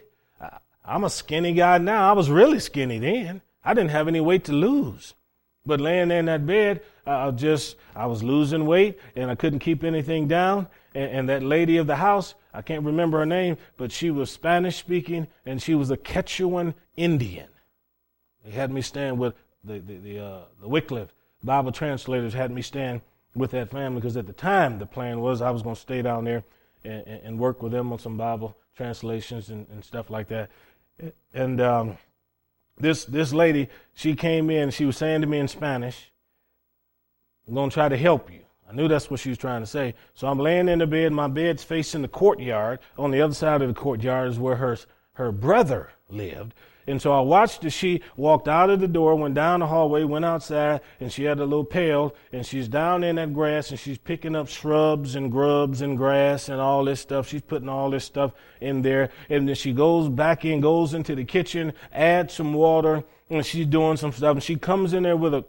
I'm 0.85 1.03
a 1.03 1.09
skinny 1.09 1.51
guy 1.51 1.77
now. 1.77 2.09
I 2.09 2.13
was 2.13 2.29
really 2.29 2.59
skinny 2.59 2.99
then. 2.99 3.41
I 3.65 3.73
didn't 3.73 3.91
have 3.91 4.07
any 4.07 4.21
weight 4.21 4.45
to 4.45 4.53
lose. 4.53 5.13
But 5.65 5.81
laying 5.81 6.07
there 6.07 6.19
in 6.19 6.27
that 6.27 6.45
bed, 6.45 6.81
I 7.05 7.29
just, 7.31 7.75
I 7.93 8.05
was 8.05 8.23
losing 8.23 8.65
weight 8.65 8.97
and 9.17 9.29
I 9.29 9.35
couldn't 9.35 9.59
keep 9.59 9.83
anything 9.83 10.29
down. 10.29 10.67
And, 10.95 11.11
and 11.11 11.29
that 11.29 11.43
lady 11.43 11.75
of 11.75 11.85
the 11.85 11.97
house, 11.97 12.35
I 12.53 12.61
can't 12.61 12.85
remember 12.85 13.19
her 13.19 13.25
name, 13.25 13.57
but 13.75 13.91
she 13.91 14.09
was 14.09 14.31
Spanish 14.31 14.77
speaking 14.77 15.27
and 15.45 15.61
she 15.61 15.75
was 15.75 15.91
a 15.91 15.97
Quechuan 15.97 16.75
Indian. 16.95 17.49
They 18.45 18.51
had 18.51 18.71
me 18.71 18.81
stand 18.81 19.19
with 19.19 19.33
the, 19.65 19.79
the, 19.79 19.97
the, 19.97 20.19
uh, 20.19 20.41
the 20.61 20.69
Wycliffe 20.69 21.13
Bible 21.43 21.73
translators 21.73 22.33
had 22.33 22.51
me 22.51 22.61
stand 22.61 23.01
with 23.37 23.51
that 23.51 23.69
family 23.69 24.01
because 24.01 24.17
at 24.17 24.27
the 24.27 24.33
time 24.33 24.79
the 24.79 24.85
plan 24.85 25.19
was 25.21 25.41
I 25.41 25.51
was 25.51 25.61
going 25.61 25.75
to 25.75 25.81
stay 25.81 26.01
down 26.01 26.25
there 26.25 26.43
and, 26.83 27.07
and, 27.07 27.39
work 27.39 27.61
with 27.61 27.71
them 27.71 27.91
on 27.91 27.99
some 27.99 28.17
Bible 28.17 28.57
translations 28.75 29.49
and, 29.49 29.67
and 29.69 29.83
stuff 29.83 30.09
like 30.09 30.27
that. 30.29 30.49
And 31.33 31.59
um, 31.61 31.97
this 32.77 33.05
this 33.05 33.33
lady, 33.33 33.69
she 33.93 34.15
came 34.15 34.49
in, 34.49 34.71
she 34.71 34.85
was 34.85 34.97
saying 34.97 35.21
to 35.21 35.27
me 35.27 35.39
in 35.39 35.47
Spanish, 35.47 36.11
I'm 37.47 37.53
going 37.53 37.69
to 37.69 37.73
try 37.73 37.89
to 37.89 37.97
help 37.97 38.31
you. 38.31 38.41
I 38.69 38.73
knew 38.73 38.87
that's 38.87 39.09
what 39.09 39.19
she 39.19 39.29
was 39.29 39.37
trying 39.37 39.61
to 39.61 39.67
say. 39.67 39.95
So 40.13 40.27
I'm 40.27 40.39
laying 40.39 40.67
in 40.67 40.79
the 40.79 40.87
bed. 40.87 41.13
My 41.13 41.27
bed's 41.27 41.63
facing 41.63 42.01
the 42.01 42.09
courtyard. 42.09 42.79
On 42.97 43.11
the 43.11 43.21
other 43.21 43.33
side 43.33 43.61
of 43.61 43.69
the 43.69 43.73
courtyard 43.73 44.29
is 44.29 44.39
where 44.39 44.57
her, 44.57 44.77
her 45.13 45.31
brother 45.31 45.91
lived. 46.09 46.53
And 46.87 47.01
so 47.01 47.11
I 47.11 47.19
watched 47.19 47.65
as 47.65 47.73
she 47.73 48.01
walked 48.15 48.47
out 48.47 48.69
of 48.69 48.79
the 48.79 48.87
door, 48.87 49.15
went 49.15 49.35
down 49.35 49.59
the 49.59 49.67
hallway, 49.67 50.05
went 50.05 50.23
outside, 50.23 50.79
and 51.01 51.11
she 51.11 51.25
had 51.25 51.39
a 51.39 51.43
little 51.43 51.65
pail, 51.65 52.15
and 52.31 52.45
she's 52.45 52.69
down 52.69 53.03
in 53.03 53.17
that 53.17 53.33
grass, 53.33 53.69
and 53.71 53.79
she's 53.79 53.97
picking 53.97 54.35
up 54.35 54.47
shrubs 54.47 55.15
and 55.15 55.29
grubs 55.31 55.81
and 55.81 55.97
grass 55.97 56.47
and 56.47 56.61
all 56.61 56.85
this 56.85 57.01
stuff. 57.01 57.27
She's 57.27 57.41
putting 57.41 57.67
all 57.67 57.89
this 57.89 58.05
stuff 58.05 58.31
in 58.61 58.81
there. 58.81 59.09
And 59.29 59.47
then 59.47 59.55
she 59.55 59.73
goes 59.73 60.07
back 60.07 60.45
in, 60.45 60.61
goes 60.61 60.93
into 60.93 61.13
the 61.13 61.25
kitchen, 61.25 61.73
adds 61.91 62.33
some 62.33 62.53
water, 62.53 63.03
and 63.29 63.45
she's 63.45 63.65
doing 63.65 63.97
some 63.97 64.13
stuff. 64.13 64.35
And 64.35 64.43
she 64.43 64.55
comes 64.55 64.93
in 64.93 65.03
there 65.03 65.17
with 65.17 65.33
a 65.33 65.43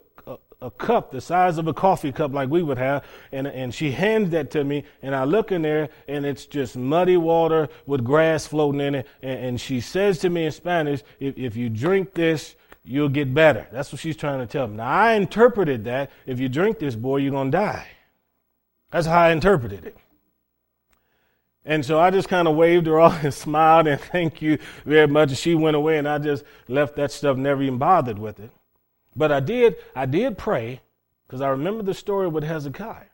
a 0.61 0.69
cup 0.69 1.11
the 1.11 1.21
size 1.21 1.57
of 1.57 1.67
a 1.67 1.73
coffee 1.73 2.11
cup 2.11 2.33
like 2.33 2.49
we 2.49 2.61
would 2.61 2.77
have, 2.77 3.03
and, 3.31 3.47
and 3.47 3.73
she 3.73 3.91
hands 3.91 4.31
that 4.31 4.51
to 4.51 4.63
me, 4.63 4.83
and 5.01 5.15
I 5.15 5.23
look 5.23 5.51
in 5.51 5.61
there, 5.61 5.89
and 6.07 6.25
it's 6.25 6.45
just 6.45 6.75
muddy 6.75 7.17
water 7.17 7.69
with 7.85 8.03
grass 8.03 8.45
floating 8.45 8.81
in 8.81 8.95
it, 8.95 9.07
and, 9.21 9.39
and 9.39 9.61
she 9.61 9.79
says 9.79 10.19
to 10.19 10.29
me 10.29 10.45
in 10.45 10.51
Spanish, 10.51 11.01
if, 11.19 11.37
if 11.37 11.55
you 11.55 11.69
drink 11.69 12.13
this, 12.13 12.55
you'll 12.83 13.09
get 13.09 13.33
better. 13.33 13.67
That's 13.71 13.91
what 13.91 14.01
she's 14.01 14.17
trying 14.17 14.39
to 14.39 14.47
tell 14.47 14.67
me. 14.67 14.77
Now, 14.77 14.89
I 14.89 15.13
interpreted 15.13 15.85
that, 15.85 16.11
if 16.25 16.39
you 16.39 16.49
drink 16.49 16.79
this, 16.79 16.95
boy, 16.95 17.17
you're 17.17 17.31
going 17.31 17.51
to 17.51 17.57
die. 17.57 17.87
That's 18.91 19.07
how 19.07 19.19
I 19.19 19.31
interpreted 19.31 19.85
it. 19.85 19.97
And 21.65 21.85
so 21.85 21.99
I 21.99 22.09
just 22.09 22.29
kind 22.29 22.47
of 22.47 22.55
waved 22.55 22.87
her 22.87 22.99
off 22.99 23.23
and 23.23 23.33
smiled 23.33 23.87
and 23.87 24.01
thank 24.01 24.41
you 24.41 24.57
very 24.85 25.07
much. 25.07 25.29
And 25.29 25.37
she 25.37 25.55
went 25.55 25.75
away 25.75 25.97
and 25.97 26.07
I 26.07 26.17
just 26.17 26.43
left 26.67 26.95
that 26.95 27.11
stuff, 27.11 27.37
never 27.37 27.61
even 27.61 27.77
bothered 27.77 28.17
with 28.17 28.39
it. 28.39 28.51
But 29.19 29.33
I 29.33 29.41
did, 29.41 29.75
I 29.93 30.05
did 30.05 30.37
pray 30.37 30.79
because 31.27 31.41
I 31.41 31.49
remember 31.49 31.83
the 31.83 31.93
story 31.93 32.29
with 32.29 32.45
Hezekiah. 32.45 33.11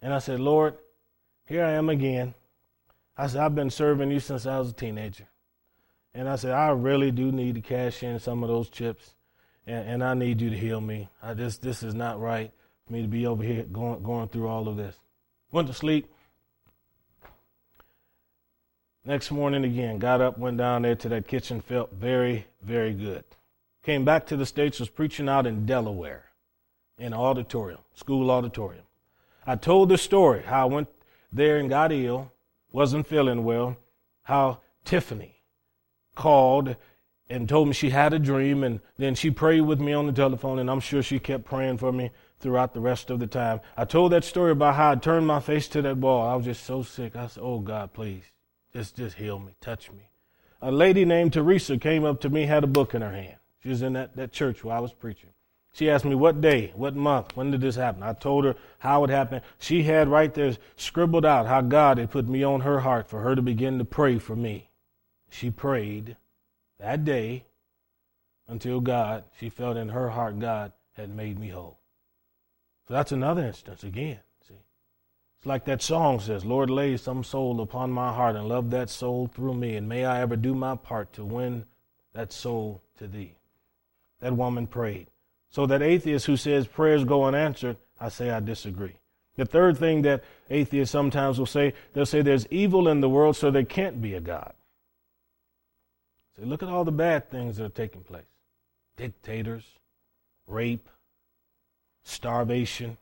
And 0.00 0.14
I 0.14 0.20
said, 0.20 0.38
Lord, 0.38 0.76
here 1.46 1.64
I 1.64 1.72
am 1.72 1.88
again. 1.88 2.32
I 3.16 3.26
said, 3.26 3.40
I've 3.40 3.56
been 3.56 3.70
serving 3.70 4.12
you 4.12 4.20
since 4.20 4.46
I 4.46 4.60
was 4.60 4.70
a 4.70 4.72
teenager. 4.72 5.26
And 6.14 6.28
I 6.28 6.36
said, 6.36 6.52
I 6.52 6.68
really 6.68 7.10
do 7.10 7.32
need 7.32 7.56
to 7.56 7.60
cash 7.60 8.04
in 8.04 8.20
some 8.20 8.44
of 8.44 8.48
those 8.48 8.70
chips. 8.70 9.16
And, 9.66 9.88
and 9.88 10.04
I 10.04 10.14
need 10.14 10.40
you 10.40 10.48
to 10.48 10.56
heal 10.56 10.80
me. 10.80 11.08
I 11.20 11.34
just, 11.34 11.60
this 11.60 11.82
is 11.82 11.92
not 11.92 12.20
right 12.20 12.52
for 12.86 12.92
me 12.92 13.02
to 13.02 13.08
be 13.08 13.26
over 13.26 13.42
here 13.42 13.64
going, 13.64 14.04
going 14.04 14.28
through 14.28 14.46
all 14.46 14.68
of 14.68 14.76
this. 14.76 14.94
Went 15.50 15.66
to 15.66 15.74
sleep. 15.74 16.06
Next 19.04 19.32
morning 19.32 19.64
again, 19.64 19.98
got 19.98 20.20
up, 20.20 20.38
went 20.38 20.58
down 20.58 20.82
there 20.82 20.94
to 20.94 21.08
that 21.08 21.26
kitchen, 21.26 21.60
felt 21.60 21.92
very, 21.92 22.46
very 22.62 22.94
good. 22.94 23.24
Came 23.86 24.04
back 24.04 24.26
to 24.26 24.36
the 24.36 24.44
States, 24.44 24.80
was 24.80 24.88
preaching 24.88 25.28
out 25.28 25.46
in 25.46 25.64
Delaware 25.64 26.24
in 26.98 27.12
an 27.12 27.14
auditorium, 27.14 27.78
school 27.94 28.32
auditorium. 28.32 28.82
I 29.46 29.54
told 29.54 29.90
the 29.90 29.96
story 29.96 30.42
how 30.42 30.62
I 30.62 30.64
went 30.64 30.88
there 31.32 31.58
and 31.58 31.68
got 31.68 31.92
ill, 31.92 32.32
wasn't 32.72 33.06
feeling 33.06 33.44
well, 33.44 33.76
how 34.24 34.58
Tiffany 34.84 35.36
called 36.16 36.74
and 37.30 37.48
told 37.48 37.68
me 37.68 37.74
she 37.74 37.90
had 37.90 38.12
a 38.12 38.18
dream, 38.18 38.64
and 38.64 38.80
then 38.98 39.14
she 39.14 39.30
prayed 39.30 39.60
with 39.60 39.78
me 39.78 39.92
on 39.92 40.06
the 40.06 40.12
telephone, 40.12 40.58
and 40.58 40.68
I'm 40.68 40.80
sure 40.80 41.00
she 41.00 41.20
kept 41.20 41.44
praying 41.44 41.78
for 41.78 41.92
me 41.92 42.10
throughout 42.40 42.74
the 42.74 42.80
rest 42.80 43.08
of 43.10 43.20
the 43.20 43.28
time. 43.28 43.60
I 43.76 43.84
told 43.84 44.10
that 44.10 44.24
story 44.24 44.50
about 44.50 44.74
how 44.74 44.90
I 44.90 44.96
turned 44.96 45.28
my 45.28 45.38
face 45.38 45.68
to 45.68 45.82
that 45.82 45.98
wall. 45.98 46.28
I 46.28 46.34
was 46.34 46.46
just 46.46 46.64
so 46.64 46.82
sick. 46.82 47.14
I 47.14 47.28
said, 47.28 47.40
Oh 47.40 47.60
God, 47.60 47.92
please, 47.92 48.24
just 48.72 48.96
just 48.96 49.14
heal 49.14 49.38
me, 49.38 49.54
touch 49.60 49.92
me. 49.92 50.10
A 50.60 50.72
lady 50.72 51.04
named 51.04 51.34
Teresa 51.34 51.78
came 51.78 52.04
up 52.04 52.20
to 52.22 52.28
me, 52.28 52.46
had 52.46 52.64
a 52.64 52.66
book 52.66 52.92
in 52.92 53.02
her 53.02 53.12
hand. 53.12 53.36
She 53.66 53.70
was 53.70 53.82
in 53.82 53.94
that, 53.94 54.14
that 54.14 54.30
church 54.30 54.62
where 54.62 54.76
I 54.76 54.78
was 54.78 54.92
preaching. 54.92 55.30
She 55.72 55.90
asked 55.90 56.04
me 56.04 56.14
what 56.14 56.40
day, 56.40 56.72
what 56.76 56.94
month, 56.94 57.36
when 57.36 57.50
did 57.50 57.62
this 57.62 57.74
happen? 57.74 58.00
I 58.00 58.12
told 58.12 58.44
her 58.44 58.54
how 58.78 59.02
it 59.02 59.10
happened. 59.10 59.42
She 59.58 59.82
had 59.82 60.06
right 60.06 60.32
there 60.32 60.56
scribbled 60.76 61.26
out 61.26 61.48
how 61.48 61.62
God 61.62 61.98
had 61.98 62.12
put 62.12 62.28
me 62.28 62.44
on 62.44 62.60
her 62.60 62.78
heart 62.78 63.08
for 63.08 63.22
her 63.22 63.34
to 63.34 63.42
begin 63.42 63.78
to 63.78 63.84
pray 63.84 64.20
for 64.20 64.36
me. 64.36 64.70
She 65.30 65.50
prayed 65.50 66.16
that 66.78 67.04
day 67.04 67.46
until 68.46 68.80
God, 68.80 69.24
she 69.36 69.48
felt 69.48 69.76
in 69.76 69.88
her 69.88 70.10
heart 70.10 70.38
God 70.38 70.70
had 70.92 71.12
made 71.12 71.36
me 71.36 71.48
whole. 71.48 71.80
So 72.86 72.94
that's 72.94 73.10
another 73.10 73.44
instance 73.46 73.82
again. 73.82 74.20
See, 74.46 74.62
it's 75.38 75.46
like 75.46 75.64
that 75.64 75.82
song 75.82 76.20
says, 76.20 76.44
Lord, 76.44 76.70
lay 76.70 76.96
some 76.98 77.24
soul 77.24 77.60
upon 77.60 77.90
my 77.90 78.12
heart 78.12 78.36
and 78.36 78.48
love 78.48 78.70
that 78.70 78.90
soul 78.90 79.26
through 79.26 79.54
me, 79.54 79.74
and 79.74 79.88
may 79.88 80.04
I 80.04 80.20
ever 80.20 80.36
do 80.36 80.54
my 80.54 80.76
part 80.76 81.12
to 81.14 81.24
win 81.24 81.64
that 82.12 82.32
soul 82.32 82.80
to 82.98 83.08
thee. 83.08 83.35
That 84.20 84.36
woman 84.36 84.66
prayed. 84.66 85.08
So 85.50 85.66
that 85.66 85.82
atheist 85.82 86.26
who 86.26 86.36
says 86.36 86.66
prayers 86.66 87.04
go 87.04 87.24
unanswered, 87.24 87.76
I 88.00 88.08
say 88.08 88.30
I 88.30 88.40
disagree. 88.40 88.96
The 89.36 89.44
third 89.44 89.76
thing 89.76 90.02
that 90.02 90.24
atheists 90.50 90.92
sometimes 90.92 91.38
will 91.38 91.46
say, 91.46 91.74
they'll 91.92 92.06
say 92.06 92.22
there's 92.22 92.46
evil 92.48 92.88
in 92.88 93.00
the 93.00 93.08
world, 93.08 93.36
so 93.36 93.50
there 93.50 93.64
can't 93.64 94.00
be 94.00 94.14
a 94.14 94.20
God. 94.20 94.54
Say, 96.36 96.44
look 96.44 96.62
at 96.62 96.68
all 96.68 96.84
the 96.84 96.92
bad 96.92 97.30
things 97.30 97.56
that 97.56 97.64
are 97.64 97.68
taking 97.68 98.02
place 98.02 98.24
dictators, 98.96 99.64
rape, 100.46 100.88
starvation. 102.02 102.96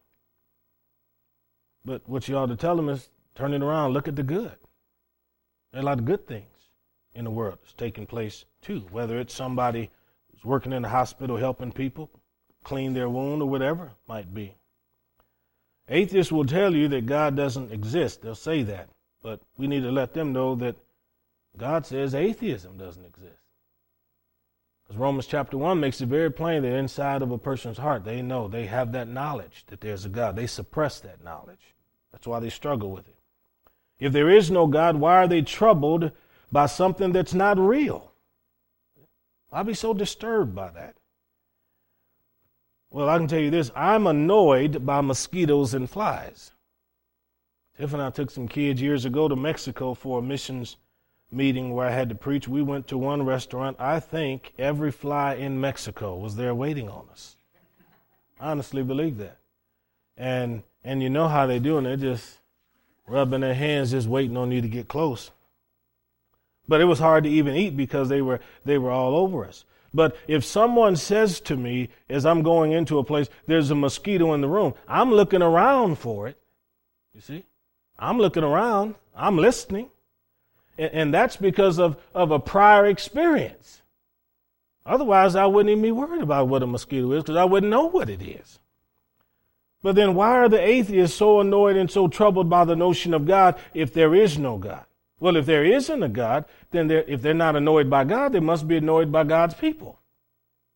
But 1.85 2.03
what 2.09 2.27
you 2.27 2.37
ought 2.37 2.47
to 2.47 2.57
tell 2.57 2.75
them 2.75 2.89
is 2.89 3.11
turn 3.37 3.55
it 3.55 3.63
around, 3.63 3.93
look 3.93 4.09
at 4.09 4.17
the 4.17 4.25
good. 4.25 4.57
There 5.71 5.81
are 5.81 5.83
a 5.83 5.87
lot 5.87 5.99
of 5.99 6.05
good 6.05 6.27
things 6.27 6.49
in 7.15 7.25
the 7.25 7.31
world 7.31 7.59
that's 7.63 7.75
taking 7.75 8.07
place 8.07 8.45
too, 8.61 8.87
whether 8.91 9.19
it's 9.19 9.35
somebody 9.35 9.91
working 10.45 10.73
in 10.73 10.83
the 10.83 10.89
hospital 10.89 11.37
helping 11.37 11.73
people 11.73 12.11
clean 12.63 12.93
their 12.95 13.09
wound 13.09 13.43
or 13.43 13.49
whatever 13.49 13.93
might 14.07 14.33
be. 14.35 14.57
Atheists 15.89 16.33
will 16.33 16.47
tell 16.47 16.75
you 16.75 16.89
that 16.89 17.07
God 17.07 17.37
doesn't 17.37 17.73
exist. 17.73 18.23
They'll 18.23 18.35
say 18.35 18.63
that. 18.63 18.89
But 19.23 19.41
we 19.57 19.67
need 19.67 19.83
to 19.83 19.93
let 19.93 20.15
them 20.15 20.33
know 20.33 20.55
that 20.57 20.77
God 21.57 21.87
says 21.87 22.15
atheism 22.15 22.77
doesn't 22.77 23.05
exist. 23.05 23.41
Because 24.83 24.99
Romans 24.99 25.27
chapter 25.27 25.57
1 25.57 25.81
makes 25.81 26.01
it 26.01 26.09
very 26.09 26.31
plain 26.31 26.63
that 26.63 26.75
inside 26.75 27.23
of 27.23 27.31
a 27.31 27.39
person's 27.39 27.79
heart, 27.79 28.05
they 28.05 28.21
know, 28.21 28.49
they 28.49 28.67
have 28.67 28.93
that 28.93 29.09
knowledge 29.09 29.65
that 29.69 29.81
there's 29.81 30.05
a 30.05 30.11
God. 30.11 30.37
They 30.37 30.47
suppress 30.47 31.01
that 31.01 31.25
knowledge. 31.25 31.75
That's 32.13 32.27
why 32.27 32.41
they 32.41 32.51
struggle 32.51 32.91
with 32.91 33.09
it. 33.09 33.17
If 33.99 34.13
there 34.13 34.29
is 34.29 34.51
no 34.51 34.67
God, 34.67 34.97
why 34.97 35.17
are 35.17 35.29
they 35.29 35.43
troubled 35.43 36.11
by 36.53 36.67
something 36.67 37.13
that's 37.13 37.35
not 37.35 37.59
real? 37.59 38.13
I'd 39.55 39.67
be 39.67 39.75
so 39.75 39.95
disturbed 39.95 40.55
by 40.55 40.71
that. 40.71 40.97
Well, 42.91 43.09
I 43.09 43.19
can 43.19 43.29
tell 43.29 43.41
you 43.41 43.51
this 43.51 43.71
I'm 43.77 44.07
annoyed 44.07 44.85
by 44.85 45.01
mosquitoes 45.01 45.75
and 45.75 45.89
flies. 45.89 46.51
Tiff 47.79 47.93
and 47.93 48.03
I 48.03 48.11
took 48.11 48.31
some 48.31 48.49
kids 48.49 48.83
years 48.83 49.05
ago 49.05 49.29
to 49.29 49.37
Mexico 49.37 49.95
for 49.95 50.19
a 50.19 50.23
missions 50.23 50.77
meeting 51.31 51.73
where 51.73 51.87
I 51.87 51.93
had 51.93 52.09
to 52.09 52.15
preach. 52.15 52.49
We 52.49 52.63
went 52.63 52.89
to 52.89 52.99
one 52.99 53.25
restaurant. 53.25 53.77
I 53.81 54.01
think 54.01 54.53
every 54.59 54.91
fly 54.91 55.35
in 55.35 55.61
Mexico 55.61 56.17
was 56.17 56.37
there 56.37 56.55
waiting 56.55 56.89
on 56.89 57.07
us. 57.11 57.37
I 58.41 58.51
honestly 58.51 58.83
believe 58.83 59.19
that. 59.19 59.39
And 60.17 60.63
and 60.83 61.03
you 61.03 61.11
know 61.11 61.29
how 61.29 61.47
they 61.47 61.61
do, 61.61 61.79
and 61.79 61.87
they're 61.87 61.97
just 61.97 62.39
rubbing 63.07 63.41
their 63.41 63.55
hands, 63.55 63.93
just 63.93 64.09
waiting 64.09 64.37
on 64.37 64.53
you 64.53 64.61
to 64.61 64.69
get 64.69 64.89
close. 64.89 65.31
But 66.67 66.81
it 66.81 66.85
was 66.85 66.99
hard 66.99 67.25
to 67.25 67.31
even 67.31 67.55
eat 67.57 67.77
because 67.77 68.09
they 68.09 68.23
were, 68.23 68.41
they 68.65 68.79
were 68.79 68.91
all 68.91 69.17
over 69.17 69.45
us. 69.45 69.65
But 69.93 70.17
if 70.27 70.45
someone 70.45 70.97
says 70.97 71.41
to 71.43 71.57
me 71.57 71.91
as 72.09 72.27
I'm 72.27 72.43
going 72.43 72.73
into 72.73 72.99
a 72.99 73.05
place, 73.05 73.29
there's 73.47 73.71
a 73.71 73.77
mosquito 73.77 74.33
in 74.35 74.41
the 74.41 74.49
room, 74.49 74.75
I'm 74.89 75.13
looking 75.13 75.43
around 75.43 75.99
for 75.99 76.27
it 76.27 76.39
You 77.15 77.21
see? 77.21 77.45
I'm 77.99 78.19
looking 78.19 78.43
around, 78.43 78.97
I'm 79.15 79.37
listening. 79.39 79.91
And, 80.77 80.93
and 80.93 81.15
that's 81.15 81.37
because 81.37 81.79
of, 81.79 81.97
of 82.13 82.33
a 82.33 82.41
prior 82.41 82.87
experience. 82.87 83.83
Otherwise, 84.85 85.37
I 85.37 85.47
wouldn't 85.47 85.71
even 85.71 85.83
be 85.83 85.93
worried 85.93 86.23
about 86.23 86.49
what 86.49 86.63
a 86.63 86.67
mosquito 86.67 87.13
is 87.13 87.23
because 87.23 87.37
I 87.37 87.45
wouldn't 87.45 87.71
know 87.71 87.87
what 87.87 88.11
it 88.11 88.21
is. 88.21 88.59
But 89.83 89.95
then 89.95 90.15
why 90.15 90.31
are 90.31 90.49
the 90.49 90.61
atheists 90.61 91.17
so 91.17 91.41
annoyed 91.41 91.77
and 91.77 91.91
so 91.91 92.09
troubled 92.09 92.51
by 92.51 92.65
the 92.65 92.75
notion 92.75 93.15
of 93.15 93.27
God 93.27 93.57
if 93.75 93.93
there 93.93 94.15
is 94.15 94.39
no 94.39 94.59
God? 94.59 94.85
Well, 95.25 95.37
if 95.37 95.47
there 95.47 95.65
isn't 95.65 96.03
a 96.03 96.11
God, 96.11 96.45
then 96.71 96.87
they're, 96.87 97.05
if 97.05 97.23
they're 97.23 97.33
not 97.33 97.57
annoyed 97.57 97.89
by 97.89 98.05
God, 98.05 98.35
they 98.35 98.41
must 98.41 98.69
be 98.69 98.77
annoyed 98.77 99.11
by 99.11 99.25
God's 99.25 99.55
people. 99.55 99.99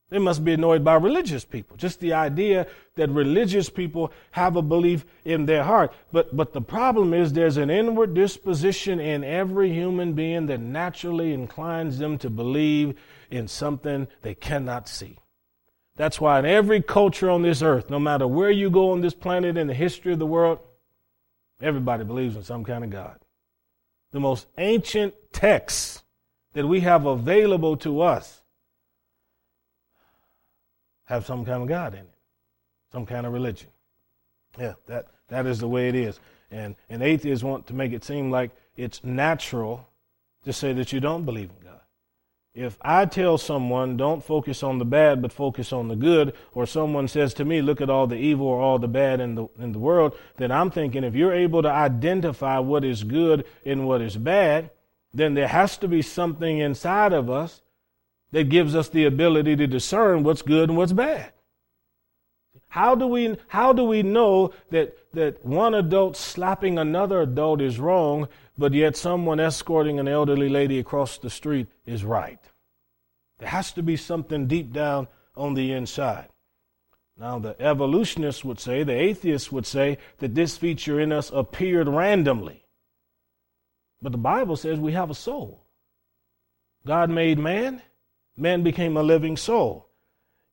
They 0.08 0.18
must 0.18 0.42
be 0.42 0.54
annoyed 0.54 0.82
by 0.82 0.94
religious 0.94 1.44
people. 1.44 1.76
Just 1.76 2.00
the 2.00 2.14
idea 2.14 2.66
that 2.94 3.10
religious 3.10 3.68
people 3.68 4.10
have 4.30 4.56
a 4.56 4.62
belief 4.62 5.04
in 5.26 5.44
their 5.44 5.64
heart. 5.64 5.92
But, 6.12 6.34
but 6.34 6.54
the 6.54 6.62
problem 6.62 7.12
is 7.12 7.34
there's 7.34 7.58
an 7.58 7.68
inward 7.68 8.14
disposition 8.14 9.00
in 9.00 9.22
every 9.22 9.70
human 9.70 10.14
being 10.14 10.46
that 10.46 10.60
naturally 10.60 11.34
inclines 11.34 11.98
them 11.98 12.16
to 12.16 12.30
believe 12.30 12.98
in 13.30 13.48
something 13.48 14.08
they 14.22 14.34
cannot 14.34 14.88
see. 14.88 15.18
That's 15.96 16.22
why 16.22 16.38
in 16.38 16.46
every 16.46 16.80
culture 16.80 17.28
on 17.28 17.42
this 17.42 17.60
earth, 17.60 17.90
no 17.90 17.98
matter 17.98 18.26
where 18.26 18.50
you 18.50 18.70
go 18.70 18.92
on 18.92 19.02
this 19.02 19.12
planet 19.12 19.58
in 19.58 19.66
the 19.66 19.74
history 19.74 20.14
of 20.14 20.18
the 20.18 20.24
world, 20.24 20.58
everybody 21.60 22.04
believes 22.04 22.34
in 22.34 22.44
some 22.44 22.64
kind 22.64 22.82
of 22.82 22.88
God. 22.88 23.18
The 24.10 24.20
most 24.20 24.46
ancient 24.56 25.14
texts 25.32 26.02
that 26.54 26.66
we 26.66 26.80
have 26.80 27.06
available 27.06 27.76
to 27.78 28.00
us 28.00 28.42
have 31.04 31.26
some 31.26 31.44
kind 31.44 31.62
of 31.62 31.68
God 31.68 31.94
in 31.94 32.00
it, 32.00 32.14
some 32.92 33.06
kind 33.06 33.26
of 33.26 33.32
religion. 33.32 33.68
Yeah, 34.58 34.74
that, 34.86 35.06
that 35.28 35.46
is 35.46 35.58
the 35.58 35.68
way 35.68 35.88
it 35.88 35.94
is. 35.94 36.18
And, 36.50 36.74
and 36.88 37.02
atheists 37.02 37.44
want 37.44 37.66
to 37.66 37.74
make 37.74 37.92
it 37.92 38.04
seem 38.04 38.30
like 38.30 38.50
it's 38.76 39.04
natural 39.04 39.88
to 40.44 40.52
say 40.52 40.72
that 40.72 40.92
you 40.92 41.00
don't 41.00 41.24
believe 41.24 41.50
in 41.50 41.66
God. 41.66 41.67
If 42.58 42.76
I 42.82 43.06
tell 43.06 43.38
someone, 43.38 43.96
don't 43.96 44.22
focus 44.22 44.64
on 44.64 44.78
the 44.78 44.84
bad, 44.84 45.22
but 45.22 45.32
focus 45.32 45.72
on 45.72 45.86
the 45.86 45.94
good, 45.94 46.34
or 46.52 46.66
someone 46.66 47.06
says 47.06 47.32
to 47.34 47.44
me, 47.44 47.62
look 47.62 47.80
at 47.80 47.88
all 47.88 48.08
the 48.08 48.16
evil 48.16 48.48
or 48.48 48.60
all 48.60 48.80
the 48.80 48.88
bad 48.88 49.20
in 49.20 49.36
the, 49.36 49.46
in 49.60 49.70
the 49.70 49.78
world, 49.78 50.18
then 50.38 50.50
I'm 50.50 50.72
thinking 50.72 51.04
if 51.04 51.14
you're 51.14 51.32
able 51.32 51.62
to 51.62 51.70
identify 51.70 52.58
what 52.58 52.84
is 52.84 53.04
good 53.04 53.44
and 53.64 53.86
what 53.86 54.02
is 54.02 54.16
bad, 54.16 54.72
then 55.14 55.34
there 55.34 55.46
has 55.46 55.76
to 55.78 55.86
be 55.86 56.02
something 56.02 56.58
inside 56.58 57.12
of 57.12 57.30
us 57.30 57.62
that 58.32 58.48
gives 58.48 58.74
us 58.74 58.88
the 58.88 59.04
ability 59.04 59.54
to 59.54 59.68
discern 59.68 60.24
what's 60.24 60.42
good 60.42 60.68
and 60.68 60.76
what's 60.76 60.92
bad. 60.92 61.32
How 62.70 62.94
do 62.94 63.06
we, 63.06 63.36
how 63.46 63.72
do 63.72 63.84
we 63.84 64.02
know 64.02 64.52
that, 64.70 64.96
that 65.12 65.44
one 65.44 65.74
adult 65.74 66.16
slapping 66.16 66.78
another 66.78 67.22
adult 67.22 67.60
is 67.60 67.78
wrong, 67.78 68.28
but 68.58 68.74
yet 68.74 68.96
someone 68.96 69.40
escorting 69.40 69.98
an 69.98 70.08
elderly 70.08 70.48
lady 70.48 70.78
across 70.78 71.18
the 71.18 71.30
street 71.30 71.68
is 71.86 72.04
right? 72.04 72.40
There 73.38 73.48
has 73.48 73.72
to 73.72 73.82
be 73.82 73.96
something 73.96 74.46
deep 74.46 74.72
down 74.72 75.08
on 75.36 75.54
the 75.54 75.72
inside. 75.72 76.28
Now, 77.16 77.38
the 77.38 77.60
evolutionists 77.60 78.44
would 78.44 78.60
say, 78.60 78.84
the 78.84 78.92
atheists 78.92 79.50
would 79.50 79.66
say, 79.66 79.98
that 80.18 80.34
this 80.34 80.56
feature 80.56 81.00
in 81.00 81.12
us 81.12 81.30
appeared 81.34 81.88
randomly. 81.88 82.64
But 84.00 84.12
the 84.12 84.18
Bible 84.18 84.56
says 84.56 84.78
we 84.78 84.92
have 84.92 85.10
a 85.10 85.14
soul. 85.14 85.64
God 86.86 87.10
made 87.10 87.38
man, 87.38 87.82
man 88.36 88.62
became 88.62 88.96
a 88.96 89.02
living 89.02 89.36
soul. 89.36 89.88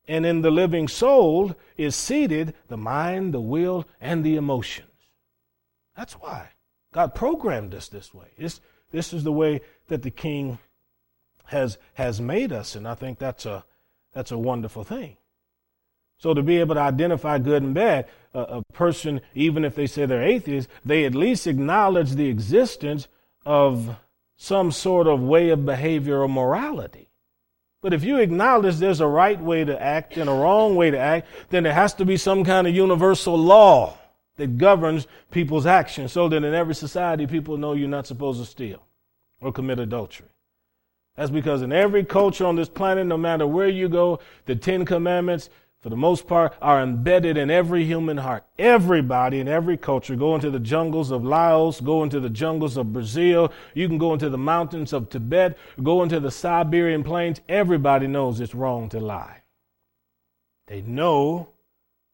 And 0.07 0.25
in 0.25 0.41
the 0.41 0.51
living 0.51 0.87
soul 0.87 1.55
is 1.77 1.95
seated 1.95 2.55
the 2.67 2.77
mind, 2.77 3.33
the 3.33 3.41
will, 3.41 3.85
and 4.01 4.23
the 4.23 4.35
emotions. 4.35 4.89
That's 5.95 6.13
why 6.13 6.49
God 6.93 7.15
programmed 7.15 7.73
us 7.73 7.89
this 7.89 8.13
way. 8.13 8.27
This, 8.37 8.59
this 8.91 9.13
is 9.13 9.23
the 9.23 9.31
way 9.31 9.61
that 9.87 10.01
the 10.01 10.11
King 10.11 10.57
has, 11.45 11.77
has 11.93 12.19
made 12.19 12.51
us, 12.51 12.75
and 12.75 12.87
I 12.87 12.95
think 12.95 13.19
that's 13.19 13.45
a, 13.45 13.63
that's 14.13 14.31
a 14.31 14.37
wonderful 14.37 14.83
thing. 14.83 15.17
So 16.17 16.33
to 16.33 16.41
be 16.41 16.59
able 16.59 16.75
to 16.75 16.81
identify 16.81 17.37
good 17.39 17.63
and 17.63 17.73
bad, 17.73 18.07
a, 18.33 18.39
a 18.39 18.63
person, 18.73 19.21
even 19.33 19.65
if 19.65 19.75
they 19.75 19.87
say 19.87 20.05
they're 20.05 20.23
atheists, 20.23 20.71
they 20.83 21.05
at 21.05 21.13
least 21.13 21.47
acknowledge 21.47 22.11
the 22.11 22.29
existence 22.29 23.07
of 23.45 23.97
some 24.37 24.71
sort 24.71 25.07
of 25.07 25.21
way 25.21 25.49
of 25.49 25.65
behavior 25.65 26.21
or 26.21 26.27
morality. 26.27 27.09
But 27.81 27.93
if 27.93 28.03
you 28.03 28.17
acknowledge 28.17 28.77
there's 28.77 29.01
a 29.01 29.07
right 29.07 29.39
way 29.39 29.63
to 29.63 29.79
act 29.79 30.17
and 30.17 30.29
a 30.29 30.33
wrong 30.33 30.75
way 30.75 30.89
to 30.89 30.97
act, 30.97 31.27
then 31.49 31.63
there 31.63 31.73
has 31.73 31.93
to 31.95 32.05
be 32.05 32.17
some 32.17 32.43
kind 32.43 32.65
of 32.65 32.73
universal 32.73 33.37
law 33.37 33.97
that 34.37 34.57
governs 34.57 35.07
people's 35.31 35.65
actions 35.65 36.11
so 36.11 36.27
that 36.27 36.43
in 36.43 36.53
every 36.53 36.75
society 36.75 37.27
people 37.27 37.57
know 37.57 37.73
you're 37.73 37.87
not 37.87 38.07
supposed 38.07 38.39
to 38.39 38.45
steal 38.45 38.81
or 39.39 39.51
commit 39.51 39.79
adultery. 39.79 40.27
That's 41.15 41.31
because 41.31 41.61
in 41.61 41.71
every 41.71 42.03
culture 42.03 42.45
on 42.45 42.55
this 42.55 42.69
planet, 42.69 43.07
no 43.07 43.17
matter 43.17 43.47
where 43.47 43.69
you 43.69 43.87
go, 43.87 44.19
the 44.45 44.55
Ten 44.55 44.85
Commandments 44.85 45.49
for 45.85 45.89
the 45.91 45.95
most 45.95 46.25
part, 46.25 46.51
are 46.63 46.81
embedded 46.81 47.37
in 47.37 47.51
every 47.51 47.85
human 47.85 48.17
heart. 48.17 48.43
Everybody 48.57 49.39
in 49.39 49.47
every 49.47 49.77
culture, 49.77 50.15
go 50.15 50.33
into 50.33 50.49
the 50.49 50.59
jungles 50.59 51.11
of 51.11 51.23
Laos, 51.23 51.79
go 51.79 52.01
into 52.01 52.19
the 52.19 52.27
jungles 52.27 52.75
of 52.75 52.91
Brazil, 52.91 53.53
you 53.75 53.87
can 53.87 53.99
go 53.99 54.11
into 54.11 54.31
the 54.31 54.35
mountains 54.35 54.93
of 54.93 55.09
Tibet, 55.09 55.55
go 55.83 56.01
into 56.01 56.19
the 56.19 56.31
Siberian 56.31 57.03
plains. 57.03 57.39
Everybody 57.47 58.07
knows 58.07 58.39
it's 58.39 58.55
wrong 58.55 58.89
to 58.89 58.99
lie. 58.99 59.43
They 60.65 60.81
know 60.81 61.49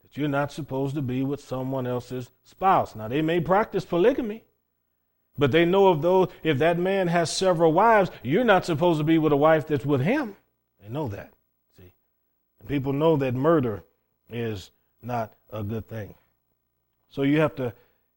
that 0.02 0.18
you're 0.18 0.28
not 0.28 0.52
supposed 0.52 0.96
to 0.96 1.02
be 1.02 1.24
with 1.24 1.40
someone 1.40 1.88
else's 1.88 2.30
spouse. 2.44 2.94
Now, 2.94 3.08
they 3.08 3.22
may 3.22 3.40
practice 3.40 3.86
polygamy, 3.86 4.44
but 5.38 5.52
they 5.52 5.66
know 5.66 5.88
of 5.88 6.02
those, 6.02 6.30
if 6.44 6.58
that 6.60 6.78
man 6.78 7.08
has 7.08 7.32
several 7.32 7.72
wives, 7.72 8.12
you're 8.24 8.44
not 8.44 8.66
supposed 8.66 9.00
to 9.00 9.04
be 9.04 9.18
with 9.18 9.32
a 9.32 9.38
wife 9.38 9.68
that's 9.68 9.86
with 9.86 10.02
him. 10.02 10.36
They 10.82 10.90
know 10.90 11.08
that. 11.08 11.32
And 12.62 12.70
people 12.70 12.94
know 12.94 13.18
that 13.18 13.34
murder 13.34 13.84
is 14.30 14.72
not 15.02 15.34
a 15.52 15.64
good 15.64 15.88
thing. 15.88 16.14
So 17.10 17.24
you 17.24 17.40
have 17.42 17.56
to 17.56 17.74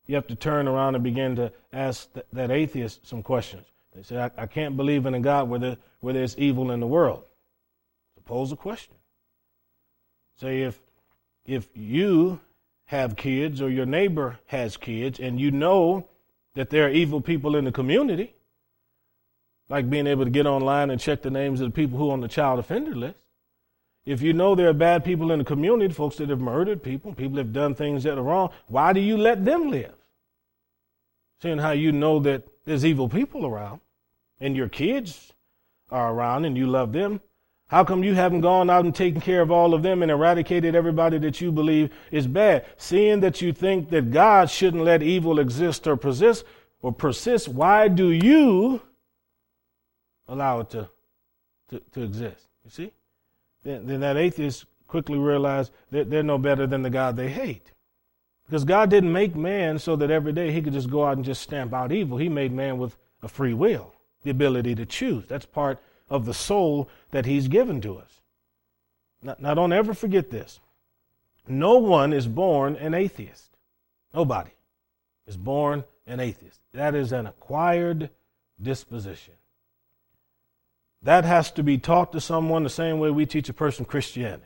you 0.07 0.15
have 0.17 0.27
to 0.27 0.35
turn 0.35 0.69
around 0.69 0.95
and 0.95 1.03
begin 1.03 1.35
to 1.37 1.51
ask 1.73 2.13
th- 2.13 2.27
that 2.35 2.51
atheist 2.51 3.09
some 3.09 3.23
questions. 3.23 3.65
They 3.95 4.03
say, 4.03 4.19
I, 4.19 4.31
I 4.37 4.47
can't 4.47 4.77
believe 4.77 5.07
in 5.07 5.15
a 5.15 5.21
God 5.21 5.49
where, 5.49 5.59
there, 5.59 5.77
where 6.01 6.13
there's 6.13 6.37
evil 6.37 6.71
in 6.73 6.81
the 6.81 6.87
world. 6.87 7.25
So 8.15 8.21
pose 8.27 8.53
a 8.53 8.57
question. 8.57 8.95
Say 10.37 10.61
if 10.63 10.79
if 11.47 11.69
you 11.75 12.39
have 12.87 13.17
kids 13.17 13.63
or 13.63 13.71
your 13.71 13.87
neighbor 13.87 14.39
has 14.47 14.77
kids 14.77 15.21
and 15.21 15.41
you 15.41 15.51
know 15.51 16.07
that 16.55 16.71
there 16.71 16.87
are 16.87 16.91
evil 16.91 17.21
people 17.21 17.57
in 17.57 17.65
the 17.65 17.73
community, 17.73 18.35
like 19.69 19.91
being 19.91 20.07
able 20.07 20.25
to 20.25 20.31
get 20.31 20.47
online 20.47 20.91
and 20.91 21.01
check 21.01 21.23
the 21.23 21.31
names 21.31 21.61
of 21.61 21.69
the 21.69 21.75
people 21.75 21.99
who 21.99 22.11
are 22.11 22.13
on 22.13 22.21
the 22.21 22.29
child 22.29 22.59
offender 22.59 22.95
list, 22.95 23.19
if 24.07 24.21
you 24.21 24.33
know 24.33 24.55
there 24.55 24.69
are 24.69 24.75
bad 24.75 25.05
people 25.05 25.33
in 25.33 25.39
the 25.39 25.45
community, 25.45 25.93
folks 25.93 26.17
that 26.17 26.29
have 26.29 26.41
murdered 26.41 26.83
people, 26.83 27.15
people 27.15 27.39
have 27.39 27.53
done 27.53 27.75
things 27.75 28.03
that 28.03 28.19
are 28.19 28.23
wrong, 28.23 28.51
why 28.67 28.93
do 28.93 29.01
you 29.01 29.17
let 29.17 29.45
them 29.45 29.71
live? 29.71 29.95
Seeing 31.41 31.59
how 31.59 31.71
you 31.71 31.91
know 31.91 32.19
that 32.21 32.47
there's 32.65 32.85
evil 32.85 33.09
people 33.09 33.47
around 33.47 33.81
and 34.41 34.57
your 34.57 34.69
kids 34.69 35.33
are 35.91 36.13
around 36.13 36.45
and 36.45 36.57
you 36.57 36.67
love 36.67 36.93
them, 36.93 37.21
how 37.69 37.85
come 37.85 38.05
you 38.05 38.15
haven't 38.15 38.43
gone 38.43 38.69
out 38.71 38.85
and 38.85 38.95
taken 38.95 39.21
care 39.21 39.41
of 39.41 39.51
all 39.51 39.75
of 39.75 39.83
them 39.83 40.03
and 40.03 40.11
eradicated 40.11 40.75
everybody 40.75 41.19
that 41.19 41.41
you 41.41 41.51
believe 41.51 41.91
is 42.11 42.27
bad? 42.27 42.67
Seeing 42.77 43.21
that 43.21 43.41
you 43.41 43.53
think 43.53 43.91
that 43.91 44.11
God 44.11 44.51
shouldn't 44.51 44.85
let 44.85 45.03
evil 45.03 45.39
exist 45.39 45.87
or 45.87 45.97
persist 45.97 46.45
or 46.83 46.93
persist, 46.93 47.49
why 47.49 47.89
do 47.89 48.11
you 48.11 48.83
allow 50.29 50.61
it 50.61 50.71
to, 50.71 50.89
to, 51.71 51.81
to 51.93 52.03
exist? 52.03 52.47
You 52.65 52.71
see? 52.71 52.93
then, 53.65 53.87
then 53.87 54.01
that 54.01 54.17
atheist 54.17 54.67
quickly 54.87 55.19
realized 55.19 55.73
that 55.91 56.11
they're 56.11 56.23
no 56.23 56.39
better 56.39 56.67
than 56.67 56.83
the 56.83 56.91
God 56.91 57.17
they 57.17 57.31
hate. 57.31 57.73
Because 58.47 58.65
God 58.65 58.91
didn't 58.91 59.13
make 59.13 59.35
man 59.35 59.79
so 59.79 59.97
that 59.97 60.11
every 60.11 60.33
day 60.33 60.53
he 60.53 60.61
could 60.61 60.75
just 60.75 60.91
go 60.91 61.05
out 61.05 61.17
and 61.17 61.25
just 61.25 61.43
stamp 61.43 61.73
out 61.73 61.91
evil. 61.91 62.19
He 62.19 62.29
made 62.29 62.53
man 62.53 62.79
with 62.79 62.97
a 63.23 63.29
free 63.29 63.55
will, 63.55 63.95
the 64.23 64.31
ability 64.31 64.75
to 64.77 64.87
choose. 64.87 65.27
That's 65.27 65.47
part 65.47 65.81
of 66.09 66.27
the 66.27 66.35
soul 66.35 66.89
that 67.11 67.27
he's 67.27 67.49
given 67.49 67.81
to 67.81 67.97
us. 67.97 68.21
Now, 69.23 69.37
now 69.39 69.55
don't 69.55 69.73
ever 69.73 69.95
forget 69.95 70.31
this. 70.31 70.61
No 71.47 71.79
one 71.79 72.13
is 72.13 72.27
born 72.27 72.77
an 72.77 72.95
atheist. 72.95 73.57
Nobody 74.13 74.51
is 75.27 75.37
born 75.37 75.85
an 76.07 76.21
atheist. 76.21 76.61
That 76.73 76.95
is 76.95 77.13
an 77.13 77.27
acquired 77.27 78.11
disposition. 78.61 79.35
That 81.03 81.25
has 81.25 81.51
to 81.53 81.63
be 81.63 81.79
taught 81.79 82.13
to 82.13 82.21
someone 82.21 82.63
the 82.63 82.71
same 82.71 82.99
way 82.99 83.11
we 83.11 83.27
teach 83.27 83.49
a 83.49 83.55
person 83.55 83.85
Christianity. 83.85 84.45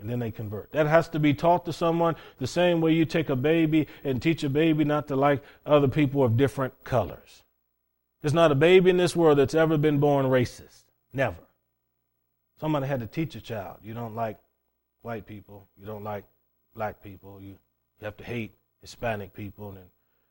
And 0.00 0.10
then 0.10 0.18
they 0.18 0.32
convert. 0.32 0.72
That 0.72 0.88
has 0.88 1.08
to 1.10 1.20
be 1.20 1.32
taught 1.32 1.64
to 1.66 1.72
someone 1.72 2.16
the 2.38 2.48
same 2.48 2.80
way 2.80 2.92
you 2.92 3.04
take 3.04 3.30
a 3.30 3.36
baby 3.36 3.86
and 4.02 4.20
teach 4.20 4.42
a 4.42 4.48
baby 4.48 4.84
not 4.84 5.06
to 5.08 5.16
like 5.16 5.42
other 5.64 5.86
people 5.86 6.24
of 6.24 6.36
different 6.36 6.82
colors. 6.82 7.44
There's 8.24 8.32
not 8.32 8.50
a 8.50 8.54
baby 8.54 8.88
in 8.88 8.96
this 8.96 9.14
world 9.14 9.36
that's 9.36 9.52
ever 9.52 9.76
been 9.76 9.98
born 9.98 10.24
racist. 10.24 10.84
Never. 11.12 11.36
Somebody 12.58 12.86
had 12.86 13.00
to 13.00 13.06
teach 13.06 13.34
a 13.34 13.40
child. 13.42 13.80
You 13.82 13.92
don't 13.92 14.14
like 14.14 14.38
white 15.02 15.26
people. 15.26 15.68
You 15.76 15.84
don't 15.84 16.02
like 16.02 16.24
black 16.74 17.02
people. 17.02 17.38
You, 17.42 17.58
you 18.00 18.04
have 18.04 18.16
to 18.16 18.24
hate 18.24 18.52
Hispanic 18.80 19.34
people 19.34 19.72
and 19.72 19.90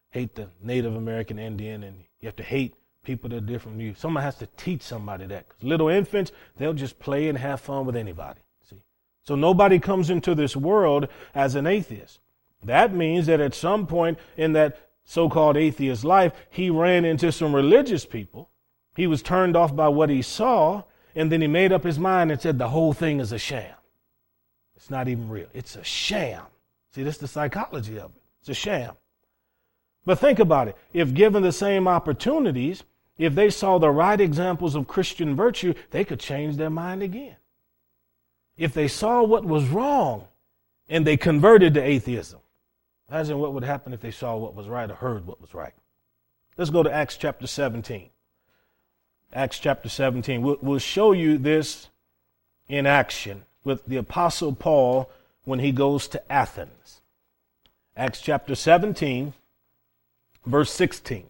hate 0.10 0.34
the 0.34 0.50
Native 0.60 0.96
American 0.96 1.38
Indian, 1.38 1.84
and 1.84 1.98
you 2.20 2.26
have 2.26 2.36
to 2.38 2.44
hate 2.44 2.74
people 3.04 3.30
that 3.30 3.36
are 3.36 3.42
different 3.42 3.78
from 3.78 3.82
you. 3.82 3.94
Someone 3.94 4.24
has 4.24 4.38
to 4.38 4.48
teach 4.58 4.82
somebody 4.82 5.28
that. 5.28 5.50
Because 5.50 5.64
little 5.64 5.90
infants, 5.90 6.32
they'll 6.58 6.74
just 6.74 6.98
play 6.98 7.30
and 7.30 7.38
have 7.38 7.62
fun 7.62 7.86
with 7.86 7.96
anybody. 7.96 8.42
See? 8.68 8.82
So 9.22 9.36
nobody 9.36 9.78
comes 9.78 10.10
into 10.10 10.34
this 10.34 10.56
world 10.56 11.10
as 11.36 11.54
an 11.54 11.68
atheist. 11.68 12.22
That 12.64 12.92
means 12.96 13.28
that 13.28 13.40
at 13.40 13.54
some 13.54 13.86
point 13.86 14.18
in 14.36 14.54
that 14.54 14.83
so 15.06 15.30
called 15.30 15.58
atheist 15.58 16.04
life, 16.04 16.34
he 16.50 16.70
ran 16.70 17.06
into 17.06 17.32
some 17.32 17.56
religious 17.56 18.06
people. 18.06 18.50
He 18.96 19.08
was 19.08 19.22
turned 19.22 19.56
off 19.56 19.76
by 19.76 19.88
what 19.90 20.10
he 20.10 20.22
saw, 20.22 20.84
and 21.16 21.32
then 21.32 21.42
he 21.42 21.48
made 21.48 21.72
up 21.72 21.84
his 21.84 22.00
mind 22.00 22.32
and 22.32 22.42
said 22.42 22.58
the 22.58 22.70
whole 22.70 22.94
thing 22.94 23.20
is 23.20 23.32
a 23.32 23.38
sham. 23.38 23.76
It's 24.76 24.90
not 24.90 25.08
even 25.08 25.30
real. 25.30 25.48
It's 25.54 25.76
a 25.76 25.84
sham. 25.84 26.44
See, 26.94 27.04
this 27.04 27.16
is 27.16 27.22
the 27.22 27.28
psychology 27.28 27.98
of 27.98 28.12
it. 28.16 28.22
It's 28.42 28.50
a 28.50 28.54
sham. 28.54 28.94
But 30.06 30.20
think 30.20 30.40
about 30.40 30.68
it. 30.68 30.78
If 30.94 31.14
given 31.14 31.44
the 31.44 31.52
same 31.52 31.88
opportunities, 31.88 32.84
if 33.18 33.36
they 33.36 33.50
saw 33.50 33.78
the 33.78 33.90
right 33.90 34.20
examples 34.20 34.76
of 34.76 34.88
Christian 34.88 35.36
virtue, 35.36 35.74
they 35.92 36.04
could 36.04 36.20
change 36.20 36.58
their 36.58 36.70
mind 36.70 37.02
again. 37.04 37.38
If 38.58 38.74
they 38.74 38.88
saw 38.88 39.24
what 39.24 39.46
was 39.46 39.68
wrong 39.70 40.28
and 40.90 41.08
they 41.08 41.18
converted 41.18 41.74
to 41.76 41.82
atheism, 41.82 42.40
imagine 43.10 43.40
what 43.40 43.54
would 43.54 43.64
happen 43.64 43.94
if 43.94 44.02
they 44.02 44.12
saw 44.12 44.36
what 44.36 44.56
was 44.56 44.68
right 44.68 44.90
or 44.90 44.96
heard 44.96 45.26
what 45.26 45.42
was 45.42 45.54
right. 45.54 45.74
Let's 46.58 46.70
go 46.70 46.84
to 46.84 46.94
Acts 46.94 47.18
chapter 47.18 47.48
17. 47.48 48.10
Acts 49.34 49.60
chapter 49.60 49.90
17. 49.90 50.42
We'll, 50.42 50.58
we'll 50.62 50.80
show 50.80 51.12
you 51.12 51.38
this 51.38 51.90
in 52.68 52.86
action 52.86 53.44
with 53.64 53.86
the 53.86 53.98
Apostle 53.98 54.54
Paul 54.54 55.10
when 55.44 55.60
he 55.60 55.72
goes 55.72 56.08
to 56.10 56.32
Athens. 56.32 57.02
Acts 57.96 58.22
chapter 58.22 58.56
17, 58.56 59.34
verse 60.46 60.72
16. 60.72 61.30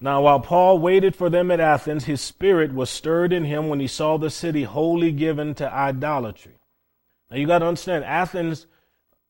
Now, 0.00 0.22
while 0.22 0.38
Paul 0.38 0.78
waited 0.78 1.16
for 1.16 1.28
them 1.28 1.50
at 1.50 1.58
Athens, 1.58 2.04
his 2.04 2.20
spirit 2.20 2.72
was 2.72 2.88
stirred 2.88 3.32
in 3.32 3.44
him 3.44 3.68
when 3.68 3.80
he 3.80 3.88
saw 3.88 4.16
the 4.16 4.30
city 4.30 4.62
wholly 4.62 5.10
given 5.10 5.54
to 5.56 5.72
idolatry. 5.72 6.58
Now, 7.30 7.36
you 7.36 7.46
got 7.46 7.58
to 7.58 7.66
understand, 7.66 8.04
Athens 8.04 8.66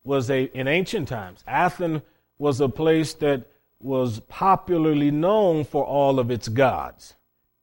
was 0.09 0.31
a, 0.31 0.45
in 0.59 0.67
ancient 0.67 1.07
times, 1.07 1.45
Athens 1.47 2.03
was 2.39 2.61
a 2.61 2.69
place 2.69 3.13
that 3.15 3.45
was 3.79 4.21
popularly 4.21 5.11
known 5.11 5.65
for 5.65 5.85
all 5.85 6.19
of 6.19 6.31
its 6.31 6.49
gods. 6.49 7.15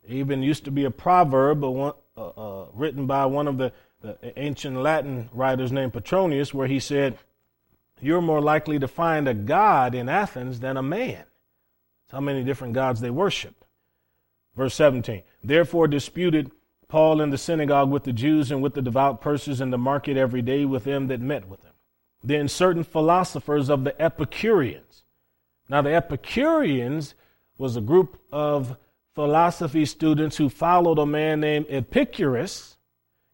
Even 0.08 0.43
used 0.43 0.64
to 0.66 0.72
be 0.72 0.86
a 0.86 0.91
proverb 0.91 1.64
uh, 1.64 1.91
uh, 2.16 2.68
written 2.74 3.08
by 3.08 3.26
one 3.26 3.48
of 3.48 3.58
the, 3.58 3.74
the 4.02 4.39
ancient 4.39 4.78
Latin 4.78 5.28
writers 5.34 5.72
named 5.72 5.91
Petronius, 5.91 6.54
where 6.54 6.68
he 6.68 6.80
said, 6.80 7.18
You're 8.00 8.22
more 8.22 8.41
likely 8.41 8.78
to 8.80 8.88
find 8.88 9.28
a 9.28 9.34
god 9.34 9.96
in 9.96 10.08
Athens 10.08 10.60
than 10.60 10.78
a 10.78 10.84
man 10.84 11.26
how 12.12 12.22
many 12.22 12.43
different 12.43 12.74
gods 12.74 13.02
they 13.02 13.10
worshiped. 13.10 13.66
Verse 14.56 14.74
17. 14.76 15.24
Therefore 15.43 15.88
disputed 15.88 16.52
Paul 16.88 17.20
in 17.20 17.30
the 17.30 17.38
synagogue 17.38 17.89
with 17.89 18.04
the 18.04 18.14
Jews 18.14 18.52
and 18.52 18.62
with 18.62 18.74
the 18.74 18.82
devout 18.82 19.20
persons 19.20 19.60
in 19.60 19.72
the 19.72 19.78
market 19.78 20.16
every 20.16 20.41
day 20.41 20.66
with 20.66 20.84
them 20.84 21.08
that 21.08 21.20
met 21.20 21.48
with 21.48 21.62
him. 21.64 21.74
Then 22.26 22.47
certain 22.47 22.84
philosophers 22.84 23.69
of 23.69 23.84
the 23.84 23.99
Epicureans. 24.01 25.03
Now 25.69 25.82
the 25.82 25.93
Epicureans 25.93 27.13
was 27.57 27.76
a 27.76 27.82
group 27.82 28.19
of 28.32 28.78
philosophy 29.13 29.86
students 29.86 30.38
who 30.38 30.49
followed 30.49 30.99
a 30.99 31.05
man 31.05 31.39
named 31.39 31.67
Epicurus, 31.69 32.78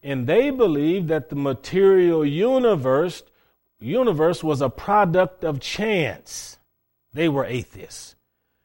and 0.02 0.26
they 0.26 0.50
believed 0.50 1.08
that 1.08 1.30
the 1.30 1.36
material 1.36 2.24
universe 2.24 3.22
universe 3.82 4.44
was 4.44 4.60
a 4.60 4.68
product 4.68 5.44
of 5.44 5.60
chance. 5.60 6.58
They 7.12 7.28
were 7.28 7.44
atheists. 7.44 8.14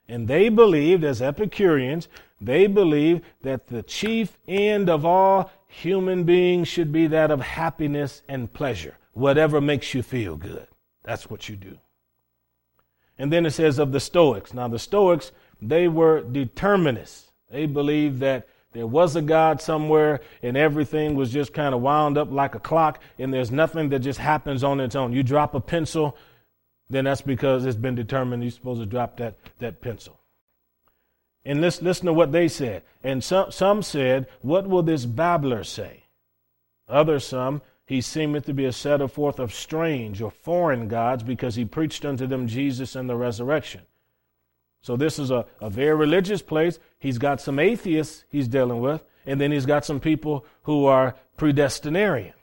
And 0.07 0.27
they 0.27 0.49
believed, 0.49 1.03
as 1.03 1.21
Epicureans, 1.21 2.07
they 2.39 2.67
believed 2.67 3.23
that 3.41 3.67
the 3.67 3.83
chief 3.83 4.37
end 4.47 4.89
of 4.89 5.05
all 5.05 5.51
human 5.67 6.23
beings 6.23 6.67
should 6.67 6.91
be 6.91 7.07
that 7.07 7.31
of 7.31 7.41
happiness 7.41 8.21
and 8.29 8.51
pleasure. 8.53 8.97
Whatever 9.17 9.59
makes 9.61 9.93
you 9.93 10.03
feel 10.03 10.35
good. 10.35 10.67
That's 11.03 11.29
what 11.29 11.49
you 11.49 11.55
do. 11.55 11.77
And 13.17 13.31
then 13.31 13.45
it 13.45 13.51
says 13.51 13.79
of 13.79 13.91
the 13.91 13.99
Stoics. 13.99 14.53
Now, 14.53 14.67
the 14.67 14.79
Stoics, 14.79 15.31
they 15.61 15.87
were 15.87 16.21
determinists. 16.21 17.31
They 17.49 17.65
believed 17.65 18.19
that 18.19 18.47
there 18.73 18.87
was 18.87 19.15
a 19.15 19.21
God 19.21 19.61
somewhere 19.61 20.21
and 20.43 20.55
everything 20.55 21.15
was 21.15 21.31
just 21.31 21.53
kind 21.53 21.73
of 21.73 21.81
wound 21.81 22.17
up 22.17 22.31
like 22.31 22.55
a 22.55 22.59
clock 22.59 23.01
and 23.17 23.33
there's 23.33 23.51
nothing 23.51 23.89
that 23.89 23.99
just 23.99 24.19
happens 24.19 24.63
on 24.63 24.79
its 24.79 24.95
own. 24.95 25.13
You 25.13 25.23
drop 25.23 25.55
a 25.55 25.59
pencil 25.59 26.15
then 26.89 27.05
that's 27.05 27.21
because 27.21 27.65
it's 27.65 27.75
been 27.75 27.95
determined 27.95 28.43
you're 28.43 28.51
supposed 28.51 28.79
to 28.79 28.85
drop 28.85 29.17
that, 29.17 29.35
that 29.59 29.81
pencil. 29.81 30.19
And 31.43 31.61
listen, 31.61 32.05
to 32.05 32.13
what 32.13 32.31
they 32.31 32.47
said. 32.47 32.83
And 33.03 33.23
some, 33.23 33.51
some 33.51 33.81
said, 33.81 34.27
What 34.41 34.67
will 34.67 34.83
this 34.83 35.05
babbler 35.05 35.63
say? 35.63 36.03
Others, 36.89 37.25
some, 37.25 37.61
he 37.87 38.01
seemeth 38.01 38.45
to 38.45 38.53
be 38.53 38.65
a 38.65 38.73
setter 38.73 39.07
forth 39.07 39.39
of 39.39 39.53
strange 39.53 40.21
or 40.21 40.29
foreign 40.29 40.89
gods 40.89 41.23
because 41.23 41.55
he 41.55 41.63
preached 41.63 42.03
unto 42.03 42.27
them 42.27 42.45
Jesus 42.45 42.95
and 42.95 43.09
the 43.09 43.15
resurrection. 43.15 43.81
So 44.81 44.97
this 44.97 45.17
is 45.17 45.31
a, 45.31 45.45
a 45.61 45.69
very 45.69 45.95
religious 45.95 46.41
place. 46.41 46.79
He's 46.99 47.17
got 47.17 47.39
some 47.39 47.59
atheists 47.59 48.25
he's 48.29 48.49
dealing 48.49 48.81
with, 48.81 49.05
and 49.25 49.39
then 49.39 49.53
he's 49.53 49.65
got 49.65 49.85
some 49.85 50.01
people 50.01 50.45
who 50.63 50.85
are 50.85 51.15
predestinarian. 51.37 52.33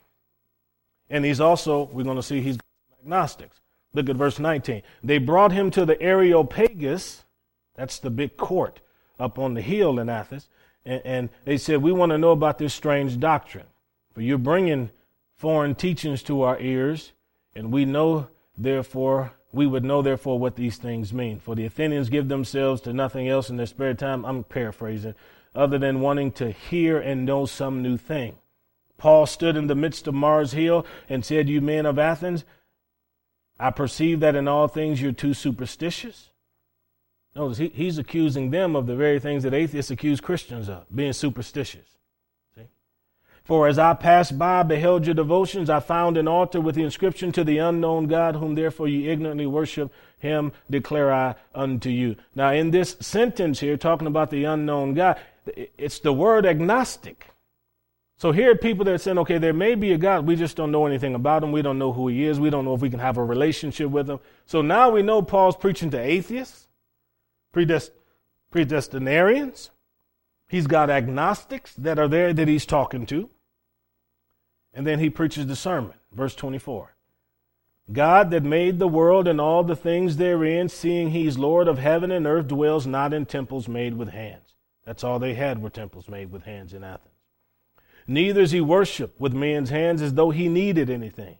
And 1.11 1.23
he's 1.23 1.39
also, 1.39 1.89
we're 1.93 2.03
going 2.03 2.17
to 2.17 2.23
see 2.23 2.41
he's 2.41 2.57
agnostics. 2.99 3.61
Look 3.93 4.09
at 4.09 4.15
verse 4.15 4.39
19. 4.39 4.81
They 5.03 5.19
brought 5.19 5.51
him 5.51 5.69
to 5.71 5.85
the 5.85 6.01
Areopagus, 6.01 7.23
that's 7.75 7.99
the 7.99 8.09
big 8.09 8.35
court 8.35 8.81
up 9.19 9.37
on 9.37 9.53
the 9.53 9.61
hill 9.61 9.99
in 9.99 10.09
Athens, 10.09 10.49
and, 10.85 11.01
and 11.05 11.29
they 11.45 11.57
said, 11.57 11.83
We 11.83 11.91
want 11.91 12.11
to 12.11 12.17
know 12.17 12.31
about 12.31 12.57
this 12.57 12.73
strange 12.73 13.19
doctrine. 13.19 13.67
For 14.13 14.21
you're 14.21 14.37
bringing 14.39 14.89
foreign 15.35 15.75
teachings 15.75 16.23
to 16.23 16.41
our 16.41 16.59
ears, 16.59 17.13
and 17.55 17.71
we 17.71 17.85
know, 17.85 18.27
therefore, 18.57 19.33
we 19.51 19.65
would 19.65 19.83
know, 19.83 20.01
therefore, 20.01 20.39
what 20.39 20.55
these 20.55 20.77
things 20.77 21.13
mean. 21.13 21.39
For 21.39 21.55
the 21.55 21.65
Athenians 21.65 22.09
give 22.09 22.27
themselves 22.27 22.81
to 22.81 22.93
nothing 22.93 23.27
else 23.27 23.49
in 23.49 23.57
their 23.57 23.65
spare 23.65 23.93
time, 23.93 24.25
I'm 24.25 24.43
paraphrasing, 24.43 25.15
other 25.53 25.77
than 25.77 26.01
wanting 26.01 26.31
to 26.33 26.51
hear 26.51 26.99
and 26.99 27.25
know 27.25 27.45
some 27.45 27.81
new 27.81 27.97
thing. 27.97 28.37
Paul 28.97 29.25
stood 29.25 29.57
in 29.57 29.67
the 29.67 29.75
midst 29.75 30.07
of 30.07 30.13
Mars 30.13 30.53
Hill 30.53 30.85
and 31.09 31.23
said, 31.23 31.49
You 31.49 31.61
men 31.61 31.85
of 31.85 31.99
Athens, 31.99 32.45
I 33.59 33.71
perceive 33.71 34.19
that 34.21 34.35
in 34.35 34.47
all 34.47 34.67
things 34.67 35.01
you're 35.01 35.11
too 35.11 35.33
superstitious. 35.33 36.31
Notice 37.35 37.57
he, 37.57 37.67
he's 37.69 37.97
accusing 37.97 38.51
them 38.51 38.75
of 38.75 38.87
the 38.87 38.95
very 38.95 39.19
things 39.19 39.43
that 39.43 39.53
atheists 39.53 39.91
accuse 39.91 40.21
Christians 40.21 40.69
of, 40.69 40.85
being 40.93 41.13
superstitious. 41.13 41.94
For 43.45 43.67
as 43.67 43.77
I 43.77 43.93
passed 43.93 44.39
by, 44.39 44.63
beheld 44.63 45.05
your 45.05 45.13
devotions, 45.13 45.69
I 45.69 45.79
found 45.79 46.17
an 46.17 46.27
altar 46.27 46.59
with 46.59 46.73
the 46.73 46.83
inscription 46.83 47.31
to 47.33 47.43
the 47.43 47.59
unknown 47.59 48.07
God, 48.07 48.35
whom 48.35 48.55
therefore 48.55 48.87
you 48.87 49.09
ignorantly 49.09 49.45
worship, 49.45 49.93
him 50.17 50.51
declare 50.67 51.13
I 51.13 51.35
unto 51.53 51.91
you. 51.91 52.15
Now, 52.33 52.51
in 52.51 52.71
this 52.71 52.97
sentence 52.99 53.59
here, 53.59 53.77
talking 53.77 54.07
about 54.07 54.31
the 54.31 54.45
unknown 54.45 54.95
God, 54.95 55.19
it's 55.45 55.99
the 55.99 56.11
word 56.11 56.47
agnostic. 56.47 57.27
So 58.17 58.31
here 58.31 58.51
are 58.51 58.55
people 58.55 58.83
that 58.85 58.95
are 58.95 58.97
saying, 58.97 59.19
okay, 59.19 59.37
there 59.37 59.53
may 59.53 59.75
be 59.75 59.91
a 59.91 59.97
God. 59.97 60.25
We 60.25 60.35
just 60.35 60.55
don't 60.55 60.71
know 60.71 60.87
anything 60.87 61.13
about 61.13 61.43
him. 61.43 61.51
We 61.51 61.61
don't 61.61 61.77
know 61.77 61.93
who 61.93 62.07
he 62.07 62.25
is. 62.25 62.39
We 62.39 62.49
don't 62.49 62.65
know 62.65 62.73
if 62.73 62.81
we 62.81 62.89
can 62.89 62.99
have 62.99 63.17
a 63.17 63.23
relationship 63.23 63.91
with 63.91 64.09
him. 64.09 64.19
So 64.47 64.63
now 64.63 64.89
we 64.89 65.03
know 65.03 65.21
Paul's 65.21 65.57
preaching 65.57 65.91
to 65.91 65.99
atheists, 65.99 66.67
predest- 67.53 67.91
predestinarians. 68.51 69.69
He's 70.47 70.65
got 70.65 70.89
agnostics 70.89 71.75
that 71.75 71.99
are 71.99 72.07
there 72.07 72.33
that 72.33 72.47
he's 72.47 72.65
talking 72.65 73.05
to. 73.07 73.29
And 74.75 74.85
then 74.85 74.99
he 74.99 75.09
preaches 75.09 75.47
the 75.47 75.55
sermon, 75.55 75.93
verse 76.11 76.35
24. 76.35 76.95
God 77.91 78.29
that 78.31 78.43
made 78.43 78.77
the 78.77 78.87
world 78.87 79.27
and 79.27 79.39
all 79.39 79.63
the 79.63 79.75
things 79.75 80.17
therein, 80.17 80.69
seeing 80.69 81.11
he's 81.11 81.37
Lord 81.37 81.67
of 81.67 81.77
heaven 81.77 82.11
and 82.11 82.27
earth, 82.27 82.47
dwells 82.47 82.85
not 82.85 83.13
in 83.13 83.25
temples 83.25 83.67
made 83.67 83.95
with 83.95 84.09
hands. 84.09 84.53
That's 84.83 85.03
all 85.03 85.17
they 85.17 85.35
had 85.35 85.61
were 85.61 85.69
temples 85.69 86.09
made 86.09 86.31
with 86.31 86.43
hands 86.43 86.73
in 86.73 86.83
Athens. 86.83 87.09
Neither 88.07 88.41
is 88.41 88.51
he 88.51 88.61
worshiped 88.61 89.19
with 89.19 89.33
men's 89.33 89.69
hands 89.69 90.01
as 90.01 90.13
though 90.13 90.31
he 90.31 90.49
needed 90.49 90.89
anything. 90.89 91.37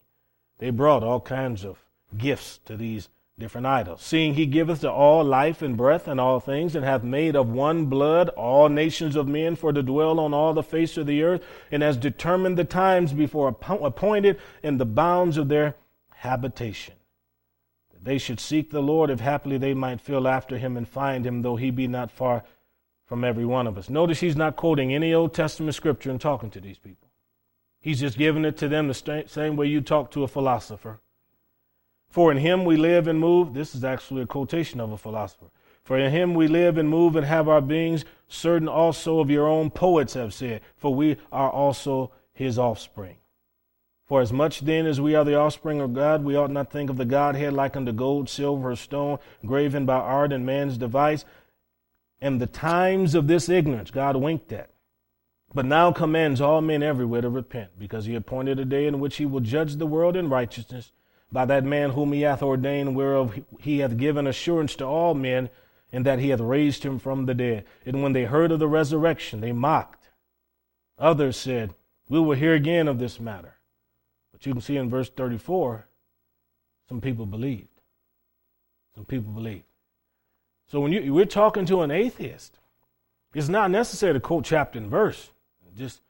They 0.57 0.69
brought 0.69 1.03
all 1.03 1.19
kinds 1.19 1.63
of 1.65 1.83
gifts 2.17 2.59
to 2.65 2.77
these 2.77 3.09
different 3.37 3.67
idols. 3.67 4.01
Seeing 4.01 4.33
he 4.35 4.45
giveth 4.45 4.81
to 4.81 4.91
all 4.91 5.23
life 5.23 5.61
and 5.61 5.75
breath 5.75 6.07
and 6.07 6.19
all 6.19 6.39
things, 6.39 6.75
and 6.75 6.85
hath 6.85 7.03
made 7.03 7.35
of 7.35 7.49
one 7.49 7.87
blood 7.87 8.29
all 8.29 8.69
nations 8.69 9.15
of 9.15 9.27
men 9.27 9.55
for 9.55 9.73
to 9.73 9.83
dwell 9.83 10.19
on 10.19 10.33
all 10.33 10.53
the 10.53 10.63
face 10.63 10.97
of 10.97 11.05
the 11.05 11.21
earth, 11.21 11.43
and 11.71 11.83
has 11.83 11.97
determined 11.97 12.57
the 12.57 12.63
times 12.63 13.11
before 13.13 13.47
appointed 13.47 14.39
and 14.63 14.79
the 14.79 14.85
bounds 14.85 15.37
of 15.37 15.49
their 15.49 15.75
habitation. 16.13 16.93
That 17.91 18.05
they 18.05 18.17
should 18.17 18.39
seek 18.39 18.71
the 18.71 18.81
Lord, 18.81 19.09
if 19.09 19.19
haply 19.19 19.57
they 19.57 19.73
might 19.73 19.99
feel 19.99 20.27
after 20.27 20.57
him 20.57 20.77
and 20.77 20.87
find 20.87 21.25
him, 21.25 21.41
though 21.41 21.57
he 21.57 21.71
be 21.71 21.87
not 21.87 22.11
far 22.11 22.43
from 23.05 23.23
every 23.23 23.45
one 23.45 23.67
of 23.67 23.77
us. 23.77 23.89
Notice 23.89 24.21
he's 24.21 24.37
not 24.37 24.55
quoting 24.55 24.93
any 24.93 25.13
Old 25.13 25.33
Testament 25.33 25.75
scripture 25.75 26.09
and 26.09 26.21
talking 26.21 26.49
to 26.51 26.61
these 26.61 26.79
people. 26.79 27.09
He's 27.81 27.99
just 27.99 28.17
giving 28.17 28.45
it 28.45 28.57
to 28.57 28.67
them 28.67 28.87
the 28.87 29.25
same 29.27 29.55
way 29.57 29.67
you 29.67 29.81
talk 29.81 30.09
to 30.11 30.23
a 30.23 30.27
philosopher. 30.27 31.01
For 32.15 32.31
in 32.31 32.37
him 32.37 32.63
we 32.63 32.77
live 32.77 33.09
and 33.09 33.19
move. 33.19 33.53
This 33.53 33.75
is 33.75 33.83
actually 33.83 34.21
a 34.21 34.25
quotation 34.25 34.79
of 34.79 34.89
a 34.89 34.97
philosopher. 34.97 35.47
For 35.83 35.99
in 35.99 36.13
him 36.13 36.33
we 36.33 36.47
live 36.47 36.77
and 36.77 36.87
move 36.87 37.17
and 37.17 37.25
have 37.25 37.49
our 37.49 37.59
beings. 37.59 38.05
Certain 38.29 38.69
also 38.69 39.19
of 39.19 39.29
your 39.29 39.49
own 39.49 39.69
poets 39.69 40.13
have 40.13 40.33
said, 40.33 40.61
for 40.77 40.95
we 40.95 41.17
are 41.29 41.49
also 41.49 42.11
his 42.31 42.57
offspring. 42.57 43.17
For 44.05 44.21
as 44.21 44.31
much 44.31 44.61
then 44.61 44.85
as 44.85 45.01
we 45.01 45.13
are 45.13 45.25
the 45.25 45.35
offspring 45.35 45.81
of 45.81 45.93
God, 45.93 46.23
we 46.23 46.37
ought 46.37 46.51
not 46.51 46.71
think 46.71 46.89
of 46.89 46.95
the 46.95 47.03
Godhead 47.03 47.51
like 47.51 47.75
unto 47.75 47.91
gold, 47.91 48.29
silver, 48.29 48.71
or 48.71 48.75
stone, 48.77 49.17
graven 49.45 49.85
by 49.85 49.97
art 49.97 50.31
and 50.31 50.45
man's 50.45 50.77
device. 50.77 51.25
And 52.21 52.39
the 52.39 52.47
times 52.47 53.13
of 53.13 53.27
this 53.27 53.49
ignorance 53.49 53.91
God 53.91 54.15
winked 54.15 54.53
at. 54.53 54.69
But 55.53 55.65
now 55.65 55.91
commands 55.91 56.39
all 56.39 56.61
men 56.61 56.81
everywhere 56.81 57.19
to 57.19 57.29
repent, 57.29 57.71
because 57.77 58.05
he 58.05 58.15
appointed 58.15 58.57
a 58.57 58.63
day 58.63 58.87
in 58.87 59.01
which 59.01 59.17
he 59.17 59.25
will 59.25 59.41
judge 59.41 59.75
the 59.75 59.85
world 59.85 60.15
in 60.15 60.29
righteousness 60.29 60.93
by 61.31 61.45
that 61.45 61.63
man 61.63 61.91
whom 61.91 62.11
he 62.13 62.21
hath 62.21 62.41
ordained, 62.41 62.95
whereof 62.95 63.39
he 63.59 63.79
hath 63.79 63.97
given 63.97 64.27
assurance 64.27 64.75
to 64.75 64.85
all 64.85 65.13
men, 65.13 65.49
and 65.91 66.05
that 66.05 66.19
he 66.19 66.29
hath 66.29 66.39
raised 66.39 66.83
him 66.83 66.99
from 66.99 67.25
the 67.25 67.33
dead. 67.33 67.65
And 67.85 68.01
when 68.01 68.13
they 68.13 68.25
heard 68.25 68.51
of 68.51 68.59
the 68.59 68.67
resurrection, 68.67 69.41
they 69.41 69.51
mocked. 69.51 70.09
Others 70.97 71.37
said, 71.37 71.73
We 72.09 72.19
will 72.19 72.35
hear 72.35 72.53
again 72.53 72.87
of 72.87 72.99
this 72.99 73.19
matter. 73.19 73.55
But 74.31 74.45
you 74.45 74.53
can 74.53 74.61
see 74.61 74.77
in 74.77 74.89
verse 74.89 75.09
34, 75.09 75.87
some 76.87 77.01
people 77.01 77.25
believed. 77.25 77.69
Some 78.93 79.05
people 79.05 79.31
believed. 79.31 79.63
So 80.67 80.79
when 80.79 80.91
you, 80.91 81.13
we're 81.13 81.25
talking 81.25 81.65
to 81.67 81.81
an 81.81 81.91
atheist, 81.91 82.57
it's 83.33 83.49
not 83.49 83.71
necessary 83.71 84.13
to 84.13 84.19
quote 84.19 84.45
chapter 84.45 84.79
and 84.79 84.89
verse. 84.89 85.29
Just 85.77 86.01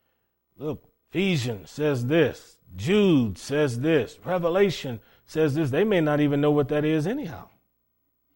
look, 0.57 0.83
Ephesians 1.09 1.71
says 1.71 2.05
this, 2.05 2.54
Jude 2.75 3.37
says 3.37 3.79
this. 3.79 4.19
Revelation 4.23 4.99
says 5.25 5.55
this. 5.55 5.69
They 5.69 5.83
may 5.83 6.01
not 6.01 6.19
even 6.19 6.41
know 6.41 6.51
what 6.51 6.69
that 6.69 6.85
is 6.85 7.07
anyhow. 7.07 7.47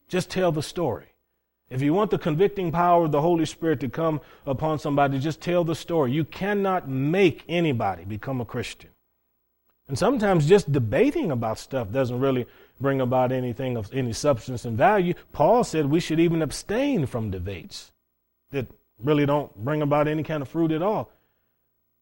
Just 0.08 0.30
tell 0.30 0.52
the 0.52 0.64
story. 0.64 1.06
If 1.70 1.82
you 1.84 1.94
want 1.94 2.10
the 2.10 2.18
convicting 2.18 2.72
power 2.72 3.06
of 3.06 3.12
the 3.12 3.22
Holy 3.22 3.46
Spirit 3.46 3.80
to 3.82 3.90
come 3.90 4.22
upon 4.48 4.80
somebody, 4.80 5.20
just 5.20 5.40
tell 5.40 5.64
the 5.64 5.76
story. 5.76 6.12
You 6.12 6.26
cannot 6.26 6.90
make 6.90 7.44
anybody 7.48 8.06
become 8.06 8.42
a 8.42 8.46
Christian. 8.46 8.90
And 9.88 9.98
sometimes 9.98 10.48
just 10.48 10.72
debating 10.72 11.32
about 11.32 11.60
stuff 11.60 11.92
doesn't 11.92 12.20
really 12.20 12.48
bring 12.80 13.02
about 13.02 13.32
anything 13.32 13.76
of 13.76 13.94
any 13.94 14.14
substance 14.14 14.66
and 14.66 14.78
value. 14.78 15.14
Paul 15.32 15.64
said 15.64 15.88
we 15.88 16.00
should 16.00 16.20
even 16.20 16.42
abstain 16.42 17.06
from 17.06 17.32
debates 17.32 17.92
that 18.52 18.68
really 19.00 19.26
don't 19.26 19.56
bring 19.56 19.82
about 19.82 20.08
any 20.08 20.24
kind 20.24 20.42
of 20.42 20.50
fruit 20.50 20.72
at 20.72 20.82
all. 20.82 21.12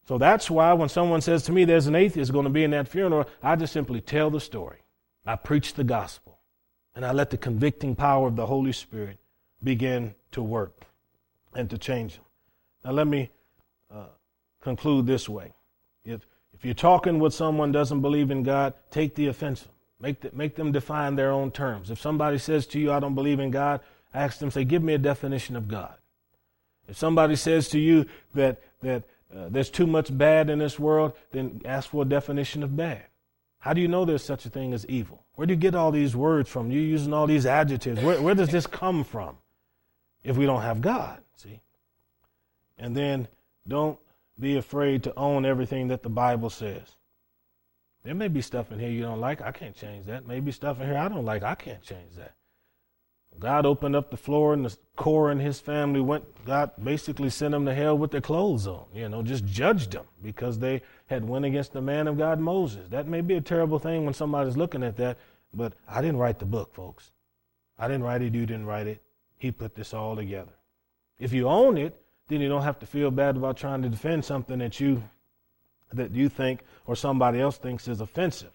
So 0.07 0.17
that's 0.17 0.49
why 0.49 0.71
when 0.73 0.89
someone 0.89 1.21
says 1.21 1.43
to 1.43 1.51
me 1.51 1.65
there's 1.65 1.87
an 1.87 1.95
atheist 1.95 2.31
going 2.31 2.45
to 2.45 2.49
be 2.49 2.63
in 2.63 2.71
that 2.71 2.87
funeral, 2.87 3.27
I 3.43 3.55
just 3.57 3.73
simply 3.73 3.99
tell 3.99 4.29
the 4.29 4.39
story. 4.39 4.79
I 5.25 5.35
preach 5.35 5.73
the 5.73 5.83
gospel. 5.83 6.39
And 6.95 7.05
I 7.05 7.11
let 7.11 7.29
the 7.29 7.37
convicting 7.37 7.95
power 7.95 8.27
of 8.27 8.35
the 8.35 8.45
Holy 8.45 8.71
Spirit 8.71 9.19
begin 9.63 10.15
to 10.31 10.41
work 10.41 10.85
and 11.53 11.69
to 11.69 11.77
change 11.77 12.15
them. 12.15 12.23
Now, 12.85 12.91
let 12.91 13.07
me 13.07 13.29
uh, 13.93 14.05
conclude 14.61 15.05
this 15.05 15.27
way. 15.27 15.53
If, 16.05 16.25
if 16.53 16.63
you're 16.63 16.73
talking 16.73 17.19
with 17.19 17.33
someone 17.33 17.71
doesn't 17.71 18.01
believe 18.01 18.31
in 18.31 18.43
God, 18.43 18.73
take 18.89 19.13
the 19.15 19.27
offensive. 19.27 19.67
Make, 19.99 20.21
the, 20.21 20.31
make 20.33 20.55
them 20.55 20.71
define 20.71 21.15
their 21.15 21.31
own 21.31 21.51
terms. 21.51 21.91
If 21.91 21.99
somebody 21.99 22.37
says 22.37 22.65
to 22.67 22.79
you, 22.79 22.91
I 22.91 22.99
don't 22.99 23.15
believe 23.15 23.39
in 23.39 23.51
God, 23.51 23.81
ask 24.13 24.39
them, 24.39 24.51
say, 24.51 24.63
give 24.63 24.81
me 24.81 24.93
a 24.93 24.99
definition 24.99 25.55
of 25.55 25.67
God. 25.67 25.95
If 26.87 26.97
somebody 26.97 27.35
says 27.35 27.67
to 27.69 27.79
you 27.79 28.05
that, 28.33 28.61
that 28.81 29.03
uh, 29.35 29.49
there's 29.49 29.69
too 29.69 29.87
much 29.87 30.15
bad 30.17 30.49
in 30.49 30.59
this 30.59 30.79
world, 30.79 31.13
then 31.31 31.61
ask 31.65 31.89
for 31.89 32.03
a 32.03 32.05
definition 32.05 32.63
of 32.63 32.75
bad. 32.75 33.03
How 33.59 33.73
do 33.73 33.81
you 33.81 33.87
know 33.87 34.05
there's 34.05 34.23
such 34.23 34.45
a 34.45 34.49
thing 34.49 34.73
as 34.73 34.85
evil? 34.85 35.25
Where 35.35 35.45
do 35.45 35.53
you 35.53 35.59
get 35.59 35.75
all 35.75 35.91
these 35.91 36.15
words 36.15 36.49
from? 36.49 36.71
You're 36.71 36.81
using 36.81 37.13
all 37.13 37.27
these 37.27 37.45
adjectives. 37.45 38.01
Where, 38.01 38.21
where 38.21 38.35
does 38.35 38.49
this 38.49 38.67
come 38.67 39.03
from 39.03 39.37
if 40.23 40.37
we 40.37 40.45
don't 40.45 40.61
have 40.61 40.81
God? 40.81 41.21
See? 41.35 41.59
And 42.77 42.95
then 42.95 43.27
don't 43.67 43.99
be 44.39 44.55
afraid 44.57 45.03
to 45.03 45.13
own 45.17 45.45
everything 45.45 45.89
that 45.89 46.03
the 46.03 46.09
Bible 46.09 46.49
says. 46.49 46.95
There 48.03 48.15
may 48.15 48.29
be 48.29 48.41
stuff 48.41 48.71
in 48.71 48.79
here 48.79 48.89
you 48.89 49.01
don't 49.01 49.19
like. 49.19 49.41
I 49.41 49.51
can't 49.51 49.75
change 49.75 50.05
that. 50.05 50.25
Maybe 50.25 50.51
stuff 50.51 50.79
in 50.79 50.87
here 50.87 50.97
I 50.97 51.09
don't 51.09 51.25
like. 51.25 51.43
I 51.43 51.55
can't 51.55 51.81
change 51.81 52.15
that. 52.15 52.35
God 53.39 53.65
opened 53.65 53.95
up 53.95 54.09
the 54.09 54.17
floor 54.17 54.53
and 54.53 54.65
the 54.65 54.75
Korah 54.95 55.31
and 55.31 55.41
his 55.41 55.59
family 55.59 55.99
went, 55.99 56.23
God 56.45 56.71
basically 56.83 57.29
sent 57.29 57.51
them 57.51 57.65
to 57.65 57.73
hell 57.73 57.97
with 57.97 58.11
their 58.11 58.21
clothes 58.21 58.67
on, 58.67 58.85
you 58.93 59.07
know, 59.09 59.21
just 59.21 59.45
judged 59.45 59.91
them 59.91 60.05
because 60.23 60.59
they 60.59 60.81
had 61.07 61.27
went 61.27 61.45
against 61.45 61.73
the 61.73 61.81
man 61.81 62.07
of 62.07 62.17
God, 62.17 62.39
Moses. 62.39 62.87
That 62.89 63.07
may 63.07 63.21
be 63.21 63.35
a 63.35 63.41
terrible 63.41 63.79
thing 63.79 64.05
when 64.05 64.13
somebody's 64.13 64.57
looking 64.57 64.83
at 64.83 64.97
that, 64.97 65.17
but 65.53 65.73
I 65.87 66.01
didn't 66.01 66.17
write 66.17 66.39
the 66.39 66.45
book, 66.45 66.73
folks. 66.73 67.11
I 67.77 67.87
didn't 67.87 68.03
write 68.03 68.21
it, 68.21 68.33
you 68.33 68.45
didn't 68.45 68.65
write 68.65 68.87
it. 68.87 69.01
He 69.37 69.51
put 69.51 69.75
this 69.75 69.93
all 69.93 70.15
together. 70.15 70.53
If 71.19 71.31
you 71.31 71.47
own 71.47 71.77
it, 71.77 72.01
then 72.27 72.41
you 72.41 72.49
don't 72.49 72.63
have 72.63 72.79
to 72.79 72.85
feel 72.85 73.11
bad 73.11 73.37
about 73.37 73.57
trying 73.57 73.81
to 73.83 73.89
defend 73.89 74.25
something 74.25 74.59
that 74.59 74.79
you 74.79 75.03
that 75.93 76.11
you 76.11 76.27
think 76.27 76.61
or 76.85 76.95
somebody 76.97 77.39
else 77.39 77.57
thinks 77.57 77.87
is 77.87 78.01
offensive. 78.01 78.51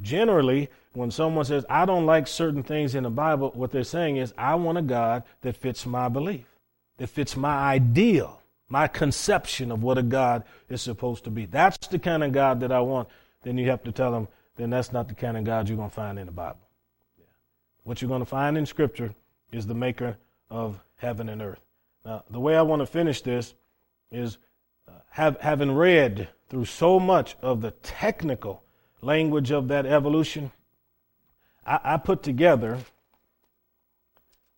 Generally, 0.00 0.68
when 0.92 1.10
someone 1.10 1.44
says, 1.44 1.64
I 1.68 1.84
don't 1.84 2.06
like 2.06 2.26
certain 2.26 2.62
things 2.62 2.94
in 2.94 3.02
the 3.02 3.10
Bible, 3.10 3.50
what 3.54 3.72
they're 3.72 3.84
saying 3.84 4.16
is, 4.16 4.32
I 4.38 4.54
want 4.54 4.78
a 4.78 4.82
God 4.82 5.24
that 5.42 5.56
fits 5.56 5.86
my 5.86 6.08
belief, 6.08 6.46
that 6.98 7.08
fits 7.08 7.36
my 7.36 7.56
ideal, 7.56 8.40
my 8.68 8.86
conception 8.86 9.72
of 9.72 9.82
what 9.82 9.98
a 9.98 10.02
God 10.02 10.44
is 10.68 10.82
supposed 10.82 11.24
to 11.24 11.30
be. 11.30 11.46
That's 11.46 11.86
the 11.88 11.98
kind 11.98 12.22
of 12.22 12.32
God 12.32 12.60
that 12.60 12.72
I 12.72 12.80
want. 12.80 13.08
Then 13.42 13.58
you 13.58 13.70
have 13.70 13.82
to 13.84 13.92
tell 13.92 14.12
them, 14.12 14.28
then 14.56 14.70
that's 14.70 14.92
not 14.92 15.08
the 15.08 15.14
kind 15.14 15.36
of 15.36 15.44
God 15.44 15.68
you're 15.68 15.78
going 15.78 15.90
to 15.90 15.94
find 15.94 16.18
in 16.18 16.26
the 16.26 16.32
Bible. 16.32 16.58
Yeah. 17.18 17.24
What 17.84 18.02
you're 18.02 18.08
going 18.08 18.22
to 18.22 18.26
find 18.26 18.58
in 18.58 18.66
Scripture 18.66 19.14
is 19.52 19.66
the 19.66 19.74
maker 19.74 20.16
of 20.50 20.80
heaven 20.96 21.28
and 21.28 21.40
earth. 21.40 21.64
Now, 22.04 22.24
the 22.30 22.40
way 22.40 22.56
I 22.56 22.62
want 22.62 22.80
to 22.80 22.86
finish 22.86 23.20
this 23.22 23.54
is 24.10 24.38
uh, 24.88 24.92
have, 25.10 25.40
having 25.40 25.72
read 25.72 26.28
through 26.48 26.64
so 26.64 26.98
much 26.98 27.36
of 27.42 27.60
the 27.60 27.70
technical 27.70 28.62
language 29.00 29.50
of 29.50 29.68
that 29.68 29.86
evolution, 29.86 30.50
I, 31.66 31.80
I 31.84 31.96
put 31.96 32.22
together 32.22 32.78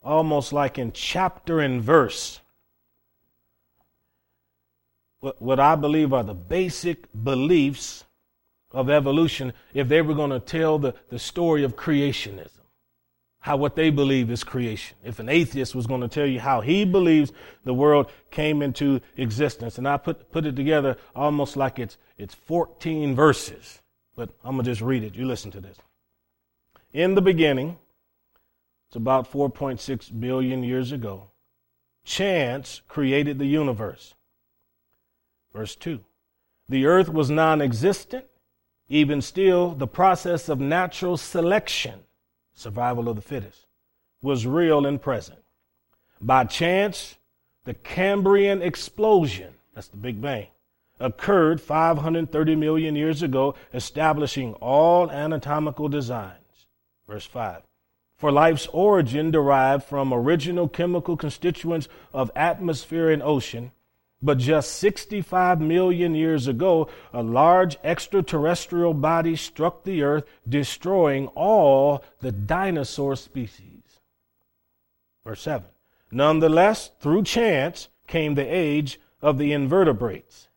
almost 0.03 0.53
like 0.53 0.79
in 0.79 0.93
chapter 0.93 1.61
and 1.61 1.83
verse 1.83 2.41
what, 5.21 5.41
what 5.41 5.61
I 5.61 5.77
believe 5.77 6.13
are 6.13 6.25
the 6.25 6.35
basic 6.35 7.07
beliefs 7.13 8.05
of 8.73 8.89
evolution 8.89 9.53
if 9.75 9.89
they 9.89 10.01
were 10.01 10.15
going 10.15 10.31
to 10.31 10.41
tell 10.41 10.79
the, 10.79 10.95
the 11.09 11.19
story 11.19 11.65
of 11.65 11.77
creationism 11.77 12.61
how 13.41 13.57
what 13.57 13.75
they 13.75 13.89
believe 13.89 14.31
is 14.31 14.45
creation. 14.45 14.97
If 15.03 15.19
an 15.19 15.31
atheist 15.31 15.75
was 15.75 15.87
going 15.87 16.03
to 16.03 16.09
tell 16.09 16.27
you 16.27 16.41
how 16.41 16.61
he 16.61 16.85
believes 16.85 17.33
the 17.65 17.73
world 17.73 18.11
came 18.31 18.61
into 18.61 19.01
existence, 19.17 19.79
and 19.79 19.89
I 19.89 19.97
put 19.97 20.31
put 20.31 20.45
it 20.45 20.57
together 20.57 20.99
almost 21.17 21.57
like 21.57 21.79
it's 21.79 21.97
it's 22.19 22.35
14 22.35 23.15
verses 23.15 23.80
but 24.21 24.29
I'm 24.45 24.53
going 24.53 24.67
to 24.67 24.71
just 24.71 24.83
read 24.83 25.03
it. 25.03 25.15
You 25.15 25.25
listen 25.25 25.51
to 25.53 25.63
this. 25.63 25.79
In 26.93 27.15
the 27.15 27.23
beginning, 27.23 27.79
it's 28.87 28.97
about 28.97 29.33
4.6 29.33 30.21
billion 30.21 30.63
years 30.63 30.93
ago, 30.93 31.31
chance 32.05 32.83
created 32.87 33.39
the 33.39 33.47
universe. 33.47 34.13
Verse 35.55 35.75
2 35.75 36.01
The 36.69 36.85
earth 36.85 37.09
was 37.09 37.31
non 37.31 37.63
existent, 37.63 38.27
even 38.91 39.23
still, 39.23 39.71
the 39.71 39.87
process 39.87 40.51
of 40.51 40.61
natural 40.61 41.17
selection, 41.17 42.01
survival 42.53 43.09
of 43.09 43.17
the 43.17 43.23
fittest, 43.23 43.69
was 44.21 44.47
real 44.47 44.85
and 44.85 45.01
present. 45.01 45.41
By 46.21 46.45
chance, 46.45 47.17
the 47.65 47.73
Cambrian 47.73 48.61
explosion, 48.61 49.55
that's 49.73 49.89
the 49.89 49.97
Big 49.97 50.21
Bang, 50.21 50.49
occurred 51.01 51.61
530 51.61 52.55
million 52.55 52.95
years 52.95 53.23
ago, 53.23 53.55
establishing 53.75 54.55
all 54.55 55.11
anatomical 55.11 55.89
designs. 55.89 56.67
Verse 57.09 57.27
5. 57.27 57.63
For 58.17 58.31
life's 58.31 58.67
origin 58.67 59.31
derived 59.31 59.85
from 59.85 60.13
original 60.13 60.69
chemical 60.69 61.17
constituents 61.17 61.89
of 62.13 62.31
atmosphere 62.37 63.11
and 63.11 63.23
ocean, 63.23 63.73
but 64.23 64.37
just 64.37 64.73
65 64.77 65.59
million 65.59 66.15
years 66.15 66.47
ago, 66.47 66.91
a 67.15 67.23
large 67.23 67.79
extraterrestrial 67.83 68.93
body 68.93 69.35
struck 69.35 69.85
the 69.85 70.03
earth, 70.03 70.25
destroying 70.47 71.29
all 71.29 72.05
the 72.21 72.31
dinosaur 72.31 73.17
species. 73.17 73.83
Verse 75.25 75.41
7. 75.41 75.67
Nonetheless, 76.11 76.91
through 77.01 77.23
chance 77.23 77.89
came 78.07 78.35
the 78.35 78.45
age 78.45 79.01
of 79.23 79.39
the 79.39 79.53
invertebrates 79.55 80.50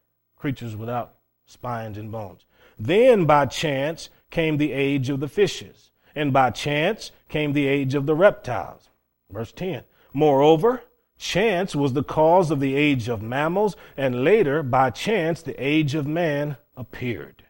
creatures 0.43 0.75
without 0.75 1.13
spines 1.45 1.97
and 1.97 2.11
bones. 2.11 2.45
Then 2.77 3.23
by 3.23 3.45
chance 3.45 4.09
came 4.29 4.57
the 4.57 4.73
age 4.73 5.09
of 5.09 5.21
the 5.21 5.29
fishes, 5.29 5.91
and 6.13 6.33
by 6.33 6.49
chance 6.49 7.13
came 7.29 7.53
the 7.53 7.65
age 7.65 7.95
of 7.95 8.07
the 8.07 8.13
reptiles. 8.13 8.89
Verse 9.31 9.53
10. 9.53 9.85
Moreover, 10.11 10.83
chance 11.17 11.73
was 11.73 11.93
the 11.93 12.03
cause 12.03 12.51
of 12.51 12.59
the 12.59 12.75
age 12.75 13.07
of 13.07 13.21
mammals, 13.21 13.77
and 13.95 14.25
later, 14.25 14.61
by 14.63 14.89
chance, 14.89 15.41
the 15.41 15.55
age 15.65 15.95
of 15.95 16.05
man 16.05 16.57
appeared. 16.75 17.45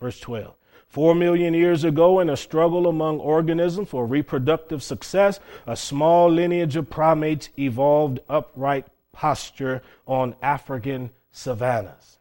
Verse 0.00 0.20
12. 0.20 0.54
Four 0.86 1.16
million 1.16 1.52
years 1.52 1.82
ago, 1.82 2.20
in 2.20 2.30
a 2.30 2.36
struggle 2.36 2.86
among 2.86 3.18
organisms 3.18 3.88
for 3.88 4.06
reproductive 4.06 4.84
success, 4.84 5.40
a 5.66 5.74
small 5.74 6.30
lineage 6.30 6.76
of 6.76 6.88
primates 6.88 7.48
evolved 7.58 8.20
upright 8.28 8.86
posture 9.12 9.82
on 10.06 10.36
African 10.40 11.10
savannas. 11.32 12.16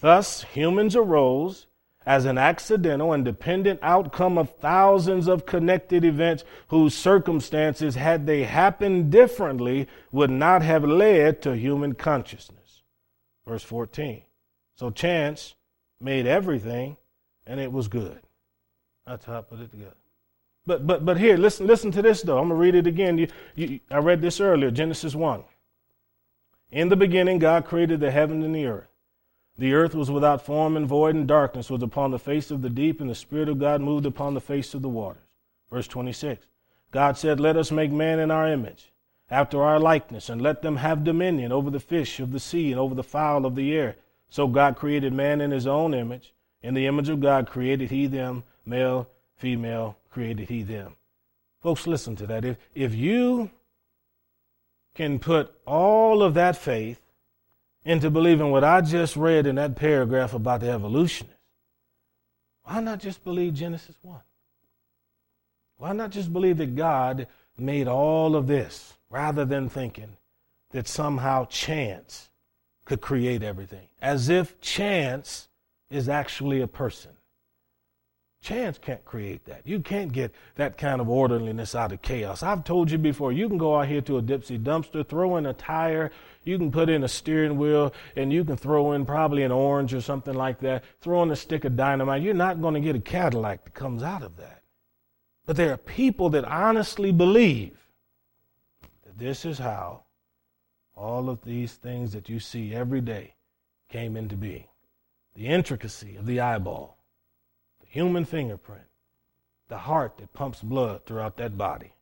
Thus, 0.00 0.42
humans 0.42 0.94
arose 0.94 1.66
as 2.06 2.24
an 2.24 2.38
accidental 2.38 3.12
and 3.12 3.24
dependent 3.24 3.80
outcome 3.82 4.38
of 4.38 4.56
thousands 4.56 5.28
of 5.28 5.44
connected 5.44 6.04
events 6.04 6.44
whose 6.68 6.94
circumstances, 6.94 7.96
had 7.96 8.26
they 8.26 8.44
happened 8.44 9.10
differently, 9.10 9.88
would 10.10 10.30
not 10.30 10.62
have 10.62 10.84
led 10.84 11.42
to 11.42 11.56
human 11.56 11.94
consciousness. 11.94 12.82
Verse 13.46 13.62
14. 13.62 14.22
So 14.76 14.90
chance 14.90 15.54
made 16.00 16.26
everything, 16.26 16.96
and 17.46 17.58
it 17.58 17.72
was 17.72 17.88
good. 17.88 18.20
That's 19.06 19.24
how 19.24 19.38
I 19.38 19.42
put 19.42 19.60
it 19.60 19.70
together. 19.70 19.96
But 20.66 20.86
but 20.86 21.04
but 21.04 21.18
here, 21.18 21.36
listen 21.36 21.66
listen 21.66 21.90
to 21.92 22.02
this 22.02 22.20
though. 22.22 22.38
I'm 22.38 22.48
gonna 22.48 22.60
read 22.60 22.74
it 22.74 22.86
again. 22.86 23.16
You, 23.16 23.28
you, 23.54 23.80
I 23.90 23.98
read 23.98 24.20
this 24.20 24.38
earlier, 24.38 24.70
Genesis 24.70 25.14
one. 25.14 25.44
In 26.70 26.90
the 26.90 26.96
beginning, 26.96 27.38
God 27.38 27.64
created 27.64 28.00
the 28.00 28.10
heaven 28.10 28.42
and 28.42 28.54
the 28.54 28.66
earth. 28.66 28.87
The 29.58 29.74
earth 29.74 29.94
was 29.94 30.10
without 30.10 30.40
form 30.40 30.76
and 30.76 30.86
void, 30.86 31.16
and 31.16 31.26
darkness 31.26 31.68
was 31.68 31.82
upon 31.82 32.12
the 32.12 32.18
face 32.18 32.52
of 32.52 32.62
the 32.62 32.70
deep, 32.70 33.00
and 33.00 33.10
the 33.10 33.14
Spirit 33.14 33.48
of 33.48 33.58
God 33.58 33.80
moved 33.80 34.06
upon 34.06 34.34
the 34.34 34.40
face 34.40 34.72
of 34.72 34.82
the 34.82 34.88
waters. 34.88 35.22
Verse 35.68 35.88
26. 35.88 36.46
God 36.92 37.18
said, 37.18 37.40
Let 37.40 37.56
us 37.56 37.72
make 37.72 37.90
man 37.90 38.20
in 38.20 38.30
our 38.30 38.48
image, 38.48 38.92
after 39.28 39.62
our 39.62 39.80
likeness, 39.80 40.28
and 40.28 40.40
let 40.40 40.62
them 40.62 40.76
have 40.76 41.02
dominion 41.02 41.50
over 41.50 41.70
the 41.70 41.80
fish 41.80 42.20
of 42.20 42.30
the 42.30 42.38
sea 42.38 42.70
and 42.70 42.80
over 42.80 42.94
the 42.94 43.02
fowl 43.02 43.44
of 43.44 43.56
the 43.56 43.74
air. 43.74 43.96
So 44.28 44.46
God 44.46 44.76
created 44.76 45.12
man 45.12 45.40
in 45.40 45.50
his 45.50 45.66
own 45.66 45.92
image. 45.92 46.32
In 46.62 46.74
the 46.74 46.86
image 46.86 47.08
of 47.08 47.20
God 47.20 47.48
created 47.48 47.90
he 47.90 48.06
them, 48.06 48.44
male, 48.64 49.08
female, 49.34 49.96
created 50.08 50.48
he 50.48 50.62
them. 50.62 50.94
Folks, 51.60 51.86
listen 51.86 52.14
to 52.16 52.26
that. 52.28 52.44
If, 52.44 52.58
if 52.74 52.94
you 52.94 53.50
can 54.94 55.18
put 55.18 55.52
all 55.66 56.22
of 56.22 56.34
that 56.34 56.56
faith 56.56 57.02
into 57.84 58.10
believing 58.10 58.50
what 58.50 58.64
I 58.64 58.80
just 58.80 59.16
read 59.16 59.46
in 59.46 59.56
that 59.56 59.76
paragraph 59.76 60.34
about 60.34 60.60
the 60.60 60.70
evolutionists, 60.70 61.34
why 62.64 62.80
not 62.80 63.00
just 63.00 63.24
believe 63.24 63.54
Genesis 63.54 63.96
1? 64.02 64.20
Why 65.78 65.92
not 65.92 66.10
just 66.10 66.32
believe 66.32 66.58
that 66.58 66.74
God 66.76 67.28
made 67.56 67.88
all 67.88 68.36
of 68.36 68.46
this 68.46 68.94
rather 69.10 69.44
than 69.44 69.68
thinking 69.68 70.16
that 70.70 70.86
somehow 70.86 71.46
chance 71.46 72.28
could 72.84 73.00
create 73.00 73.42
everything? 73.42 73.88
As 74.02 74.28
if 74.28 74.60
chance 74.60 75.48
is 75.88 76.08
actually 76.08 76.60
a 76.60 76.66
person. 76.66 77.12
Chance 78.40 78.78
can't 78.78 79.04
create 79.04 79.44
that. 79.46 79.62
You 79.64 79.80
can't 79.80 80.12
get 80.12 80.32
that 80.54 80.78
kind 80.78 81.00
of 81.00 81.08
orderliness 81.08 81.74
out 81.74 81.92
of 81.92 82.02
chaos. 82.02 82.42
I've 82.42 82.62
told 82.62 82.90
you 82.90 82.96
before, 82.96 83.32
you 83.32 83.48
can 83.48 83.58
go 83.58 83.76
out 83.76 83.88
here 83.88 84.00
to 84.02 84.18
a 84.18 84.22
Dipsy 84.22 84.62
dumpster, 84.62 85.06
throw 85.06 85.36
in 85.36 85.46
a 85.46 85.52
tire, 85.52 86.12
you 86.44 86.56
can 86.56 86.70
put 86.70 86.88
in 86.88 87.02
a 87.02 87.08
steering 87.08 87.58
wheel, 87.58 87.92
and 88.14 88.32
you 88.32 88.44
can 88.44 88.56
throw 88.56 88.92
in 88.92 89.04
probably 89.04 89.42
an 89.42 89.50
orange 89.50 89.92
or 89.92 90.00
something 90.00 90.34
like 90.34 90.60
that, 90.60 90.84
throw 91.00 91.22
in 91.24 91.30
a 91.30 91.36
stick 91.36 91.64
of 91.64 91.76
dynamite. 91.76 92.22
You're 92.22 92.32
not 92.32 92.62
going 92.62 92.74
to 92.74 92.80
get 92.80 92.94
a 92.94 93.00
Cadillac 93.00 93.64
that 93.64 93.74
comes 93.74 94.02
out 94.02 94.22
of 94.22 94.36
that. 94.36 94.62
But 95.44 95.56
there 95.56 95.72
are 95.72 95.78
people 95.78 96.30
that 96.30 96.44
honestly 96.44 97.10
believe 97.10 97.76
that 99.04 99.18
this 99.18 99.44
is 99.44 99.58
how 99.58 100.04
all 100.94 101.28
of 101.28 101.42
these 101.42 101.74
things 101.74 102.12
that 102.12 102.28
you 102.28 102.38
see 102.38 102.74
every 102.74 103.00
day 103.00 103.34
came 103.88 104.16
into 104.16 104.36
being. 104.36 104.68
The 105.34 105.46
intricacy 105.46 106.16
of 106.16 106.26
the 106.26 106.40
eyeball 106.40 106.97
human 107.88 108.24
fingerprint, 108.24 108.84
the 109.68 109.78
heart 109.78 110.18
that 110.18 110.32
pumps 110.32 110.62
blood 110.62 111.04
throughout 111.04 111.36
that 111.38 111.58
body, 111.58 111.92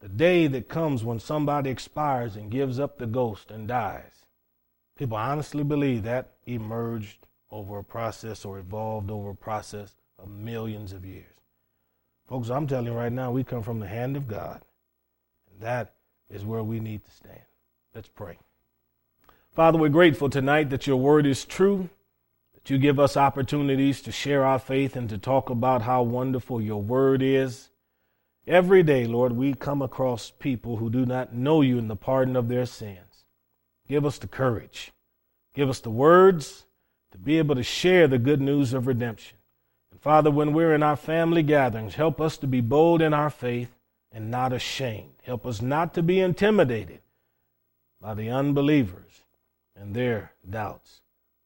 the 0.00 0.08
day 0.08 0.46
that 0.46 0.68
comes 0.68 1.04
when 1.04 1.20
somebody 1.20 1.70
expires 1.70 2.36
and 2.36 2.50
gives 2.50 2.80
up 2.80 2.98
the 2.98 3.06
ghost 3.06 3.50
and 3.50 3.68
dies. 3.68 4.26
People 4.96 5.16
honestly 5.16 5.62
believe 5.62 6.02
that 6.02 6.32
emerged 6.46 7.26
over 7.50 7.78
a 7.78 7.84
process 7.84 8.44
or 8.44 8.58
evolved 8.58 9.10
over 9.10 9.30
a 9.30 9.34
process 9.34 9.94
of 10.18 10.28
millions 10.30 10.92
of 10.92 11.04
years. 11.04 11.26
Folks, 12.26 12.48
I'm 12.48 12.66
telling 12.66 12.86
you 12.86 12.92
right 12.92 13.12
now, 13.12 13.30
we 13.30 13.44
come 13.44 13.62
from 13.62 13.78
the 13.78 13.86
hand 13.86 14.16
of 14.16 14.26
God, 14.26 14.62
and 15.50 15.60
that 15.60 15.92
is 16.28 16.44
where 16.44 16.64
we 16.64 16.80
need 16.80 17.04
to 17.04 17.10
stand. 17.10 17.42
Let's 17.94 18.08
pray. 18.08 18.38
Father, 19.52 19.78
we're 19.78 19.88
grateful 19.88 20.28
tonight 20.28 20.70
that 20.70 20.86
your 20.86 20.96
word 20.96 21.24
is 21.24 21.44
true 21.44 21.88
you 22.70 22.78
give 22.78 22.98
us 22.98 23.16
opportunities 23.16 24.00
to 24.02 24.12
share 24.12 24.44
our 24.44 24.58
faith 24.58 24.96
and 24.96 25.08
to 25.10 25.18
talk 25.18 25.50
about 25.50 25.82
how 25.82 26.02
wonderful 26.02 26.60
your 26.60 26.82
word 26.82 27.22
is. 27.22 27.70
Every 28.46 28.82
day, 28.82 29.06
Lord, 29.06 29.32
we 29.32 29.54
come 29.54 29.82
across 29.82 30.30
people 30.30 30.76
who 30.76 30.88
do 30.88 31.04
not 31.04 31.34
know 31.34 31.62
you 31.62 31.78
in 31.78 31.88
the 31.88 31.96
pardon 31.96 32.36
of 32.36 32.48
their 32.48 32.66
sins. 32.66 33.24
Give 33.88 34.04
us 34.04 34.18
the 34.18 34.28
courage. 34.28 34.92
Give 35.54 35.68
us 35.68 35.80
the 35.80 35.90
words 35.90 36.66
to 37.12 37.18
be 37.18 37.38
able 37.38 37.54
to 37.54 37.62
share 37.62 38.08
the 38.08 38.18
good 38.18 38.40
news 38.40 38.72
of 38.72 38.86
redemption. 38.86 39.38
And 39.90 40.00
Father, 40.00 40.30
when 40.30 40.52
we're 40.52 40.74
in 40.74 40.82
our 40.82 40.96
family 40.96 41.42
gatherings, 41.42 41.94
help 41.94 42.20
us 42.20 42.36
to 42.38 42.46
be 42.46 42.60
bold 42.60 43.00
in 43.00 43.14
our 43.14 43.30
faith 43.30 43.76
and 44.12 44.30
not 44.30 44.52
ashamed. 44.52 45.14
Help 45.22 45.46
us 45.46 45.60
not 45.60 45.94
to 45.94 46.02
be 46.02 46.20
intimidated 46.20 47.00
by 48.00 48.14
the 48.14 48.30
unbelievers 48.30 49.22
and 49.74 49.94
their 49.94 50.32
doubts. 50.48 51.00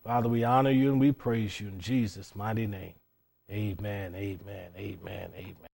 Father, 0.05 0.29
we 0.29 0.45
honor 0.45 0.71
you 0.71 0.91
and 0.91 1.01
we 1.01 1.13
praise 1.13 1.61
you 1.61 1.69
in 1.69 1.79
Jesus' 1.79 2.35
mighty 2.35 2.67
name. 2.67 2.95
Amen, 3.51 4.15
amen, 4.15 4.71
amen, 4.77 5.31
amen. 5.37 5.69